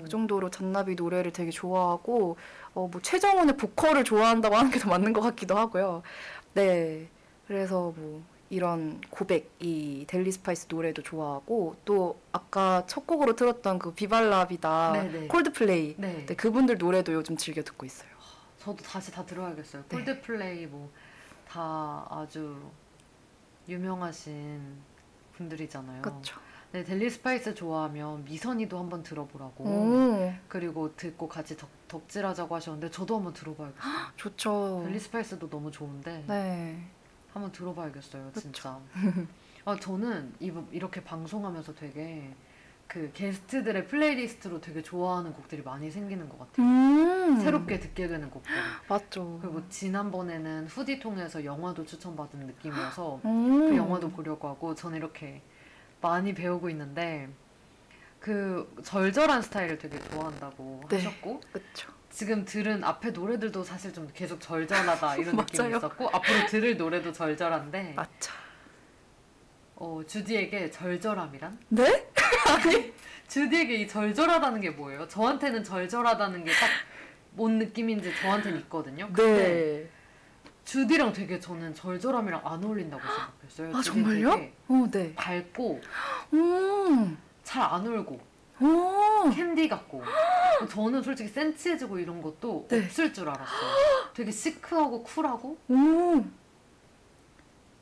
네, 0.05 0.07
그 0.07 0.09
정도로 0.09 0.49
잔나비 0.51 0.93
노래를 0.95 1.31
되게 1.33 1.49
좋아하고 1.49 2.37
어, 2.75 2.87
뭐 2.91 3.01
최정훈의 3.01 3.57
보컬을 3.57 4.03
좋아한다고 4.03 4.55
하는 4.55 4.69
게 4.71 4.79
더 4.79 4.89
맞는 4.89 5.13
것 5.13 5.21
같기도 5.21 5.57
하고요. 5.57 6.03
네, 6.53 7.09
그래서 7.47 7.91
뭐 7.95 8.21
이런 8.51 9.01
고백, 9.09 9.51
이 9.59 10.05
델리 10.07 10.31
스파이스 10.31 10.67
노래도 10.69 11.01
좋아하고 11.01 11.75
또 11.85 12.19
아까 12.31 12.83
첫 12.85 13.07
곡으로 13.07 13.35
틀었던 13.35 13.79
그 13.79 13.93
Viva 13.93 14.29
La 14.29 14.47
Vida, 14.47 14.91
네네. 14.93 15.27
콜드플레이, 15.27 15.95
네. 15.97 16.25
네, 16.27 16.35
그분들 16.35 16.77
노래도 16.77 17.11
요즘 17.13 17.35
즐겨 17.35 17.63
듣고 17.63 17.85
있어요. 17.87 18.09
저도 18.59 18.83
다시 18.83 19.11
다 19.11 19.25
들어야겠어요. 19.25 19.83
네. 19.89 19.95
콜드플레이 19.97 20.67
뭐 20.67 20.89
다 21.47 22.05
아주 22.09 22.57
유명하신 23.69 24.61
분들이잖아요. 25.37 26.01
그렇죠. 26.01 26.39
네, 26.75 26.83
델리 26.83 27.09
스파이스 27.09 27.55
좋아하면 27.55 28.25
미선이도 28.25 28.77
한번 28.77 29.01
들어보라고. 29.01 29.63
오, 29.63 30.33
그리고 30.49 30.93
듣고 30.93 31.29
같이 31.29 31.55
덕, 31.55 31.69
덕질하자고 31.87 32.53
하셨는데 32.53 32.91
저도 32.91 33.15
한번 33.15 33.31
들어봐야겠어요. 33.31 33.79
좋죠. 34.17 34.81
델리 34.85 34.99
스파이스도 34.99 35.49
너무 35.49 35.71
좋은데 35.71 36.25
네, 36.27 36.77
한번 37.31 37.53
들어봐야겠어요. 37.53 38.29
진짜. 38.35 38.77
아 39.63 39.77
저는 39.79 40.33
이, 40.41 40.51
이렇게 40.73 41.01
방송하면서 41.01 41.75
되게 41.75 42.33
그 42.87 43.09
게스트들의 43.13 43.87
플레이리스트로 43.87 44.59
되게 44.59 44.83
좋아하는 44.83 45.31
곡들이 45.31 45.61
많이 45.63 45.89
생기는 45.89 46.27
것 46.27 46.37
같아요. 46.39 46.67
음, 46.67 47.39
새롭게 47.39 47.79
듣게 47.79 48.09
되는 48.09 48.29
곡들. 48.29 48.53
맞죠. 48.89 49.39
그리고 49.41 49.61
지난번에는 49.69 50.67
후디 50.67 50.99
통해서 50.99 51.45
영화도 51.45 51.85
추천받은 51.85 52.47
느낌이어서 52.47 53.21
음. 53.23 53.69
그 53.69 53.77
영화도 53.77 54.09
보려고 54.09 54.49
하고 54.49 54.75
저는 54.75 54.97
이렇게 54.97 55.41
많이 56.01 56.33
배우고 56.33 56.69
있는데 56.69 57.29
그 58.19 58.73
절절한 58.83 59.41
스타일을 59.41 59.77
되게 59.77 59.99
좋아한다고 59.99 60.83
네. 60.89 60.97
하셨고 60.97 61.41
그렇죠. 61.51 61.91
지금 62.09 62.45
들은 62.45 62.83
앞에 62.83 63.11
노래들도 63.11 63.63
사실 63.63 63.93
좀 63.93 64.09
계속 64.13 64.39
절절하다 64.39 65.17
이런 65.17 65.35
느낌이. 65.35 65.69
있었고 65.75 66.09
앞으로 66.09 66.47
들을 66.47 66.77
노래도 66.77 67.11
절절한데 67.11 67.93
맞죠. 67.95 68.31
어, 69.75 70.01
주디에게 70.07 70.71
절절함이란? 70.71 71.59
네? 71.69 72.07
주디에게 73.27 73.75
이 73.75 73.87
절절하다는 73.87 74.61
게 74.61 74.69
뭐예요? 74.69 75.07
저한테는 75.07 75.63
절절하다는 75.63 76.43
게 76.45 76.51
딱 76.51 76.69
뭔 77.35 77.57
느낌인지 77.59 78.13
저한테는 78.21 78.59
있거든요. 78.61 79.07
근데 79.07 79.23
네. 79.23 79.89
주디랑 80.65 81.13
되게 81.13 81.39
저는 81.39 81.73
절절함이랑 81.75 82.41
안 82.43 82.63
어울린다고 82.63 83.01
생각했어요. 83.01 83.77
아, 83.77 83.81
정말요? 83.81 84.49
어, 84.67 84.87
네. 84.91 85.13
밝고 85.15 85.81
음. 86.33 87.17
잘안 87.43 87.85
울고 87.85 88.19
오. 88.61 89.29
캔디 89.29 89.69
같고 89.69 90.03
저는 90.69 91.03
솔직히 91.03 91.29
센치해지고 91.29 91.99
이런 91.99 92.21
것도 92.21 92.67
네. 92.69 92.83
없을 92.83 93.13
줄 93.13 93.29
알았어요. 93.29 93.71
되게 94.13 94.31
시크하고 94.31 95.03
쿨하고 95.03 95.57
오. 95.69 96.25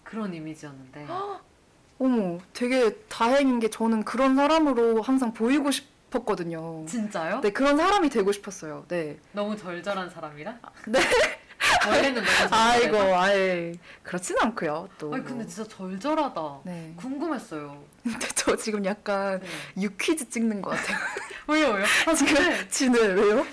그런 0.04 0.34
이미지였는데 0.34 1.08
어머, 2.00 2.38
되게 2.52 2.96
다행인 3.08 3.60
게 3.60 3.70
저는 3.70 4.04
그런 4.04 4.36
사람으로 4.36 5.02
항상 5.02 5.34
보이고 5.34 5.72
싶었거든요. 5.72 6.86
진짜요? 6.86 7.40
네, 7.40 7.52
그런 7.52 7.78
사람이 7.78 8.10
되고 8.10 8.32
싶었어요. 8.32 8.84
네. 8.90 9.20
너무 9.32 9.56
절절한 9.56 10.10
사람이라? 10.10 10.60
네. 10.88 11.00
원래는? 11.88 12.24
아이고, 12.52 12.98
아예 12.98 13.74
그렇진 14.04 14.36
않고요. 14.40 14.90
또. 14.98 15.14
아니 15.14 15.24
근데 15.24 15.46
진짜 15.46 15.68
절절하다. 15.70 16.60
네. 16.64 16.94
궁금했어요. 16.98 17.84
근데 18.04 18.28
저 18.36 18.56
지금 18.56 18.84
약간 18.86 19.40
네. 19.40 19.82
유퀴즈 19.84 20.30
찍는 20.30 20.62
것 20.62 20.72
같아요. 20.72 20.98
왜요 21.48 21.70
왜요? 21.72 21.86
아, 22.08 22.14
지금 22.14 22.36
진을 22.70 23.16
왜요? 23.16 23.46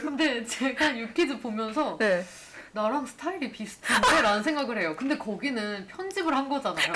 근데 0.00 0.44
제가 0.44 0.96
유키즈 0.96 1.40
보면서 1.40 1.96
네. 2.00 2.24
나랑 2.72 3.06
스타일이 3.06 3.52
비슷한데? 3.52 4.22
라는 4.22 4.42
생각을 4.42 4.78
해요. 4.78 4.96
근데 4.98 5.16
거기는 5.16 5.86
편집을 5.86 6.34
한 6.34 6.48
거잖아요. 6.48 6.92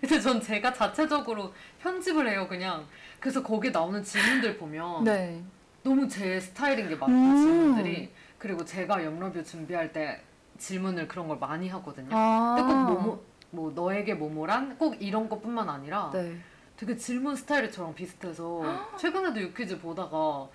근데 0.00 0.20
전 0.20 0.40
제가 0.40 0.72
자체적으로 0.72 1.52
편집을 1.82 2.28
해요 2.28 2.46
그냥. 2.48 2.86
그래서 3.18 3.42
거기 3.42 3.70
나오는 3.72 4.02
질문들 4.02 4.58
보면 4.58 5.02
네. 5.02 5.42
너무 5.82 6.06
제 6.06 6.38
스타일인 6.38 6.88
게 6.88 6.94
많다 6.94 7.12
음. 7.12 7.36
질문들이. 7.36 8.10
그리고 8.38 8.64
제가 8.64 9.04
염러뷰 9.04 9.42
준비할 9.44 9.92
때 9.92 10.20
질문을 10.58 11.08
그런 11.08 11.28
걸 11.28 11.38
많이 11.38 11.68
하거든요. 11.68 12.08
아. 12.12 12.54
근데 12.56 12.72
꼭 12.72 12.92
뭐뭐 12.92 13.24
뭐 13.50 13.72
너에게 13.72 14.14
뭐뭐란 14.14 14.78
꼭 14.78 15.00
이런 15.00 15.28
것뿐만 15.28 15.68
아니라 15.68 16.10
네. 16.12 16.36
되게 16.76 16.96
질문 16.96 17.34
스타일이 17.34 17.70
저랑 17.70 17.94
비슷해서 17.94 18.62
최근에도 18.98 19.40
유퀴즈 19.40 19.80
보다가 19.80 20.48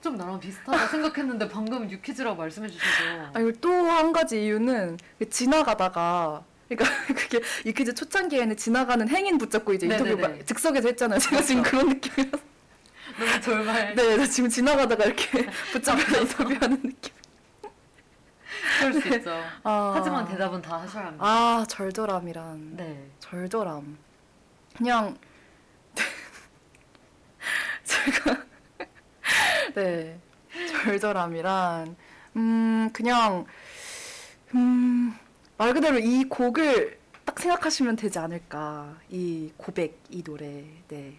좀 0.00 0.16
나랑 0.16 0.38
비슷하다 0.38 0.86
생각했는데 0.86 1.48
방금 1.48 1.90
유퀴즈라고 1.90 2.36
말씀해 2.36 2.68
주셔서 2.68 3.30
아니 3.32 3.52
또한 3.60 4.12
가지 4.12 4.44
이유는 4.44 4.98
그 5.18 5.28
지나가다가 5.28 6.44
그러니까 6.68 6.96
그게 7.14 7.40
유퀴즈 7.64 7.94
초창기에는 7.94 8.56
지나가는 8.56 9.08
행인 9.08 9.38
붙잡고 9.38 9.72
이제 9.72 9.86
인터뷰 9.86 10.44
즉석에서 10.44 10.88
했잖아요. 10.88 11.18
제가 11.18 11.42
지금 11.42 11.62
맞죠. 11.62 11.70
그런 11.70 11.88
느낌이라서. 11.88 12.47
너무 13.18 13.40
절발 13.40 13.94
네, 13.94 14.16
나 14.16 14.26
지금 14.26 14.48
지나가다가 14.48 15.04
이렇게 15.04 15.46
붙잡혀서 15.72 16.20
인터뷰하는 16.20 16.82
느낌. 16.82 17.14
그럴 18.80 18.92
수 19.00 19.08
있죠. 19.16 19.30
아. 19.64 19.92
하지만 19.96 20.26
대답은 20.28 20.62
다 20.62 20.80
하셔야 20.80 21.06
합니다. 21.06 21.24
아 21.24 21.64
절절함이란 21.68 22.76
네. 22.76 23.10
절절함. 23.18 23.98
그냥 24.76 25.16
제가 27.84 28.44
네 29.74 30.20
절절함이란 30.84 31.96
음 32.36 32.90
그냥 32.92 33.46
음 34.54 35.18
말 35.58 35.74
그대로 35.74 35.98
이 35.98 36.22
곡을 36.24 36.98
딱 37.24 37.36
생각하시면 37.40 37.96
되지 37.96 38.20
않을까 38.20 38.96
이 39.10 39.50
고백 39.56 39.98
이 40.08 40.22
노래 40.22 40.64
네. 40.86 41.14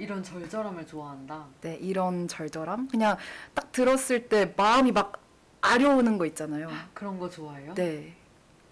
이런 0.00 0.22
절절함을 0.22 0.86
좋아한다. 0.86 1.44
네 1.60 1.76
이런 1.76 2.26
절절함 2.26 2.88
그냥 2.88 3.16
딱 3.54 3.70
들었을 3.70 4.28
때 4.28 4.52
마음이 4.56 4.92
막 4.92 5.20
아려오는 5.60 6.16
거 6.16 6.24
있잖아요. 6.26 6.70
그런 6.94 7.18
거 7.18 7.28
좋아해요? 7.28 7.74
네 7.74 8.14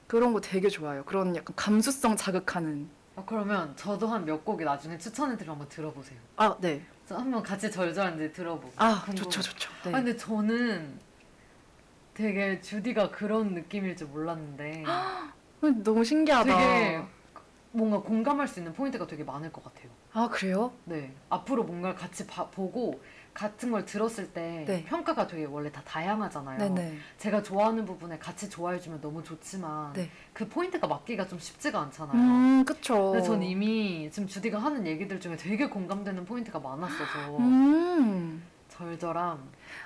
그런 0.07 0.33
거 0.33 0.41
되게 0.41 0.69
좋아요. 0.69 1.05
그런 1.05 1.37
약간 1.37 1.55
감수성 1.55 2.17
자극하는 2.17 2.89
아, 3.17 3.23
그러면 3.27 3.75
저도 3.77 4.07
한 4.09 4.25
몇 4.25 4.45
곡이 4.45 4.65
나중에 4.65 4.97
추천해드리면 4.97 5.53
한번 5.55 5.69
들어보세요. 5.69 6.19
아 6.37 6.57
네. 6.61 6.83
저 7.07 7.17
한번 7.17 7.43
같이 7.43 7.71
절절한지 7.71 8.33
들어보고. 8.33 8.73
아 8.77 9.03
궁금해요. 9.05 9.23
좋죠 9.31 9.43
좋죠. 9.43 9.71
네. 9.85 9.91
아, 9.91 9.93
근데 9.99 10.17
저는 10.17 10.99
되게 12.15 12.61
주디가 12.61 13.11
그런 13.11 13.55
느낌일 13.55 13.97
줄 13.97 14.09
몰랐는데 14.09 14.85
너무 15.85 16.05
신기하다. 16.05 16.45
되게 16.57 17.03
뭔가 17.73 18.01
공감할 18.01 18.49
수 18.49 18.61
있는 18.61 18.73
포인트가 18.73 19.07
되게 19.07 19.23
많을 19.25 19.53
것 19.53 19.63
같아요. 19.63 19.91
아 20.19 20.29
그래요? 20.29 20.73
네. 20.85 21.13
앞으로 21.31 21.63
뭔가를 21.63 21.95
같이 21.95 22.27
봐- 22.27 22.49
보고 22.51 23.01
같은 23.33 23.71
걸 23.71 23.85
들었을 23.85 24.33
때 24.33 24.65
네. 24.67 24.85
평가가 24.85 25.29
되게 25.29 25.45
원래 25.45 25.71
다 25.71 25.81
다양하잖아요. 25.87 26.59
네네. 26.59 26.99
제가 27.19 27.41
좋아하는 27.41 27.85
부분에 27.85 28.19
같이 28.19 28.51
좋아해주면 28.51 29.01
너무 29.01 29.23
좋지만 29.23 29.93
네. 29.93 30.11
그 30.33 30.49
포인트가 30.49 30.89
맞기가 30.89 31.29
좀 31.29 31.39
쉽지가 31.39 31.81
않잖아요. 31.83 32.17
음 32.21 32.65
그쵸. 32.65 33.13
근데 33.13 33.25
전 33.25 33.41
이미 33.45 34.11
지금 34.11 34.27
주디가 34.27 34.59
하는 34.59 34.85
얘기들 34.89 35.21
중에 35.21 35.37
되게 35.37 35.69
공감되는 35.69 36.25
포인트가 36.25 36.59
많았어서 36.59 37.37
음. 37.39 38.43
절절함. 38.71 39.39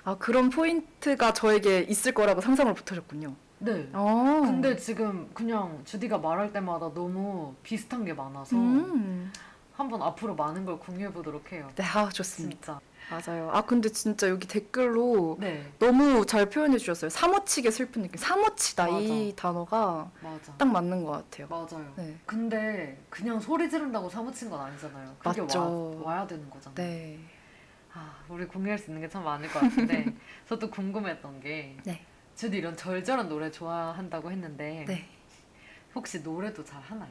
아 0.04 0.16
그런 0.16 0.48
포인트가 0.48 1.34
저에게 1.34 1.80
있을 1.80 2.12
거라고 2.14 2.40
상상을 2.40 2.72
못 2.72 2.90
하셨군요. 2.90 3.34
네. 3.58 3.86
어. 3.92 4.40
근데 4.44 4.76
지금 4.76 5.28
그냥 5.34 5.82
주디가 5.84 6.16
말할 6.18 6.54
때마다 6.54 6.90
너무 6.94 7.54
비슷한 7.62 8.06
게 8.06 8.14
많아서 8.14 8.56
음. 8.56 9.30
한번 9.74 10.02
앞으로 10.02 10.34
많은 10.34 10.64
걸 10.64 10.78
공유해 10.78 11.12
보도록 11.12 11.50
해요. 11.52 11.68
네, 11.74 11.84
아 11.84 12.08
좋습니다. 12.08 12.80
진짜. 13.10 13.30
맞아요. 13.32 13.50
아 13.52 13.62
근데 13.62 13.88
진짜 13.88 14.28
여기 14.28 14.46
댓글로 14.46 15.36
네, 15.40 15.70
너무 15.78 16.24
잘 16.24 16.48
표현해 16.48 16.78
주셨어요. 16.78 17.10
사무치게 17.10 17.70
슬픈 17.70 18.02
느낌. 18.02 18.16
사무치다 18.16 18.88
이 19.00 19.32
단어가 19.36 20.10
맞아. 20.22 20.52
딱 20.56 20.66
맞는 20.68 21.04
것 21.04 21.10
같아요. 21.12 21.48
맞아요. 21.48 21.92
네. 21.96 22.16
근데 22.24 23.02
그냥 23.10 23.40
소리 23.40 23.68
지른다고 23.68 24.08
사무친 24.08 24.48
건 24.50 24.60
아니잖아요. 24.60 25.16
그게 25.18 25.40
맞죠. 25.42 26.00
와, 26.04 26.12
와야 26.12 26.26
되는 26.26 26.48
거잖아요. 26.48 26.74
네. 26.76 27.18
아, 27.94 28.14
우리 28.28 28.46
공유할 28.46 28.78
수 28.78 28.86
있는 28.90 29.02
게 29.02 29.08
참 29.08 29.24
많을 29.24 29.48
것 29.50 29.60
같은데 29.60 30.06
저도 30.48 30.70
궁금했던 30.70 31.40
게 31.40 31.76
네. 31.84 32.00
주디 32.36 32.56
이런 32.56 32.74
절절한 32.76 33.28
노래 33.28 33.50
좋아한다고 33.50 34.30
했는데 34.30 34.84
네. 34.88 35.06
혹시 35.94 36.20
노래도 36.22 36.64
잘 36.64 36.80
하나요? 36.80 37.10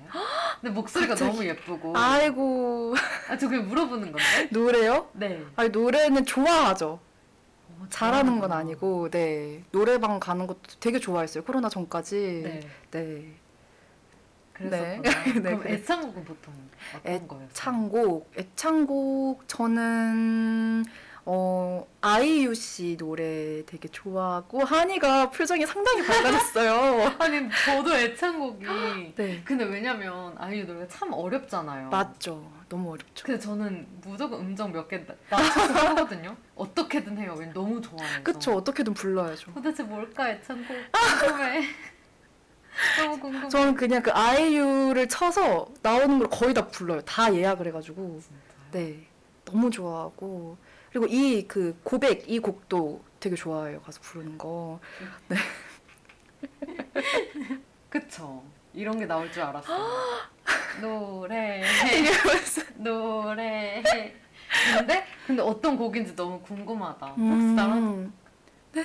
근데 0.60 0.74
목소리가 0.74 1.12
갑자기. 1.14 1.32
너무 1.32 1.46
예쁘고 1.46 1.96
아이고 1.98 2.96
아, 3.30 3.38
저 3.38 3.48
그냥 3.48 3.68
물어보는 3.68 4.12
건데 4.12 4.50
노래요? 4.52 5.10
네 5.14 5.44
아니 5.56 5.70
노래는 5.70 6.26
좋아하죠. 6.26 7.00
어, 7.80 7.86
잘하는 7.90 8.40
건. 8.40 8.52
아니고 8.52 9.10
네 9.10 9.64
노래방 9.72 10.20
가는 10.20 10.48
것도 10.48 10.60
되게 10.80 11.00
좋아했어요 11.00 11.44
코로나 11.44 11.70
전까지 11.70 12.42
네. 12.44 12.60
네. 12.92 13.34
그랬었구나. 14.54 15.02
네, 15.26 15.42
그럼 15.42 15.60
그랬- 15.60 15.74
애창곡은 15.82 16.26
보통 16.26 16.54
어떤 17.00 17.28
거예요? 17.28 17.44
애창곡 17.50 18.32
애창곡 18.38 19.48
저는 19.48 20.86
어 21.24 21.86
아이유 22.02 22.54
씨 22.56 22.98
노래 22.98 23.64
되게 23.68 23.88
좋아하고 23.90 24.64
한이가 24.64 25.30
표정이 25.30 25.66
상당히 25.68 26.04
밝아졌어요. 26.06 27.14
아니 27.20 27.48
저도 27.66 27.96
애창곡이 27.96 29.14
네 29.16 29.42
근데 29.46 29.64
왜냐면 29.66 30.34
아이유 30.40 30.66
노래가 30.66 30.88
참 30.88 31.14
어렵잖아요. 31.14 31.90
맞죠 31.90 32.52
너무 32.70 32.92
어렵죠. 32.94 33.24
근데 33.26 33.40
저는 33.40 33.88
무조건 34.04 34.40
음정 34.42 34.72
몇 34.72 34.88
개 34.88 35.06
낮춰서 35.30 35.74
하거든요. 35.90 36.36
어떻게든 36.56 37.18
해요. 37.20 37.34
왜냐면 37.38 37.54
너무 37.54 37.80
좋아해서. 37.82 38.24
그쵸 38.24 38.54
어떻게든 38.56 38.94
불러야죠. 38.96 39.52
도대체 39.54 39.84
뭘까 39.84 40.30
애창곡 40.32 40.68
궁금해. 41.20 41.64
너무 42.98 43.20
궁금해. 43.20 43.50
저는 43.50 43.76
그냥 43.76 44.02
그 44.02 44.10
아이유를 44.12 45.08
쳐서 45.08 45.68
나오는 45.84 46.18
걸 46.18 46.28
거의 46.30 46.54
다 46.56 46.66
불러요. 46.68 47.02
다 47.02 47.32
예약을 47.32 47.68
해가지고 47.68 48.20
진짜요? 48.22 48.42
네 48.72 49.06
너무 49.46 49.70
좋아하고 49.70 50.58
그리고 50.92 51.08
이 51.10 51.46
그 51.48 51.80
고백 51.84 52.30
이 52.30 52.40
곡도 52.40 53.02
되게 53.20 53.36
좋아해요 53.36 53.82
가서 53.82 54.00
부르는 54.02 54.38
거. 54.38 54.80
그쵸. 57.90 58.44
이런 58.74 59.00
게 59.00 59.06
나올 59.06 59.32
줄 59.32 59.44
알았어. 59.44 59.74
노래해. 60.82 61.64
노래해. 62.78 63.84
근데 64.78 65.06
근데 65.28 65.42
어떤 65.42 65.78
곡인지 65.78 66.16
너무 66.16 66.40
궁금하다. 66.42 67.06
혹시 67.08 67.46
나랑 67.54 67.78
음, 67.78 68.14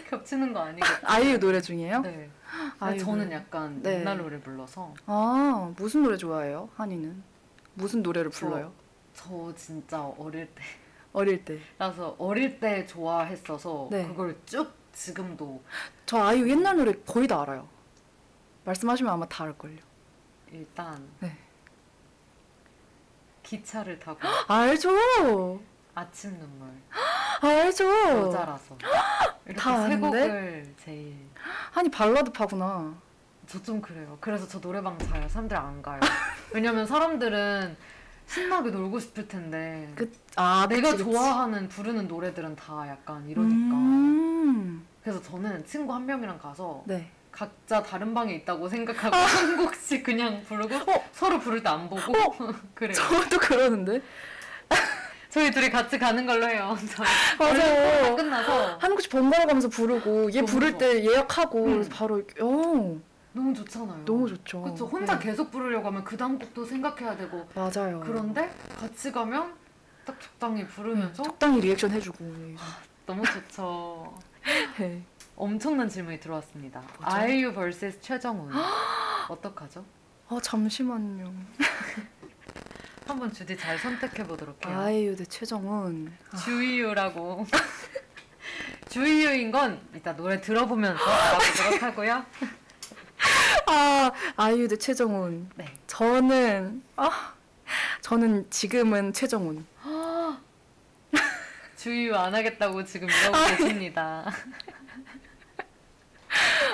겹치는 0.09 0.53
거 0.53 0.61
아니겠지? 0.61 0.93
아이유 1.05 1.39
노래 1.39 1.61
중이에요? 1.61 2.01
네. 2.03 2.31
아니, 2.79 2.99
저는 2.99 3.25
노래. 3.27 3.37
약간 3.37 3.83
네. 3.83 4.01
옛날 4.01 4.19
노래 4.19 4.39
불러서 4.41 4.95
아 5.07 5.73
무슨 5.77 6.03
노래 6.03 6.17
좋아해요 6.17 6.69
한이는? 6.77 7.23
무슨 7.75 8.03
노래를 8.03 8.31
저- 8.31 8.47
불러요? 8.47 8.73
저 9.15 9.53
진짜 9.57 10.03
어릴 10.19 10.49
어릴 11.17 11.43
때. 11.47 11.59
때라서 11.79 12.15
어릴 12.19 12.61
때 12.61 12.85
좋아했어서 12.87 13.89
네. 13.91 14.07
그걸 14.07 14.39
쭉 14.45 14.71
지금도 14.93 15.63
저 16.05 16.19
아이유 16.23 16.49
옛날 16.51 16.77
노래 16.77 16.93
거의 17.07 17.27
다 17.27 17.41
알아요. 17.41 17.67
말씀하시면 18.65 19.11
아마 19.11 19.27
다 19.27 19.45
알걸요. 19.45 19.79
일단 20.53 21.03
네. 21.21 21.35
기차를 23.43 23.99
타고 23.99 24.19
알죠. 24.49 25.61
아침 25.95 26.39
눈물 26.39 26.69
알죠. 27.41 27.85
여자라서 27.89 28.77
이렇게 29.47 29.59
다 29.61 29.77
세 29.79 29.85
아는데? 29.95 30.01
곡을 30.29 30.75
제일 30.85 31.17
한이 31.73 31.91
발라드 31.91 32.31
파구나. 32.33 32.95
저 33.47 33.63
좀 33.63 33.81
그래요. 33.81 34.19
그래서 34.21 34.47
저 34.47 34.61
노래방 34.61 34.99
잘 34.99 35.27
사람들 35.31 35.57
안 35.57 35.81
가요. 35.81 36.01
왜냐면 36.53 36.85
사람들은 36.87 37.77
신나게 38.27 38.71
놀고 38.71 38.99
싶을 38.99 39.29
텐데 39.29 39.89
그, 39.95 40.11
아 40.37 40.67
내가 40.69 40.91
그치, 40.93 41.05
그치. 41.05 41.17
좋아하는 41.17 41.69
부르는 41.69 42.09
노래들은 42.09 42.57
다 42.57 42.85
약간 42.89 43.29
이러니까 43.29 43.75
음, 43.77 44.87
그래서 45.03 45.23
저는 45.23 45.65
친구 45.67 45.95
한 45.95 46.05
명이랑 46.07 46.39
가서 46.39 46.83
네. 46.87 47.09
각자 47.31 47.83
다른 47.83 48.15
방에 48.15 48.35
있다고 48.35 48.69
생각하고 48.69 49.15
한 49.17 49.57
곡씩 49.59 50.03
그냥 50.03 50.43
부르고 50.43 50.75
서로 51.13 51.39
부를 51.39 51.63
때 51.63 51.69
안 51.69 51.89
보고 51.89 52.01
그래요. 52.75 52.95
저도 52.95 53.39
그러는데. 53.39 54.01
저희 55.29 55.51
둘이 55.51 55.69
같이 55.71 55.99
가는 55.99 56.25
걸로 56.25 56.49
해요. 56.49 56.75
저 56.95 57.05
맞아요. 57.39 58.03
다 58.07 58.15
끝나서 58.17 58.79
한 58.79 58.91
곡씩 58.93 59.11
번갈아 59.13 59.45
가면서 59.45 59.69
부르고 59.69 60.33
얘 60.33 60.41
부를. 60.43 60.79
때 60.79 61.05
예약하고 61.05 61.65
음. 61.67 61.89
바로 61.93 62.23
어 62.41 62.99
너무 63.37 63.53
좋잖아요. 63.53 64.05
너무 64.07 64.27
좋죠. 64.27 64.63
그렇죠. 64.63 64.87
혼자 64.87 65.19
네. 65.19 65.27
계속 65.27 65.51
부르려고 65.51 65.89
하면 65.89 66.03
그 66.05 66.17
다음 66.17 66.39
곡도 66.39 66.65
생각해야 66.65 67.17
되고 67.19 67.47
맞아요. 67.55 68.01
그런데 68.03 68.51
같이 68.79 69.13
가면 69.13 69.55
딱 70.07 70.19
적당히 70.19 70.67
부르면서 70.67 71.23
적당히 71.23 71.61
리액션 71.61 71.91
해주고. 71.91 72.25
너무 73.05 73.23
좋죠. 73.25 74.19
네. 74.79 75.03
엄청난 75.37 75.87
질문이 75.87 76.19
들어왔습니다. 76.19 76.83
아이유 77.03 77.53
vs 77.53 78.01
최정훈 78.01 78.51
어떡하죠? 79.29 79.85
아 80.29 80.39
잠시만요. 80.43 81.31
한번 83.07 83.31
주디 83.33 83.57
잘 83.59 83.79
선택해 83.79 84.27
보도록 84.27 84.65
해요. 84.67 84.81
아이유 84.81 85.15
대 85.15 85.27
최정훈. 85.27 86.11
주이유라고. 86.43 87.47
주이유인 88.89 89.51
건 89.51 89.79
이따 89.95 90.17
노래 90.17 90.41
들어보면서 90.41 91.05
알아보도록 91.05 91.83
하고요. 91.83 92.25
아 93.67 94.11
아이유 94.37 94.69
대 94.69 94.77
최정훈. 94.77 95.49
네. 95.57 95.67
저는 95.87 96.83
아 96.97 97.35
저는 98.01 98.47
지금은 98.51 99.13
최정훈. 99.13 99.67
주이유 101.77 102.15
안 102.17 102.35
하겠다고 102.35 102.85
지금 102.85 103.09
이러고 103.09 103.57
계십니다. 103.57 104.25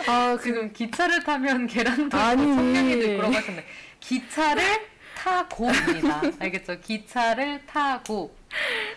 아 0.08 0.36
그, 0.36 0.42
지금 0.42 0.72
기차를 0.72 1.22
타면 1.24 1.66
계란도 1.66 2.16
아니. 2.18 3.14
있고 3.14 3.22
하셨는데 3.26 3.64
기차를 4.00 4.62
타고입니다. 5.14 6.22
알겠죠? 6.40 6.80
기차를 6.80 7.64
타고 7.66 8.34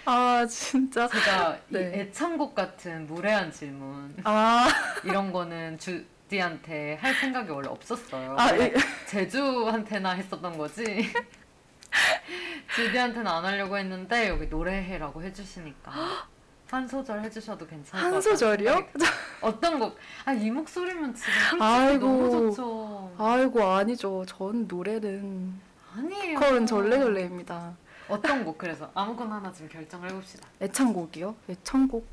아 0.06 0.46
진짜. 0.50 1.08
제가 1.08 1.60
이 1.70 1.74
네. 1.74 2.00
애창곡 2.02 2.56
같은 2.56 3.06
무례한 3.08 3.52
질문 3.52 4.16
아, 4.24 4.68
이런 5.04 5.32
거는 5.32 5.78
주 5.78 6.04
디한테 6.28 6.96
할 6.96 7.14
생각이 7.14 7.52
원래 7.52 7.68
없었어요. 7.70 8.36
아 8.38 8.56
예. 8.58 8.74
제주한테나 9.08 10.12
했었던 10.12 10.58
거지. 10.58 10.84
주디한테는 12.76 13.28
안 13.28 13.46
하려고 13.46 13.78
했는데 13.78 14.28
여기 14.30 14.48
노래해라고 14.48 15.22
해주시니까 15.24 15.92
한 16.70 16.88
소절 16.88 17.22
해주셔도 17.22 17.66
괜찮을 17.68 18.04
것한 18.04 18.12
같아요. 18.12 18.22
소절이요? 18.22 18.88
어떤 19.42 19.80
곡? 19.80 19.98
아이 20.26 20.50
목소리면 20.50 21.14
지금 21.14 21.62
아이고. 21.62 22.06
너무 22.06 22.32
좋죠. 22.32 23.16
아이고 23.18 23.64
아니죠. 23.64 24.26
전 24.28 24.68
노래는 24.68 25.54
아니에요. 25.96 26.40
보컬은 26.40 26.66
절레절레입니다. 26.66 27.78
어떤 28.10 28.44
곡 28.44 28.58
그래서 28.58 28.90
아무거나 28.94 29.36
하나 29.36 29.52
지금 29.52 29.70
결정을 29.70 30.10
해봅시다. 30.10 30.48
애창곡이요? 30.62 31.36
애창곡. 31.50 32.06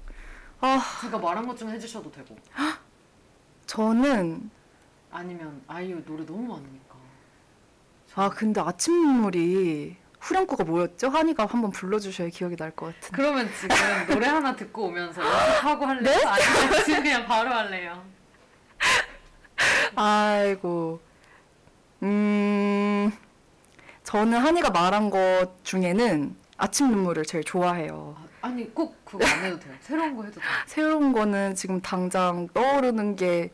아 0.60 0.80
제가 1.00 1.18
말한 1.18 1.46
것 1.46 1.56
중에 1.56 1.70
해주셔도 1.72 2.12
되고 2.12 2.36
저는 3.76 4.50
아니면 5.10 5.62
아이유 5.66 6.04
노래 6.04 6.26
너무 6.26 6.42
많으니까. 6.42 6.94
아 8.14 8.28
근데 8.28 8.60
아침 8.60 8.92
눈물이 9.00 9.96
후렴구가 10.20 10.64
뭐였죠? 10.64 11.08
한이가 11.08 11.46
한번 11.46 11.70
불러주셔야 11.70 12.28
기억이 12.28 12.56
날 12.56 12.70
것 12.72 12.94
같은데. 12.94 13.16
그러면 13.16 13.48
지금 13.58 13.74
노래 14.14 14.26
하나 14.26 14.54
듣고 14.54 14.84
오면서 14.88 15.22
연습하고 15.22 15.86
할래요? 15.86 16.02
네? 16.18 16.22
아니면 16.22 16.84
지금 16.84 17.02
그냥 17.02 17.24
바로 17.24 17.48
할래요? 17.50 18.04
아이고. 19.96 21.00
음. 22.02 23.10
저는 24.04 24.38
한이가 24.38 24.68
말한 24.68 25.08
것 25.08 25.48
중에는 25.64 26.36
아침 26.58 26.90
눈물을 26.90 27.24
제일 27.24 27.42
좋아해요. 27.42 28.16
아, 28.18 28.24
아니 28.42 28.72
꼭 28.74 29.04
그거 29.04 29.24
안 29.26 29.44
해도 29.44 29.58
돼요. 29.58 29.74
새로운 29.80 30.16
거 30.16 30.24
해도 30.24 30.40
돼요. 30.40 30.50
새로운 30.66 31.12
거는 31.12 31.54
지금 31.54 31.80
당장 31.80 32.48
떠오르는 32.48 33.16
게 33.16 33.50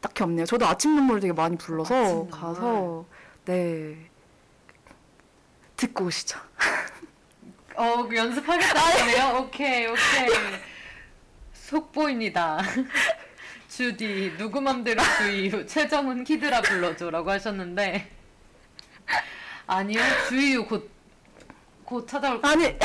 딱히 0.00 0.22
없네요. 0.22 0.46
저도 0.46 0.66
아침 0.66 0.94
눈물을 0.94 1.20
되게 1.20 1.32
많이 1.32 1.56
불러서 1.56 1.94
아침 1.94 2.14
눈물. 2.16 2.30
가서 2.30 3.04
네 3.44 3.96
듣고 5.76 6.04
오시죠. 6.06 6.38
어 7.74 8.06
그 8.08 8.16
연습하겠다네요. 8.16 9.38
오케이 9.42 9.86
오케이. 9.86 10.28
속보입니다. 11.52 12.58
주디 13.68 14.34
누구 14.38 14.60
맘대로 14.60 15.02
주이유 15.18 15.66
최정훈 15.66 16.24
키드라 16.24 16.62
불러줘라고 16.62 17.30
하셨는데 17.30 18.10
아니요 19.66 20.00
주이유 20.28 20.66
곧곧 20.66 22.08
찾아올 22.08 22.40
아니 22.42 22.76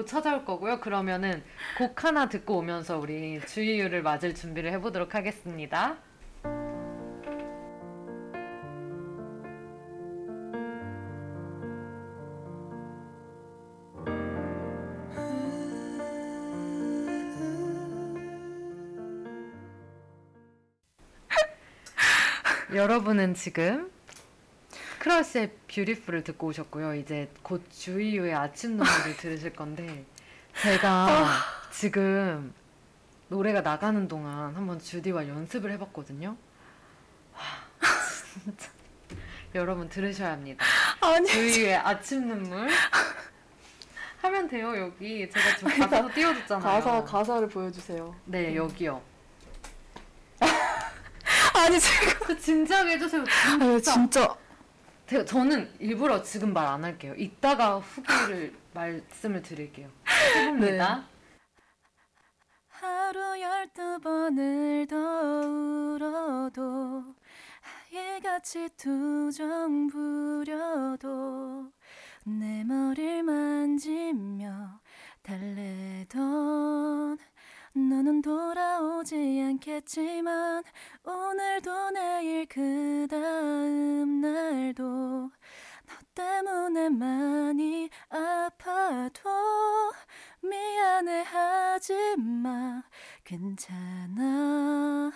곧 0.00 0.06
찾아올 0.06 0.46
거고요. 0.46 0.80
그러면은 0.80 1.42
곡 1.76 2.04
하나 2.04 2.30
듣고 2.30 2.56
오면서 2.56 2.98
우리 2.98 3.38
주이유를 3.38 4.02
맞을 4.02 4.34
준비를 4.34 4.72
해보도록 4.72 5.14
하겠습니다. 5.14 5.98
여러분은 22.74 23.34
지금 23.34 23.90
크러쉬의 25.00 25.50
Beautiful을 25.66 26.22
듣고 26.24 26.48
오셨고요. 26.48 26.94
이제 26.94 27.30
곧 27.42 27.64
주이유의 27.72 28.34
아침 28.34 28.76
눈물을 28.76 29.16
들으실 29.16 29.54
건데 29.54 30.04
제가 30.60 31.26
지금 31.72 32.52
노래가 33.28 33.62
나가는 33.62 34.06
동안 34.08 34.54
한번 34.54 34.78
주디와 34.78 35.26
연습을 35.26 35.72
해봤거든요. 35.72 36.36
와, 37.34 37.40
진짜 38.44 38.68
여러분 39.54 39.88
들으셔야 39.88 40.32
합니다. 40.32 40.64
아니 41.00 41.26
주이유의 41.26 41.76
아침 41.76 42.28
눈물 42.28 42.68
하면 44.20 44.48
돼요 44.48 44.76
여기 44.76 45.30
제가 45.30 45.56
지금 45.56 45.78
가사 45.78 46.08
띄워줬잖아요. 46.08 46.62
가사 46.62 47.04
가사를 47.04 47.48
보여주세요. 47.48 48.14
네 48.26 48.54
여기요. 48.54 49.00
아니 51.56 51.80
지금 51.80 52.18
그 52.26 52.38
진지하게 52.38 52.92
해주세요. 52.92 53.24
아니, 53.58 53.82
진짜. 53.82 54.36
제가- 55.10 55.26
저는 55.26 55.68
일부러 55.80 56.22
지금 56.22 56.52
말 56.52 56.66
안 56.68 56.84
할게요. 56.84 57.14
이따가 57.16 57.78
후기를 57.78 58.54
말씀을 58.74 59.42
드릴게요. 59.42 59.88
해봅니다. 60.36 61.04
하루 62.68 63.40
열두 63.40 63.98
번을 64.00 64.86
더 64.88 64.96
울어도 64.96 67.04
하얘같이 67.90 68.68
투정 68.76 69.88
부려도 69.88 71.72
내머 72.24 72.74
괜찮아 93.30 95.12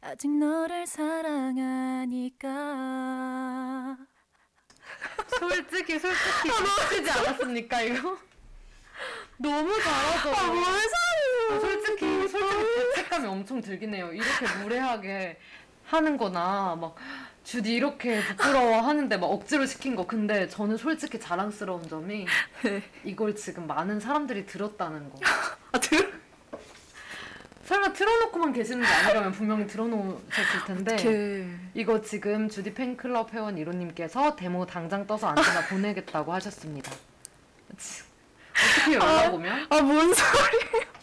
아직 0.00 0.30
너를 0.30 0.86
사랑하니까 0.86 2.46
솔직히 5.36 5.98
솔직히 5.98 6.48
미치지 6.62 7.10
않았습니까 7.10 7.82
이거? 7.82 8.16
너무 9.38 9.74
잘하죠. 9.82 10.30
아, 10.30 10.34
아, 11.50 11.58
솔직히 11.58 12.28
솔직히 12.28 12.94
죄책감이 12.94 13.26
엄청 13.26 13.60
들긴 13.60 13.94
해요. 13.94 14.12
이렇게 14.12 14.46
무례하게 14.62 15.40
하는 15.86 16.16
거나 16.16 16.76
막 16.76 16.94
주디 17.42 17.74
이렇게 17.74 18.22
부끄러워 18.22 18.80
하는데 18.80 19.16
막 19.16 19.26
억지로 19.26 19.66
시킨 19.66 19.96
거. 19.96 20.06
근데 20.06 20.46
저는 20.46 20.76
솔직히 20.76 21.18
자랑스러운 21.18 21.88
점이 21.88 22.26
네. 22.62 22.82
이걸 23.02 23.34
지금 23.34 23.66
많은 23.66 23.98
사람들이 23.98 24.46
들었다는 24.46 25.10
거. 25.10 25.18
아 25.72 25.80
들? 25.80 26.15
설마 27.86 27.92
틀어놓고만 27.92 28.52
계시는 28.52 28.82
게 28.84 28.88
아니라면 28.88 29.32
분명히 29.32 29.66
들어놓으셨을 29.66 30.64
텐데 30.66 30.92
이렇게 30.94 31.46
이거 31.74 32.00
지금 32.00 32.48
주디 32.48 32.74
팬클럽 32.74 33.32
회원 33.32 33.56
1호님께서 33.56 34.36
데모 34.36 34.66
당장 34.66 35.06
떠서 35.06 35.28
안테나 35.28 35.66
보내겠다고 35.68 36.32
하셨습니다. 36.32 36.90
치, 37.78 38.02
어떻게 38.80 38.94
연락 38.94 39.34
오면? 39.34 39.66
아 39.70 39.76
뭔 39.80 40.12
소리예요? 40.14 40.96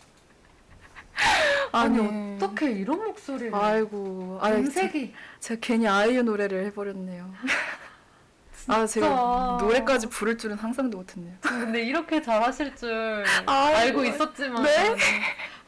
아니, 1.71 2.35
어떻게 2.35 2.71
이런 2.71 3.03
목소리를 3.03 3.53
아이고. 3.55 4.37
아이 4.41 4.53
음색이 4.53 5.13
제가 5.39 5.59
괜히 5.61 5.87
아이유 5.87 6.21
노래를 6.23 6.65
해버렸네요. 6.65 7.33
아 8.67 8.85
제가 8.85 9.57
노래까지 9.59 10.07
부를 10.07 10.37
줄은 10.37 10.55
상상도 10.57 10.97
못했네요. 10.97 11.35
근데 11.41 11.81
이렇게 11.83 12.21
잘하실 12.21 12.75
줄 12.75 13.25
아이고. 13.45 13.51
알고 14.01 14.05
있었지만 14.05 14.63
네? 14.63 14.95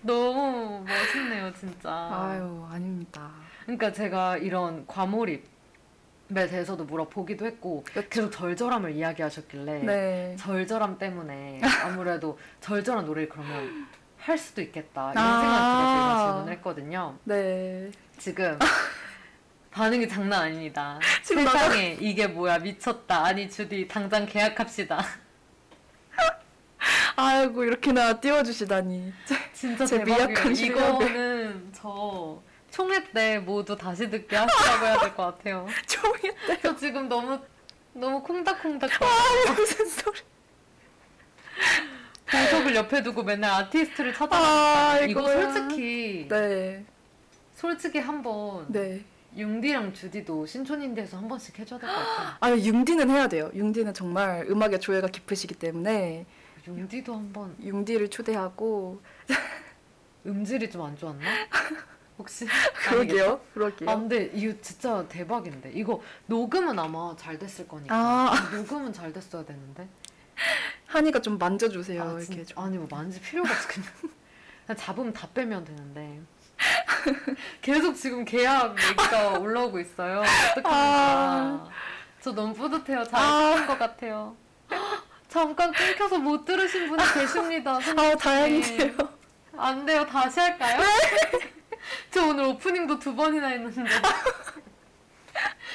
너무 0.06 0.84
멋있네요 0.86 1.51
진짜. 1.53 1.89
아유 1.91 2.66
아닙니다. 2.70 3.32
그러니까 3.64 3.91
제가 3.91 4.38
이런 4.38 4.86
과몰입 4.88 5.56
에 6.36 6.47
대해서도 6.47 6.86
물어보기도 6.86 7.45
했고 7.45 7.84
계속 8.10 8.32
절절함을 8.32 8.95
이야기하셨길래 8.95 9.80
네. 9.84 10.36
절절함 10.39 10.97
때문에 10.97 11.62
아무래도 11.84 12.39
절절한 12.62 13.06
노래를 13.06 13.30
그러면 13.30 13.88
할 14.18 14.36
수도 14.36 14.60
있겠다 14.64 15.12
이런 15.12 15.24
아. 15.24 15.39
생각이 15.39 15.60
들어서 15.62 16.32
질문을 16.32 16.53
했거든요. 16.53 17.18
네. 17.26 17.91
지금 18.18 18.58
반응이 19.70 20.10
장난 20.10 20.43
아닙니다. 20.43 20.99
세상에 21.22 21.97
이게 21.99 22.26
뭐야 22.26 22.58
미쳤다. 22.58 23.26
아니 23.26 23.47
주디 23.47 23.88
당장 23.88 24.26
계약합시다 24.26 25.06
아이고 27.16 27.63
이렇게나 27.63 28.20
띄워주시다니 28.20 29.13
진짜 29.53 29.86
제 29.86 30.03
대박이에요. 30.03 30.51
이거는 30.51 31.70
저 31.74 32.41
총회 32.72 33.01
때 33.11 33.39
모두 33.39 33.76
다시 33.78 34.09
듣게 34.09 34.36
하시라고 34.36 34.86
해야 34.86 34.99
될 34.99 35.16
것 35.16 35.24
같아요 35.38 35.66
종이 35.88 36.34
저 36.61 36.76
지금 36.76 37.07
너무 37.07 37.39
너무 37.93 38.22
콩닥콩닥 38.22 38.89
무슨 39.55 39.86
소리 39.88 40.20
보석을 42.30 42.76
옆에 42.76 43.01
두고 43.01 43.24
맨날 43.24 43.51
아티스트를 43.63 44.11
아, 44.11 44.13
찾아다니까 44.18 45.05
이거. 45.22 45.51
솔직히 45.51 46.28
네 46.30 46.84
솔직히 47.55 47.99
한번 47.99 48.66
네. 48.68 49.03
융디랑 49.38 49.93
주디도 49.93 50.45
신촌인데에서 50.45 51.18
한 51.18 51.28
번씩 51.28 51.59
해줘야 51.59 51.80
될 51.80 51.89
것 51.89 51.95
같아. 51.95 52.38
아 52.39 52.51
융디는 52.51 53.09
해야 53.09 53.28
돼요. 53.28 53.51
융디는 53.53 53.93
정말 53.93 54.45
음악에 54.49 54.80
조예가 54.80 55.07
깊으시기 55.07 55.55
때문에 55.55 56.26
융디도 56.68 57.13
한번 57.13 57.55
융디를 57.61 58.09
초대하고 58.09 59.01
음질이 60.26 60.70
좀 60.72 60.82
안 60.84 60.97
좋았나? 60.97 61.24
혹시? 62.18 62.47
그러게요. 62.89 63.41
그러게요. 63.53 63.89
아 63.89 63.95
근데 63.95 64.32
이거 64.34 64.53
진짜 64.61 65.05
대박인데 65.09 65.72
이거 65.74 66.01
녹음은 66.28 66.78
아마 66.80 67.13
잘 67.18 67.38
됐을 67.38 67.68
거니까 67.68 67.93
아. 67.93 68.49
녹음은 68.55 68.93
잘 68.93 69.11
됐어야 69.11 69.43
되는데 69.45 69.88
한이가 70.88 71.20
좀 71.22 71.38
만져주세요. 71.38 72.01
아, 72.01 72.20
이렇게 72.20 72.43
좀. 72.45 72.63
아니 72.63 72.78
뭐 72.78 72.88
만질 72.89 73.22
필요가 73.22 73.51
없어 73.51 73.68
그냥 73.68 73.89
그냥 74.66 74.78
잡으면 74.78 75.13
다 75.13 75.28
빼면 75.34 75.66
되는데 75.66 76.22
계속 77.61 77.93
지금 77.95 78.24
계약 78.26 78.76
얘기가 78.82 79.38
올라오고 79.39 79.80
있어요 79.80 80.20
어떡합니까 80.22 80.63
아. 80.74 81.70
저 82.22 82.32
너무 82.34 82.53
뿌듯해요 82.53 83.03
잘 83.03 83.20
아. 83.22 83.78
같아요 83.78 84.36
잠깐 85.36 85.70
끊겨서 85.74 86.18
못 86.18 86.46
들으신 86.46 86.88
분이 86.88 87.04
계십니다 87.14 87.74
선생님. 87.82 88.00
아 88.00 88.16
다행이세요. 88.16 88.92
안 89.58 89.86
돼요 89.86 90.06
다시 90.06 90.40
할까요? 90.40 90.80
저 92.10 92.26
오늘 92.28 92.46
오프닝도 92.46 92.98
두 93.00 93.14
번이나 93.14 93.48
했는데 93.50 93.92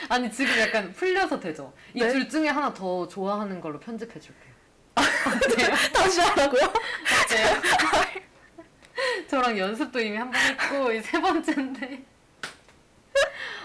아니 0.08 0.32
지금 0.32 0.58
약간 0.58 0.90
풀려서 0.94 1.38
되죠 1.38 1.74
이 1.92 2.00
네. 2.00 2.08
둘 2.08 2.26
중에 2.26 2.48
하나 2.48 2.72
더 2.72 3.06
좋아하는 3.06 3.60
걸로 3.60 3.78
편집해 3.78 4.18
줄게요 4.18 4.50
다시 5.92 6.20
하라고요? 6.20 6.62
어때요? 6.64 7.62
저랑 9.28 9.58
연습도 9.58 10.00
이미 10.00 10.16
한 10.16 10.30
번 10.30 10.40
했고 10.40 10.90
이 10.92 11.02
세 11.02 11.20
번째인데 11.20 12.02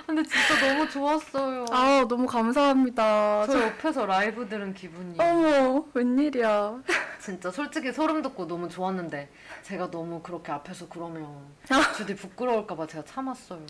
근데 0.05 0.23
진짜 0.23 0.67
너무 0.67 0.89
좋았어요 0.89 1.65
아 1.71 2.05
너무 2.07 2.27
감사합니다. 2.27 3.47
저 3.47 3.61
옆에서 3.63 4.05
라이브 4.05 4.47
들은 4.47 4.73
기분이 4.73 5.17
어머 5.19 5.85
웬일이야. 5.93 6.81
진짜 7.19 7.49
솔직히 7.49 7.91
소름 7.91 8.21
돋고 8.21 8.45
너무 8.47 8.69
좋았는데 8.69 9.29
제가 9.63 9.89
너무 9.89 10.21
그렇게 10.21 10.51
앞에서 10.51 10.87
그러면 10.87 11.25
아. 11.69 11.91
주디 11.93 12.15
부끄러울까봐 12.15 12.85
제가 12.85 13.03
참았어요 13.05 13.65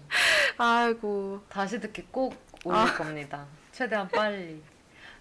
아이고 0.57 1.41
다시 1.47 1.79
듣기 1.79 2.03
꼭 2.11 2.35
올릴 2.65 2.79
아. 2.79 2.93
겁니다 2.93 3.45
최대한 3.71 4.09
빨리 4.09 4.61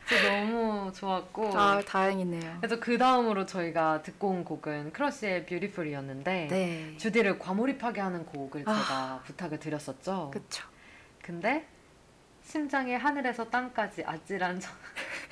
진짜 0.06 0.30
너무 0.30 0.92
좋았고 0.92 1.56
아 1.56 1.80
다행이네요. 1.86 2.58
그래서 2.60 2.78
그 2.80 2.98
다음으로 2.98 3.46
저희가 3.46 4.02
듣고 4.02 4.28
온 4.28 4.44
곡은 4.44 4.92
크러쉬의 4.92 5.46
Beautiful이었는데 5.46 6.48
네. 6.50 6.94
주디를 6.98 7.38
과몰입하게 7.38 8.00
하는 8.00 8.26
곡을 8.26 8.64
아. 8.66 8.74
제가 8.74 9.20
부탁을 9.24 9.58
드렸었죠. 9.60 10.30
그쵸. 10.32 10.64
근데 11.24 11.66
심장이 12.42 12.92
하늘에서 12.94 13.48
땅까지 13.48 14.04
아찔한 14.04 14.60
저- 14.60 14.70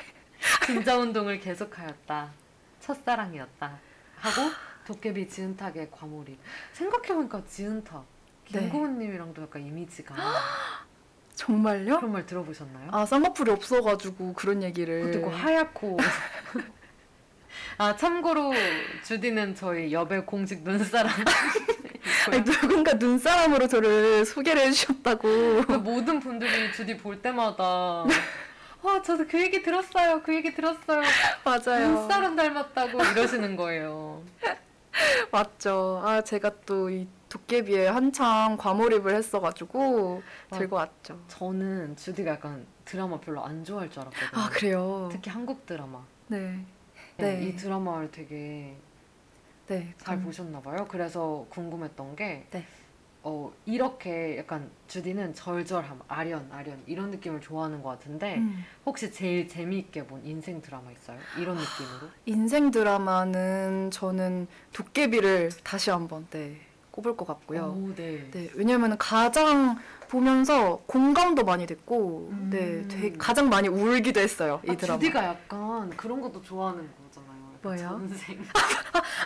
진자 0.66 0.97
운동을 0.97 1.38
계속하였다. 1.38 2.30
첫사랑이었다. 2.80 3.78
하고 4.16 4.51
도깨비 4.86 5.28
지은탁의 5.28 5.90
과몰입. 5.90 6.38
생각해보니까 6.72 7.43
지은탁 7.47 8.05
네. 8.51 8.61
김고은님이랑도 8.61 9.43
약간 9.43 9.62
이미지가 9.66 10.14
정말요? 11.34 11.97
그런 11.99 12.12
말 12.12 12.24
들어보셨나요? 12.26 12.88
아 12.93 13.05
쌍꺼풀이 13.05 13.51
없어가지고 13.51 14.32
그런 14.32 14.62
얘기를. 14.62 15.14
있고 15.14 15.30
하얗고 15.30 15.99
아 17.78 17.97
참고로 17.97 18.53
주디는 19.05 19.55
저희 19.55 19.93
여배 19.93 20.20
공식 20.20 20.62
눈사람 20.62 21.12
아니, 22.31 22.45
누군가 22.45 22.93
눈사람으로 22.95 23.66
저를 23.68 24.25
소개를 24.25 24.62
해주셨다고. 24.62 25.62
그 25.66 25.73
모든 25.73 26.20
분들이 26.20 26.73
주디 26.73 26.97
볼 26.97 27.20
때마다 27.20 28.05
와 28.83 29.01
저도 29.01 29.27
그 29.29 29.41
얘기 29.41 29.62
들었어요 29.62 30.23
그 30.23 30.35
얘기 30.35 30.53
들었어요 30.53 31.03
맞아요. 31.45 31.89
눈사람 31.89 32.35
닮았다고 32.35 33.01
이러시는 33.12 33.55
거예요 33.57 34.23
맞죠. 35.31 36.03
아 36.05 36.20
제가 36.23 36.51
또 36.66 36.91
이 36.91 37.07
도깨비에 37.29 37.87
한창 37.89 38.59
과몰입을 38.59 39.14
했어가지고 39.14 40.23
아, 40.51 40.59
들고 40.59 40.77
왔죠. 40.77 41.18
저는 41.29 41.97
주디가 41.97 42.33
약간 42.33 42.66
드라마 42.85 43.18
별로 43.20 43.43
안 43.43 43.64
좋아할 43.64 43.89
줄 43.89 44.03
알았거든요. 44.03 44.31
아 44.43 44.51
그래요. 44.51 45.09
특히 45.11 45.31
한국 45.31 45.64
드라마. 45.64 46.01
네, 46.27 46.62
네. 47.16 47.37
네. 47.39 47.47
이 47.47 47.57
드라마를 47.57 48.11
되게 48.11 48.77
네. 49.73 49.95
잘 49.99 50.16
감- 50.16 50.25
보셨나 50.25 50.61
봐요. 50.61 50.87
그래서 50.89 51.47
궁금했던 51.49 52.14
게 52.16 52.47
네. 52.51 52.64
어, 53.25 53.53
이렇게 53.66 54.37
약간 54.39 54.68
주디는 54.89 55.33
절절함, 55.35 56.01
아련, 56.09 56.49
아련 56.53 56.83
이런 56.87 57.11
느낌을 57.12 57.41
좋아하는 57.41 57.81
것 57.83 57.89
같은데 57.91 58.37
음. 58.39 58.64
혹시 58.85 59.12
제일 59.12 59.47
재미있게 59.49 60.07
본 60.07 60.20
인생 60.25 60.61
드라마 60.61 60.91
있어요? 60.91 61.18
이런 61.39 61.57
느낌으로? 61.57 62.11
인생 62.27 62.70
드라마는 62.73 63.91
저는 63.93 64.49
도깨비를 64.73 65.51
다시 65.62 65.91
한번 65.91 66.27
네 66.31 66.61
꼽을 66.91 67.16
것 67.16 67.25
같고요. 67.27 67.75
오, 67.79 67.95
네. 67.95 68.29
네, 68.33 68.51
왜냐면 68.55 68.99
가장 68.99 69.79
보면서 70.09 70.83
공감도 70.87 71.43
많이 71.45 71.64
됐고, 71.66 72.29
음. 72.33 72.51
네, 72.53 73.12
가장 73.16 73.49
많이 73.49 73.66
울기도 73.68 74.20
했어요 74.20 74.61
이 74.66 74.70
아, 74.73 74.77
드라마. 74.77 74.99
주디가 74.99 75.25
약간 75.25 75.89
그런 75.97 76.20
것도 76.20 76.43
좋아하는 76.43 76.87
거잖아요. 77.07 77.32
뭐예요? 77.62 77.88
전생. 77.90 78.38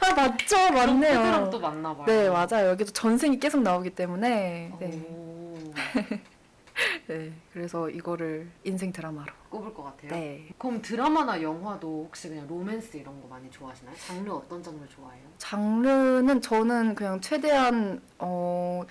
아 0.03 0.15
맞죠, 0.15 0.57
맞네요. 0.73 1.49
또 1.51 1.59
만나 1.59 1.95
봐요. 1.95 2.07
네, 2.07 2.29
맞아요. 2.29 2.69
여기도 2.71 2.93
전생이 2.93 3.39
계속 3.39 3.63
나오기 3.63 3.91
때문에, 3.91 4.73
네, 4.79 5.07
오, 5.11 5.59
네, 7.09 7.33
그래서 7.53 7.89
이거를 7.89 8.49
인생 8.65 8.93
드라마로. 8.93 9.33
꼽을 9.49 9.73
것 9.73 9.85
같아요. 9.85 10.11
네, 10.11 10.49
그럼 10.59 10.83
드라마나 10.83 11.41
영화도 11.41 12.05
혹시 12.09 12.29
그냥 12.29 12.47
로맨스 12.47 12.97
이런 12.99 13.21
거 13.23 13.29
많이 13.29 13.51
좋아하시나요? 13.51 13.95
장르 14.07 14.31
어떤 14.31 14.63
장르 14.63 14.87
좋아해요? 14.89 15.23
장르는 15.39 16.41
저는 16.43 16.95
그냥 16.95 17.21
최대한 17.21 18.03
어 18.19 18.83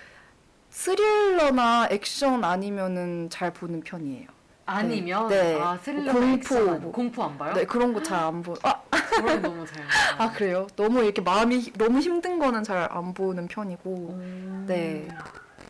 스릴러나 0.70 1.88
액션 1.90 2.42
아니면은 2.44 3.30
잘 3.30 3.52
보는 3.52 3.80
편이에요. 3.80 4.26
아니면 4.66 5.28
네. 5.28 5.58
아 5.60 5.78
스릴러 5.80 6.12
공포, 6.12 6.54
뭐. 6.78 6.92
공포 6.92 7.22
안 7.24 7.38
봐요? 7.38 7.54
네, 7.54 7.64
그런 7.64 7.92
거 7.92 8.02
잘 8.02 8.18
안 8.24 8.42
보. 8.42 8.54
아, 8.64 8.80
그런 8.90 9.40
거 9.42 9.48
너무 9.48 9.64
잘. 9.66 9.76
아 10.18 10.32
그래요? 10.32 10.66
너무 10.76 11.02
이렇게 11.04 11.22
마음이 11.22 11.58
히- 11.60 11.72
너무 11.74 12.00
힘든 12.00 12.38
거는 12.38 12.64
잘 12.64 12.88
안 12.90 13.14
보는 13.14 13.46
편이고. 13.46 13.90
오. 13.90 14.64
네. 14.66 15.06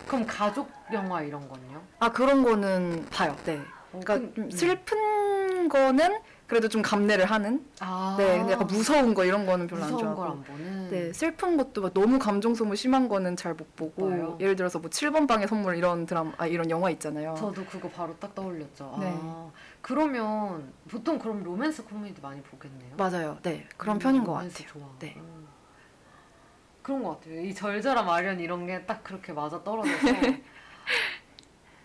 그럼 0.08 0.24
가족 0.26 0.70
영화 0.92 1.20
이런 1.20 1.46
건요? 1.48 1.82
아 1.98 2.10
그런 2.10 2.42
거는 2.42 3.06
봐요. 3.10 3.36
네. 3.44 3.60
어, 3.92 4.00
그러니까 4.02 4.14
그- 4.18 4.34
좀 4.34 4.44
음. 4.44 4.50
슬픈 4.50 5.68
거는 5.68 6.18
그래도 6.46 6.68
좀 6.68 6.80
감내를 6.80 7.24
하는. 7.26 7.64
아. 7.80 8.14
네. 8.18 8.38
근데 8.38 8.52
약간 8.52 8.66
무서운 8.68 9.14
거 9.14 9.24
이런 9.24 9.46
거는 9.46 9.66
별로 9.66 9.82
안 9.82 9.90
무서운 9.90 10.14
좋아하고. 10.14 10.22
걸안 10.22 10.44
보는. 10.44 10.90
네, 10.90 11.12
슬픈 11.12 11.56
것도 11.56 11.82
막 11.82 11.92
너무 11.92 12.18
감정 12.20 12.54
소모 12.54 12.74
심한 12.76 13.08
거는 13.08 13.34
잘 13.36 13.54
못 13.54 13.74
보고 13.74 14.08
봐요? 14.10 14.36
예를 14.40 14.54
들어서 14.54 14.78
뭐 14.78 14.88
7번 14.90 15.26
방의 15.26 15.48
선물 15.48 15.76
이런 15.76 16.06
드라마 16.06 16.32
아 16.36 16.46
이런 16.46 16.70
영화 16.70 16.88
있잖아요. 16.90 17.34
저도 17.36 17.64
그거 17.64 17.88
바로 17.88 18.14
딱 18.20 18.34
떠올렸죠. 18.34 18.96
네. 19.00 19.12
아, 19.20 19.50
그러면 19.80 20.72
보통 20.88 21.18
그럼 21.18 21.42
로맨스 21.42 21.84
코미디 21.84 22.20
많이 22.20 22.40
보겠네요. 22.42 22.94
맞아요. 22.96 23.38
네. 23.42 23.66
그런 23.76 23.96
음, 23.96 23.98
편인 23.98 24.22
것 24.24 24.32
로맨스 24.34 24.64
같아요. 24.64 24.72
좋아. 24.80 24.88
네. 25.00 25.14
음. 25.16 25.46
그런 26.82 27.02
것 27.02 27.18
같아요. 27.20 27.40
이 27.40 27.52
절절함 27.52 28.08
아련 28.08 28.38
이런 28.38 28.66
게 28.66 28.86
딱 28.86 29.02
그렇게 29.02 29.32
맞아 29.32 29.64
떨어져서. 29.64 29.96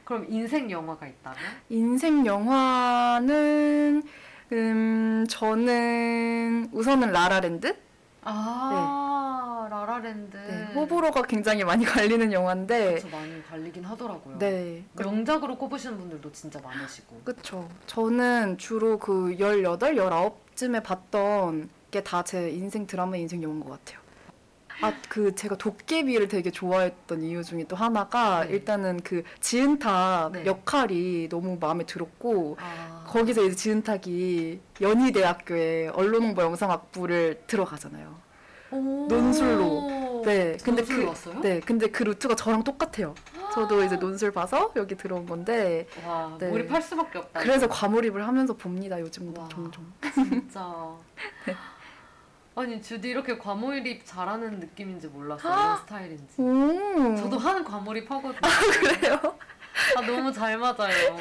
그럼 0.05 0.25
인생 0.29 0.69
영화가 0.69 1.07
있다면? 1.07 1.39
인생 1.69 2.25
영화는 2.25 4.03
음 4.51 5.25
저는 5.29 6.69
우선은 6.73 7.11
라라랜드 7.11 7.75
아 8.23 9.67
라라랜드. 9.69 10.35
네, 10.37 10.73
호불호가 10.75 11.23
굉장히 11.23 11.63
많이 11.63 11.85
갈리는 11.85 12.31
영화인데 12.33 12.95
그쵸, 12.95 13.07
많이 13.09 13.41
갈리긴 13.45 13.83
하더라고요. 13.85 14.37
네. 14.37 14.83
그- 14.95 15.03
명작으로 15.03 15.57
꼽으시는 15.57 15.97
분들도 15.97 16.31
진짜 16.33 16.59
많으시고. 16.59 17.21
그쵸. 17.23 17.67
저는 17.87 18.57
주로 18.57 18.99
그 18.99 19.35
18, 19.39 19.95
19쯤에 19.95 20.83
봤던 20.83 21.69
게 21.89 22.01
다 22.03 22.23
제 22.23 22.49
인생 22.51 22.85
드라마, 22.85 23.15
인생 23.17 23.41
영화인 23.41 23.61
것 23.61 23.71
같아요. 23.71 24.00
아, 24.81 24.93
그 25.09 25.35
제가 25.35 25.55
도깨비를 25.57 26.27
되게 26.27 26.49
좋아했던 26.49 27.21
이유 27.23 27.43
중에 27.43 27.65
또 27.67 27.75
하나가 27.75 28.45
네. 28.45 28.53
일단은 28.53 28.99
그 29.03 29.23
지은탁 29.39 30.31
네. 30.31 30.45
역할이 30.45 31.29
너무 31.29 31.57
마음에 31.59 31.85
들었고 31.85 32.57
아. 32.59 33.05
거기서 33.07 33.43
이제 33.43 33.55
지은탁이 33.55 34.59
연희대학교에 34.81 35.89
언론홍보 35.89 36.41
영상학부를 36.41 37.43
들어가잖아요. 37.47 38.19
오. 38.71 39.07
논술로. 39.07 40.21
네, 40.25 40.57
근데 40.63 40.81
논술로 40.81 41.01
그 41.01 41.07
왔어요? 41.07 41.41
네, 41.41 41.59
근데 41.59 41.87
그 41.87 42.03
루트가 42.03 42.35
저랑 42.35 42.63
똑같아요. 42.63 43.13
저도 43.53 43.83
이제 43.83 43.97
논술 43.97 44.31
봐서 44.31 44.71
여기 44.77 44.95
들어온 44.95 45.25
건데 45.25 45.87
와 46.07 46.35
네. 46.39 46.47
몰입할 46.47 46.81
수밖에 46.81 47.19
없다. 47.19 47.41
그래서 47.41 47.67
과몰입을 47.67 48.25
하면서 48.25 48.53
봅니다 48.53 48.99
요즘도 48.99 49.41
와. 49.41 49.49
종종. 49.49 49.85
진짜. 50.13 50.95
아니 52.55 52.81
주디 52.81 53.07
이렇게 53.09 53.37
과몰입 53.37 54.05
잘하는 54.05 54.59
느낌인지 54.59 55.07
몰랐어요. 55.07 55.53
이런 55.53 55.77
스타일인지. 55.77 56.41
오. 56.41 57.15
저도 57.15 57.37
하는 57.37 57.63
과몰입 57.63 58.09
하거든요. 58.11 58.39
그래요? 58.79 59.19
아 59.95 60.01
너무 60.05 60.31
잘 60.33 60.57
맞아요. 60.57 61.17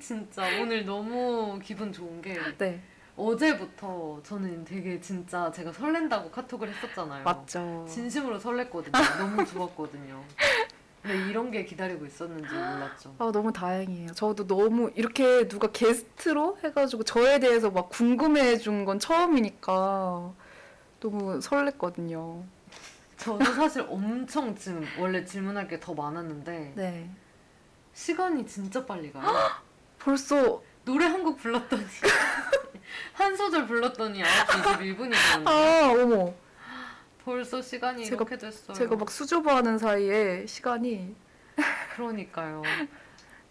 진짜 0.00 0.42
오늘 0.60 0.84
너무 0.84 1.58
기분 1.62 1.92
좋은 1.92 2.20
게 2.20 2.36
네, 2.58 2.80
어제부터 3.16 4.20
저는 4.24 4.64
되게 4.64 5.00
진짜 5.00 5.50
제가 5.52 5.72
설렌다고 5.72 6.30
카톡을 6.30 6.68
했었잖아요. 6.68 7.22
맞죠. 7.24 7.86
진심으로 7.88 8.40
설렜거든요. 8.40 9.18
너무 9.18 9.46
좋았거든요. 9.46 10.20
근데 11.00 11.28
이런 11.30 11.50
게 11.50 11.64
기다리고 11.64 12.04
있었는지 12.06 12.52
몰랐죠. 12.52 13.14
아 13.18 13.30
너무 13.32 13.52
다행이에요. 13.52 14.12
저도 14.14 14.46
너무 14.46 14.90
이렇게 14.94 15.46
누가 15.48 15.68
게스트로 15.70 16.58
해가지고 16.64 17.04
저에 17.04 17.38
대해서 17.38 17.70
막 17.70 17.88
궁금해해 17.88 18.58
준 18.58 18.84
건 18.84 18.98
처음이니까 18.98 20.32
너무 21.02 21.38
설렜거든요. 21.40 22.42
저도 23.16 23.44
사실 23.44 23.84
엄청 23.88 24.54
지금 24.54 24.86
원래 24.98 25.24
질문할 25.24 25.66
게 25.68 25.78
더 25.80 25.94
많았는데 25.94 26.72
네, 26.76 27.10
시간이 27.92 28.46
진짜 28.46 28.84
빨리 28.86 29.12
가요. 29.12 29.24
벌써 29.98 30.62
노래 30.84 31.06
한 31.06 31.22
곡 31.24 31.38
불렀더니 31.38 31.84
한 33.14 33.36
소절 33.36 33.66
불렀더니 33.66 34.22
9시 34.22 34.96
21분이거든요. 34.96 35.48
아 35.48 35.92
어머 35.92 36.34
벌써 37.24 37.60
시간이 37.62 38.04
제가- 38.04 38.14
이렇게 38.14 38.38
됐어요. 38.38 38.76
제가 38.76 38.96
막 38.96 39.10
수줍어하는 39.10 39.78
사이에 39.78 40.46
시간이 40.46 41.14
그러니까요. 41.94 42.62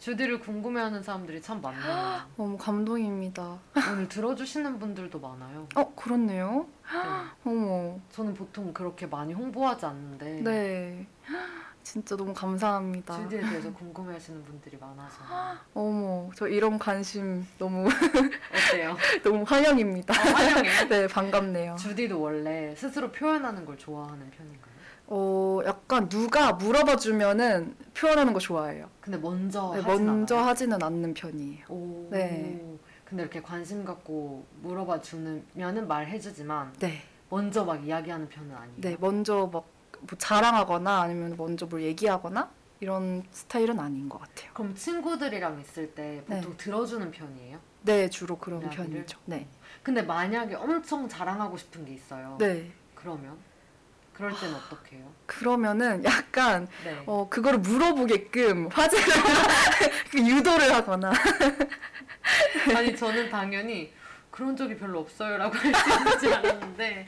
주디를 0.02 0.40
궁금해하는 0.40 1.04
사람들이 1.04 1.40
참 1.44 1.62
많네요. 1.62 2.22
너무 2.36 2.58
감동입니다. 2.58 3.60
오늘 3.92 4.10
들어주시는 4.10 4.80
분들도 4.80 5.20
많아요. 5.20 5.68
어 5.76 5.94
그렇네요. 5.94 6.66
네. 6.92 7.50
어머 7.52 8.00
저는 8.10 8.34
보통 8.34 8.74
그렇게 8.74 9.06
많이 9.06 9.32
홍보하지 9.34 9.86
않는데 9.86 10.42
네 10.42 11.08
진짜 11.84 12.18
너무 12.18 12.34
감사합니다. 12.34 13.16
주디에 13.16 13.42
대해서 13.42 13.72
궁금해하시는 13.74 14.44
분들이 14.44 14.76
많아서 14.82 15.20
어머 15.76 16.32
저 16.36 16.48
이런 16.48 16.80
관심 16.80 17.46
너무 17.60 17.86
어때요? 18.72 18.98
너무 19.22 19.44
환영입니다. 19.48 20.16
아, 20.16 20.34
환영해요? 20.34 20.74
네 20.90 21.08
반갑네요. 21.08 21.76
주디도 21.76 22.20
원래 22.20 22.74
스스로 22.76 23.12
표현하는 23.12 23.66
걸 23.66 23.78
좋아하는 23.78 24.32
편인가요? 24.32 24.71
어 25.14 25.60
약간 25.66 26.08
누가 26.08 26.54
물어봐 26.54 26.96
주면은 26.96 27.76
표현하는 27.94 28.32
거 28.32 28.40
좋아해요. 28.40 28.90
근데 29.02 29.18
먼저 29.18 29.74
네, 29.76 29.82
하진 29.82 30.06
먼저 30.06 30.36
않아요? 30.38 30.48
하지는 30.48 30.82
않는 30.82 31.14
편이에요. 31.14 31.66
오. 31.68 32.08
네. 32.10 32.78
근데 33.04 33.24
이렇게 33.24 33.42
관심 33.42 33.84
갖고 33.84 34.46
물어봐 34.62 35.02
주면은 35.02 35.86
말해주지만 35.88 36.74
네, 36.80 37.02
먼저 37.30 37.66
막 37.66 37.86
이야기하는 37.86 38.30
편은 38.30 38.56
아니에요. 38.56 38.76
네 38.82 38.98
먼저 39.00 39.50
막 39.52 39.66
뭐 40.02 40.18
자랑하거나 40.18 41.02
아니면 41.02 41.36
먼저 41.38 41.66
뭘 41.66 41.84
얘기하거나 41.84 42.50
이런 42.80 43.24
스타일은 43.32 43.80
아닌 43.80 44.10
것 44.10 44.20
같아요. 44.20 44.50
그럼 44.54 44.74
친구들이랑 44.74 45.60
있을 45.60 45.94
때 45.94 46.24
보통 46.26 46.52
네. 46.52 46.58
들어주는 46.58 47.12
편이에요? 47.12 47.60
네 47.84 48.10
주로 48.10 48.38
그런 48.38 48.62
이야기를? 48.64 48.86
편이죠. 48.92 49.20
네, 49.26 49.48
근데 49.84 50.02
만약에 50.02 50.56
엄청 50.56 51.08
자랑하고 51.08 51.58
싶은 51.58 51.86
게 51.86 51.94
있어요. 51.94 52.36
네 52.40 52.72
그러면 52.96 53.38
그럴 54.14 54.32
땐 54.40 54.54
어떻게 54.54 54.98
해요? 54.98 55.12
그러면은 55.26 56.04
약간 56.04 56.68
네. 56.84 57.02
어 57.06 57.28
그거를 57.30 57.60
물어보게끔 57.60 58.68
화제를 58.68 59.06
그 60.12 60.20
유도를 60.20 60.74
하거나 60.74 61.12
아니 62.76 62.96
저는 62.96 63.30
당연히 63.30 63.94
그런 64.30 64.56
적이 64.56 64.78
별로 64.78 65.00
없어요라고 65.00 65.56
할 65.56 65.74
수 65.74 65.90
있는 65.98 66.20
줄 66.20 66.34
알았는데 66.34 67.06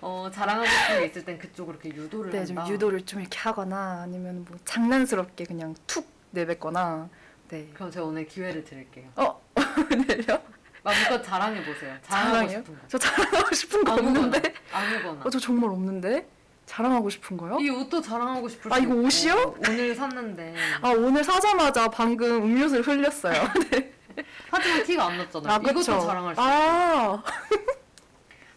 어, 0.00 0.30
자랑하고 0.32 0.66
싶은 0.68 0.98
게 1.00 1.06
있을 1.06 1.24
땐 1.24 1.38
그쪽으로 1.38 1.78
이렇게 1.82 1.96
유도를 2.00 2.30
네, 2.32 2.44
좀 2.44 2.58
한다. 2.58 2.70
유도를 2.70 3.06
좀 3.06 3.20
이렇게 3.20 3.38
하거나 3.38 4.02
아니면 4.02 4.44
뭐 4.48 4.58
장난스럽게 4.64 5.44
그냥 5.44 5.74
툭 5.86 6.06
내뱉거나 6.32 7.08
네. 7.48 7.70
그럼 7.74 7.90
제가 7.90 8.04
오늘 8.04 8.26
기회를 8.26 8.64
드릴게요. 8.64 9.08
어, 9.16 9.40
네요? 9.54 10.42
마음껏 10.82 11.22
자랑해 11.22 11.64
보세요. 11.64 11.96
자랑하고 12.02 12.34
자랑해요? 12.34 12.58
싶은 12.58 12.74
거. 12.74 12.80
저 12.88 12.98
자랑하고 12.98 13.54
싶은 13.54 13.84
거 13.84 13.92
아무거나. 13.92 14.20
없는데? 14.20 14.54
아무거나. 14.72 15.20
어, 15.24 15.30
저 15.30 15.38
정말 15.38 15.70
없는데? 15.70 16.26
자랑하고 16.66 17.08
싶은 17.08 17.36
거요? 17.36 17.58
이 17.60 17.70
옷도 17.70 18.00
자랑하고 18.02 18.48
싶을 18.48 18.72
아, 18.72 18.76
수 18.76 18.82
이거 18.82 18.94
있고, 18.94 19.06
옷이요? 19.06 19.54
오늘 19.68 19.94
샀는데 19.94 20.54
아 20.82 20.90
오늘 20.90 21.24
사자마자 21.24 21.88
방금 21.88 22.42
음료수를 22.44 22.86
흘렸어요. 22.86 23.34
하지만 24.50 24.82
티가 24.84 25.06
안 25.06 25.18
났잖아요. 25.18 25.52
아, 25.52 25.56
이것도? 25.58 25.82
자랑할 25.82 26.34
수 26.34 26.40
아, 26.40 27.22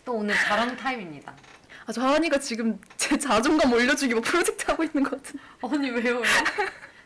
또 0.03 0.13
오늘 0.13 0.35
자랑 0.35 0.75
타임입니다. 0.75 1.33
아, 1.85 1.91
저 1.91 2.01
하니까 2.01 2.39
지금 2.39 2.79
제 2.97 3.17
자존감 3.17 3.71
올려주기 3.73 4.13
뭐 4.13 4.21
프로젝트 4.23 4.69
하고 4.69 4.83
있는 4.83 5.03
것 5.03 5.11
같은. 5.11 5.39
아니 5.61 5.89
왜요? 5.91 6.21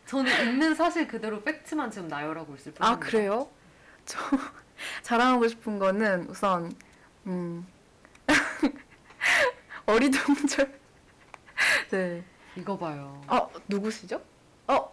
저는 0.06 0.48
있는 0.48 0.76
사실 0.76 1.08
그대로 1.08 1.42
팩트만 1.44 1.92
지금 1.92 2.08
나열하고 2.08 2.56
있을 2.56 2.74
뿐입니다. 2.74 2.88
아 2.88 2.98
그래요? 3.00 3.50
저 4.06 4.20
자랑하고 5.04 5.48
싶은 5.48 5.80
거는 5.80 6.28
우선 6.30 6.72
음 7.28 7.66
어리둥절. 9.86 10.83
네. 11.92 12.24
이거 12.56 12.78
봐요. 12.78 13.22
아 13.28 13.48
누구시죠? 13.68 14.22
어, 14.68 14.92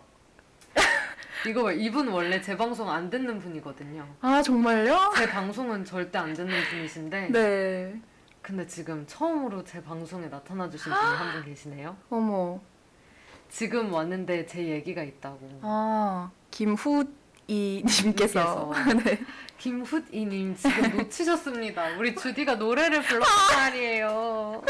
이거 1.47 1.62
봐요. 1.64 1.77
이분 1.77 2.09
원래 2.09 2.41
제 2.41 2.57
방송 2.57 2.91
안 2.91 3.11
듣는 3.11 3.39
분이거든요. 3.39 4.07
아 4.21 4.43
정말요? 4.43 5.12
제 5.16 5.29
방송은 5.29 5.85
절대 5.85 6.18
안 6.18 6.33
듣는 6.33 6.55
분이신데 6.71 7.29
네. 7.31 8.01
근데 8.43 8.66
지금 8.66 9.07
처음으로 9.07 9.62
제 9.64 9.83
방송에 9.83 10.29
나타나 10.29 10.68
주신 10.71 10.93
분이 10.93 11.05
한 11.05 11.33
분 11.35 11.45
계시네요. 11.45 11.97
어머. 12.11 12.59
지금 13.51 13.93
왔는데 13.93 14.47
제 14.47 14.64
얘기가 14.64 15.03
있다고. 15.03 15.61
아 15.62 16.31
김후이 16.51 17.05
님께서 17.49 18.73
네. 19.05 19.21
김훗이님 19.59 20.57
지금 20.57 20.97
놓치셨습니다. 20.97 21.97
우리 21.99 22.14
주디가 22.14 22.55
노래를 22.55 23.03
불렀단 23.03 23.57
말이에요. 23.59 24.62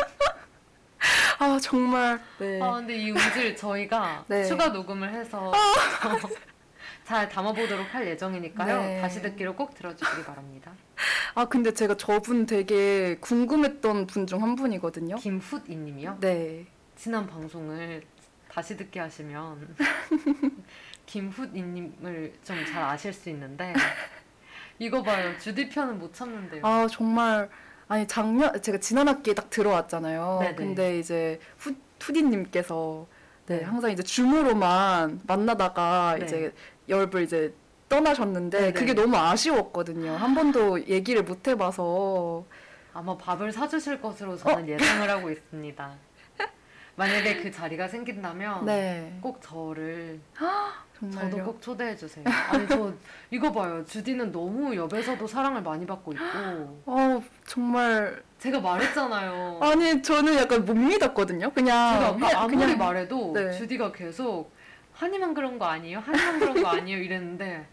아 1.39 1.59
정말 1.61 2.21
네. 2.39 2.61
아 2.61 2.73
근데 2.75 2.97
이 2.97 3.11
음질 3.11 3.57
저희가 3.57 4.25
네. 4.29 4.45
추가 4.45 4.69
녹음을 4.69 5.13
해서 5.13 5.53
잘 7.05 7.29
담아보도록 7.29 7.93
할 7.95 8.07
예정이니까요. 8.09 8.81
네. 8.83 9.01
다시 9.01 9.21
듣기로 9.23 9.57
꼭 9.57 9.75
들어주시기 9.75 10.25
바랍니다. 10.25 10.73
아 11.35 11.45
근데 11.47 11.73
제가 11.73 11.97
저분 11.97 12.47
되게 12.47 13.17
궁금했던 13.21 14.07
분 14.07 14.27
중 14.27 14.43
한 14.43 14.55
분이거든요. 14.55 15.17
김훗이님이요. 15.17 16.19
네. 16.21 16.67
지난 16.97 17.27
방송을 17.27 18.03
다시 18.53 18.77
듣게 18.77 19.01
하시면 19.01 19.75
김훗이님을 21.07 22.33
좀 22.45 22.65
잘 22.67 22.83
아실 22.85 23.13
수 23.13 23.29
있는데 23.31 23.73
이거 24.79 25.03
봐요. 25.03 25.37
주디 25.39 25.69
편은 25.69 25.99
못 25.99 26.13
참는데요. 26.15 26.63
아 26.65 26.87
정말 26.91 27.49
아니 27.91 28.07
작년 28.07 28.63
제가 28.63 28.79
지난 28.79 29.09
학기에 29.09 29.35
딱 29.35 29.51
들어왔잖아요. 29.51 30.39
네네. 30.43 30.55
근데 30.55 30.99
이제 31.01 31.41
후 31.59 31.75
후디님께서 32.01 33.05
네, 33.47 33.59
네. 33.59 33.65
항상 33.65 33.91
이제 33.91 34.01
줌으로만 34.01 35.23
만나다가 35.27 36.15
네. 36.17 36.25
이제 36.25 36.55
열불 36.89 37.23
이제 37.23 37.53
떠나셨는데 37.89 38.59
네네. 38.61 38.73
그게 38.75 38.95
너무 38.95 39.17
아쉬웠거든요. 39.17 40.13
한 40.13 40.37
번도 40.37 40.87
얘기를 40.87 41.25
못 41.25 41.49
해봐서 41.49 42.45
아마 42.95 43.17
밥을 43.19 43.51
사주실 43.51 44.01
것으로 44.01 44.37
저는 44.37 44.69
예상을 44.69 45.11
하고 45.11 45.29
있습니다. 45.29 45.91
만약에 46.95 47.43
그 47.43 47.51
자리가 47.51 47.89
생긴다면 47.89 48.67
네 48.67 49.19
꼭 49.21 49.43
저를 49.43 50.21
정말요. 51.01 51.31
저도 51.31 51.45
꼭 51.45 51.63
초대해 51.63 51.97
주세요. 51.97 52.25
아니 52.51 52.69
저 52.69 52.93
이거 53.31 53.51
봐요. 53.51 53.83
주디는 53.87 54.31
너무 54.33 54.77
옆에서도 54.77 55.27
사랑을 55.27 55.63
많이 55.63 55.87
받고 55.87 56.13
있고 56.13 56.83
어 56.87 57.23
정말 57.47 58.23
제가 58.39 58.61
말했잖아요. 58.61 59.61
아니 59.63 60.03
저는 60.03 60.37
약간 60.37 60.65
못 60.65 60.75
믿었거든요. 60.75 61.51
그냥 61.53 61.95
제가 62.19 62.29
아까 62.29 62.41
아무리 62.43 62.57
그냥 62.59 62.79
말해도 62.79 63.33
네. 63.35 63.53
주디가 63.53 63.93
계속 63.93 64.53
한이만 64.93 65.33
그런 65.33 65.59
거 65.59 65.65
아니에요? 65.65 66.01
한이만 66.01 66.39
그런 66.39 66.63
거 66.63 66.69
아니에요? 66.69 66.99
이랬는데 67.03 67.67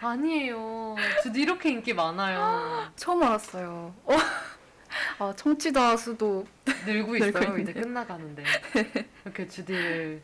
아니에요. 0.00 0.96
주디 1.22 1.40
이렇게 1.40 1.70
인기 1.70 1.94
많아요. 1.94 2.90
처음 2.96 3.22
알았어요. 3.22 3.94
어. 4.04 4.16
아 5.18 5.32
청취자 5.34 5.96
수도 5.96 6.44
늘고 6.86 7.12
늘고 7.16 7.16
있어요. 7.16 7.58
이제 7.58 7.70
있네요. 7.72 7.84
끝나가는데 7.84 8.44
이렇게 9.24 9.48
주디를 9.48 10.22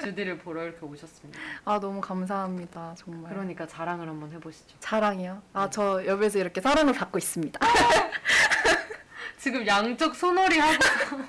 주디를 0.00 0.38
보러 0.38 0.64
이렇게 0.64 0.84
오셨습니다. 0.84 1.38
아 1.64 1.78
너무 1.80 2.00
감사합니다 2.00 2.94
정말. 2.96 3.32
그러니까 3.32 3.66
자랑을 3.66 4.08
한번 4.08 4.32
해보시죠. 4.32 4.76
자랑이요? 4.80 5.42
아 5.52 5.64
네. 5.64 5.70
저 5.70 6.04
옆에서 6.06 6.38
이렇게 6.38 6.60
사랑을 6.60 6.92
받고 6.92 7.18
있습니다. 7.18 7.58
지금 9.38 9.66
양쪽 9.66 10.14
손놀이 10.14 10.58
하고 10.58 10.78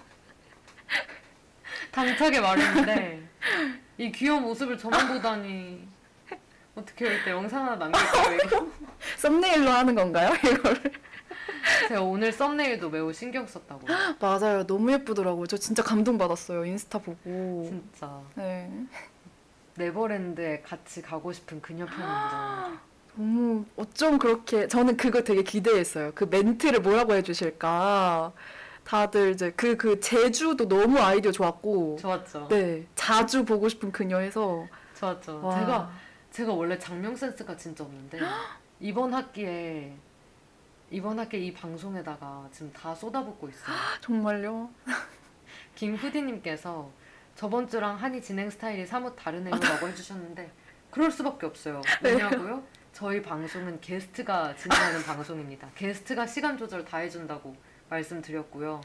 당차게 1.91 2.39
말했는데 2.39 3.27
이 3.97 4.11
귀여운 4.11 4.43
모습을 4.43 4.77
저만 4.77 5.07
보다니 5.07 5.87
어떻게 6.75 7.15
이때 7.15 7.31
영상 7.31 7.65
하나 7.65 7.75
남길까요? 7.75 8.37
이거? 8.45 8.67
썸네일로 9.17 9.69
하는 9.69 9.95
건가요? 9.95 10.33
이걸? 10.45 10.81
제가 11.87 12.01
오늘 12.01 12.31
썸네일도 12.31 12.89
매우 12.89 13.11
신경 13.13 13.45
썼다고 13.47 13.87
맞아요. 14.19 14.65
너무 14.67 14.91
예쁘더라고요. 14.93 15.47
저 15.47 15.57
진짜 15.57 15.83
감동받았어요. 15.83 16.65
인스타 16.65 16.99
보고. 16.99 17.65
진짜 17.67 18.21
네. 18.35 18.71
네버랜드에 19.75 20.61
같이 20.61 21.01
가고 21.01 21.31
싶은 21.31 21.61
그녀 21.61 21.85
편입니다. 21.87 22.71
너무 23.15 23.65
어쩜 23.75 24.17
그렇게 24.17 24.67
저는 24.67 24.97
그거 24.97 25.23
되게 25.23 25.43
기대했어요. 25.43 26.11
그 26.15 26.25
멘트를 26.25 26.81
뭐라고 26.81 27.13
해주실까. 27.15 28.31
다들 28.83 29.31
이제 29.31 29.51
그그 29.51 29.99
제주도 29.99 30.67
너무 30.67 30.99
아이디어 30.99 31.31
좋았고. 31.31 31.97
좋았죠. 32.01 32.47
네. 32.49 32.85
자주 32.95 33.45
보고 33.45 33.69
싶은 33.69 33.91
그녀에서. 33.91 34.65
좋았죠. 34.95 35.41
와. 35.43 35.59
제가 35.59 35.91
제가 36.31 36.53
원래 36.53 36.77
장명 36.77 37.15
센스가 37.15 37.55
진짜 37.57 37.83
없는데 37.83 38.19
이번 38.79 39.13
학기에 39.13 39.93
이번 40.91 41.19
학기에 41.19 41.39
이 41.39 41.53
방송에다가 41.53 42.49
지금 42.51 42.71
다 42.73 42.95
쏟아붓고 42.95 43.49
있어요. 43.49 43.75
정말요? 44.01 44.69
김후디님께서 45.75 46.89
저번 47.35 47.67
주랑 47.67 47.95
한이 47.95 48.21
진행 48.21 48.49
스타일이 48.49 48.85
사뭇 48.85 49.15
다르네요라고 49.15 49.87
해주셨는데 49.87 50.51
그럴 50.91 51.11
수밖에 51.11 51.45
없어요. 51.45 51.81
왜냐고요? 52.01 52.63
저희 52.91 53.21
방송은 53.21 53.79
게스트가 53.79 54.55
진행하는 54.55 55.03
방송입니다. 55.03 55.69
게스트가 55.75 56.25
시간 56.25 56.57
조절 56.57 56.83
다 56.83 56.97
해준다고 56.97 57.55
말씀드렸고요. 57.89 58.81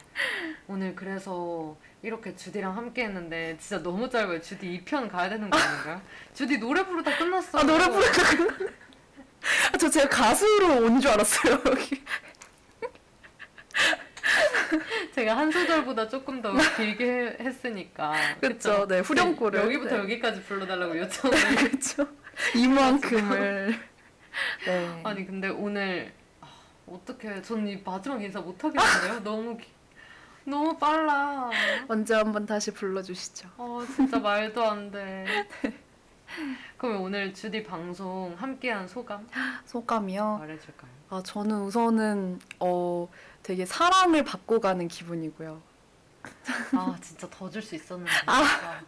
오늘 0.68 0.94
그래서 0.94 1.76
이렇게 2.02 2.36
주디랑 2.36 2.76
함께 2.76 3.04
했는데 3.04 3.56
진짜 3.58 3.82
너무 3.82 4.08
짧아요. 4.08 4.40
주디 4.40 4.84
2편 4.84 5.10
가야 5.10 5.30
되는 5.30 5.48
거 5.48 5.56
아닌가요? 5.58 6.00
주디 6.34 6.58
노래 6.58 6.84
부르다 6.84 7.16
끝났어요. 7.16 7.62
아 7.62 7.64
노래 7.64 7.88
부르가 7.88 8.08
아, 8.08 8.70
저 9.78 9.88
제가 9.90 10.08
가수로 10.08 10.84
온 10.84 11.00
줄 11.00 11.10
알았어요. 11.10 11.58
제가 15.14 15.36
한 15.36 15.50
소절보다 15.50 16.08
조금 16.08 16.40
더 16.42 16.52
길게 16.76 17.04
해- 17.04 17.36
했으니까. 17.40 18.12
그쵸, 18.40 18.86
네, 18.88 19.00
후렴구를. 19.00 19.60
여기부터 19.60 19.96
네. 19.96 20.02
여기까지 20.02 20.42
불러달라고 20.42 20.98
요청을 20.98 21.36
그렇죠. 21.56 22.06
이만큼을. 22.54 23.78
네. 24.66 25.00
아니 25.04 25.26
근데 25.26 25.48
오늘 25.48 26.12
아, 26.40 26.48
어떻게 26.86 27.40
저는 27.42 27.68
이 27.68 27.80
마지막 27.84 28.22
인사 28.22 28.40
못 28.40 28.62
하겠는데요? 28.64 29.20
너무 29.22 29.56
기- 29.56 29.68
너무 30.44 30.76
빨라. 30.76 31.50
언제 31.88 32.14
한번 32.14 32.44
다시 32.46 32.72
불러주시죠. 32.72 33.48
어 33.56 33.80
진짜 33.94 34.18
말도 34.18 34.64
안 34.64 34.90
돼. 34.90 35.46
그러면 36.78 37.00
오늘 37.02 37.32
주디 37.32 37.62
방송 37.64 38.34
함께한 38.38 38.88
소감 38.88 39.26
소감이요. 39.66 40.38
말해줄까요? 40.38 40.90
아 41.10 41.22
저는 41.24 41.62
우선은 41.62 42.40
어 42.60 43.08
되게 43.42 43.64
사랑을 43.66 44.24
받고 44.24 44.60
가는 44.60 44.86
기분이고요. 44.88 45.60
아 46.72 46.96
진짜 47.02 47.28
더 47.30 47.48
줄 47.50 47.62
수 47.62 47.74
있었는데 47.74 48.10
아. 48.26 48.42
아, 48.42 48.80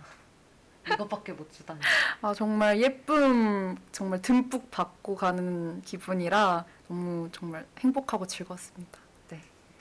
이것밖에 0.92 1.32
못 1.32 1.50
주다니. 1.52 1.80
아 2.22 2.32
정말 2.32 2.80
예쁨 2.80 3.76
정말 3.92 4.22
듬뿍 4.22 4.70
받고 4.70 5.16
가는 5.16 5.82
기분이라 5.82 6.64
너무 6.88 7.28
정말 7.32 7.66
행복하고 7.80 8.26
즐거웠습니다. 8.26 8.98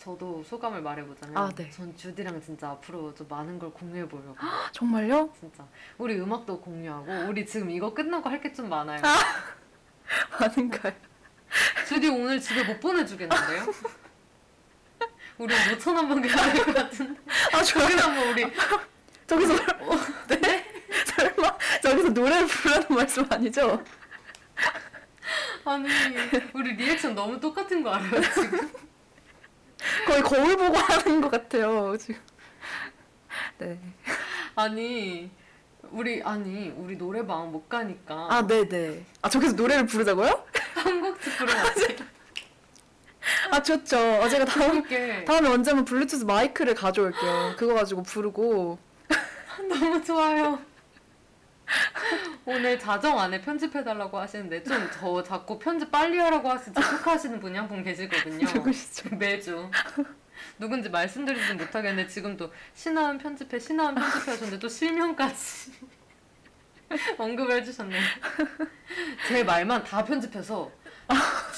저도 0.05 0.43
소감을 0.43 0.83
말해보자면 0.83 1.35
아, 1.35 1.49
네. 1.55 1.67
전 1.71 1.95
주디랑 1.97 2.39
진짜 2.39 2.69
앞으로 2.69 3.11
좀 3.15 3.27
많은 3.27 3.57
걸 3.57 3.71
공유해 3.71 4.07
보려고 4.07 4.35
아, 4.37 4.69
정말요? 4.71 5.33
진짜 5.39 5.65
우리 5.97 6.15
음악도 6.19 6.61
공유하고 6.61 7.27
우리 7.27 7.43
지금 7.43 7.71
이거 7.71 7.91
끝나고 7.91 8.29
할 8.29 8.39
게 8.39 8.53
좀 8.53 8.69
많아요. 8.69 9.01
아닌가요? 10.37 10.93
주디 11.87 12.07
오늘 12.09 12.39
집에 12.39 12.63
못 12.65 12.79
보내주겠는데요? 12.79 13.65
우리 15.39 15.55
5천 15.55 15.93
한번 15.95 16.21
가야 16.21 16.53
될 16.53 16.63
것 16.65 16.73
같은데 16.75 17.19
아 17.51 17.63
저, 17.63 17.79
저기서 17.79 18.07
한번 18.07 18.27
우리 18.29 18.45
저기서 19.25 19.53
네? 20.27 20.65
설마 21.05 21.57
저기서 21.81 22.09
노래를 22.09 22.45
부르는 22.45 22.87
말씀 22.89 23.25
아니죠? 23.31 23.83
아니 25.65 25.89
우리 26.53 26.73
리액션 26.75 27.15
너무 27.15 27.39
똑같은 27.39 27.81
거 27.81 27.89
알아요 27.91 28.21
지금? 28.35 28.71
거의 30.07 30.21
거울 30.21 30.57
보고 30.57 30.77
하는 30.77 31.21
것 31.21 31.31
같아요 31.31 31.95
지금. 31.97 32.19
네. 33.57 33.79
아니 34.55 35.29
우리 35.91 36.21
아니 36.23 36.69
우리 36.77 36.97
노래방 36.97 37.51
못 37.51 37.67
가니까 37.69 38.27
아 38.29 38.45
네네. 38.45 39.05
아 39.21 39.29
저기서 39.29 39.55
노래를 39.55 39.85
부르자고요? 39.85 40.45
한곡씩 40.75 41.37
부르지. 41.37 41.95
아 43.51 43.61
좋죠. 43.61 43.97
어, 44.21 44.29
제가 44.29 44.45
다음 44.45 44.69
함께 44.71 45.25
다음에 45.25 45.49
언제 45.49 45.71
한번 45.71 45.85
블루투스 45.85 46.25
마이크를 46.25 46.75
가져올게요. 46.75 47.55
그거 47.57 47.73
가지고 47.73 48.03
부르고. 48.03 48.77
너무 49.69 50.03
좋아요. 50.03 50.59
오늘 52.45 52.77
자정 52.79 53.19
안에 53.19 53.41
편집해달라고 53.41 54.17
하시는데 54.19 54.63
좀더 54.63 55.23
자꾸 55.23 55.57
편집 55.57 55.91
빨리 55.91 56.17
하라고 56.19 56.49
하시 56.49 56.71
재촉하시는 56.73 57.39
분이 57.39 57.57
한 57.57 57.67
분 57.67 57.83
계시거든요. 57.83 58.47
누구시죠? 58.53 59.15
매주. 59.15 59.69
누군지 60.59 60.89
말씀드리진 60.89 61.57
못하겠는데 61.57 62.07
지금도 62.07 62.51
신하은 62.75 63.17
편집해 63.17 63.57
신하은 63.59 63.95
편집해 63.95 64.31
하셨는데 64.31 64.59
또 64.59 64.67
실명까지 64.69 65.71
언급을 67.17 67.55
해주셨네요. 67.61 68.01
제 69.27 69.43
말만 69.43 69.83
다 69.83 70.03
편집해서 70.05 70.71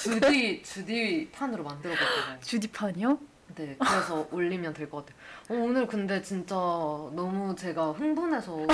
주디 0.00 0.62
주디 0.62 1.28
판으로 1.32 1.62
만들어봤거든요. 1.64 2.40
주디 2.40 2.68
판이요? 2.68 3.18
네, 3.56 3.76
그래서 3.78 4.26
올리면 4.30 4.72
될 4.72 4.88
것 4.88 5.04
같아요. 5.04 5.18
어, 5.50 5.64
오늘 5.64 5.86
근데 5.86 6.22
진짜 6.22 6.54
너무 6.54 7.54
제가 7.56 7.92
흥분해서 7.92 8.66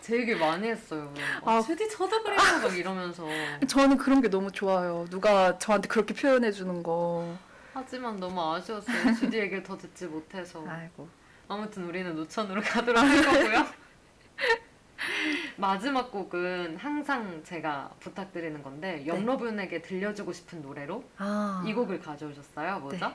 제 0.00 0.16
얘기 0.16 0.34
많이 0.34 0.68
했어요. 0.68 1.12
아, 1.44 1.60
저도 1.60 2.22
그래요 2.22 2.38
막 2.62 2.76
이러면서. 2.76 3.26
저는 3.66 3.96
그런 3.98 4.20
게 4.20 4.28
너무 4.28 4.50
좋아요. 4.50 5.06
누가 5.10 5.58
저한테 5.58 5.88
그렇게 5.88 6.14
표현해 6.14 6.50
주는 6.52 6.82
거. 6.82 7.36
하지만 7.72 8.18
너무 8.18 8.40
아쉬웠어요. 8.54 9.14
주디 9.20 9.38
얘기를 9.38 9.62
더 9.62 9.76
듣지 9.76 10.06
못해서. 10.06 10.64
아이고. 10.66 11.08
아무튼 11.48 11.84
우리는 11.84 12.14
노천으로 12.14 12.60
가도록 12.62 13.02
할 13.02 13.24
거고요. 13.24 13.66
마지막 15.56 16.10
곡은 16.10 16.76
항상 16.76 17.42
제가 17.44 17.90
부탁드리는 18.00 18.62
건데 18.62 19.04
염러분에게 19.06 19.82
들려주고 19.82 20.32
싶은 20.32 20.62
노래로 20.62 21.04
아. 21.18 21.62
이 21.66 21.74
곡을 21.74 22.00
가져오셨어요. 22.00 22.80
뭐죠? 22.80 23.08
네. 23.08 23.14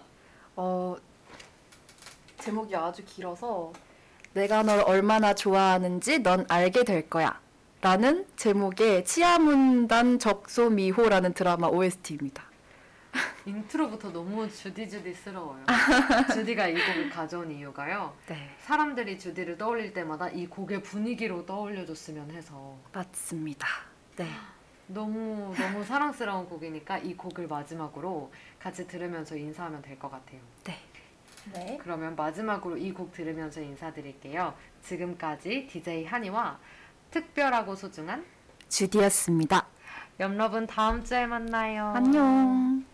어 0.55 0.95
제목이 2.39 2.75
아주 2.75 3.03
길어서 3.05 3.73
내가 4.35 4.63
널 4.63 4.81
얼마나 4.81 5.33
좋아하는지 5.33 6.19
넌 6.19 6.45
알게 6.49 6.83
될 6.83 7.09
거야. 7.09 7.39
라는 7.79 8.25
제목의 8.35 9.05
치아문단순적소미호라는 9.05 11.33
드라마 11.33 11.67
OST입니다. 11.67 12.43
인트로부터 13.45 14.11
너무 14.11 14.49
주디 14.51 14.89
주디스러워요. 14.89 15.63
주디가 16.33 16.67
이 16.67 16.73
곡을 16.73 17.09
가져온 17.11 17.49
이유가요. 17.49 18.13
네, 18.27 18.49
사람들이 18.59 19.17
주디를 19.17 19.57
떠올릴 19.57 19.93
때마다 19.93 20.27
이 20.27 20.47
곡의 20.47 20.83
분위기로 20.83 21.45
떠올려줬으면 21.45 22.31
해서 22.31 22.75
맞습니다. 22.91 23.67
네, 24.17 24.27
너무 24.87 25.53
너무 25.57 25.85
사랑스러운 25.85 26.49
곡이니까 26.49 26.97
이 26.97 27.15
곡을 27.15 27.47
마지막으로 27.47 28.33
같이 28.59 28.85
들으면서 28.85 29.37
인사하면 29.37 29.81
될 29.81 29.97
것 29.97 30.11
같아요. 30.11 30.41
네, 30.65 30.77
네. 31.53 31.77
그러면 31.81 32.15
마지막으로 32.15 32.77
이 32.77 32.91
곡 32.93 33.11
들으면서 33.11 33.61
인사드릴게요. 33.61 34.53
지금까지 34.83 35.67
DJ 35.69 36.05
한이와 36.05 36.57
특별하고 37.11 37.75
소중한 37.75 38.25
주디였습니다. 38.69 39.67
염러분 40.19 40.65
다음 40.67 41.03
주에 41.03 41.25
만나요. 41.25 41.87
안녕. 41.95 42.85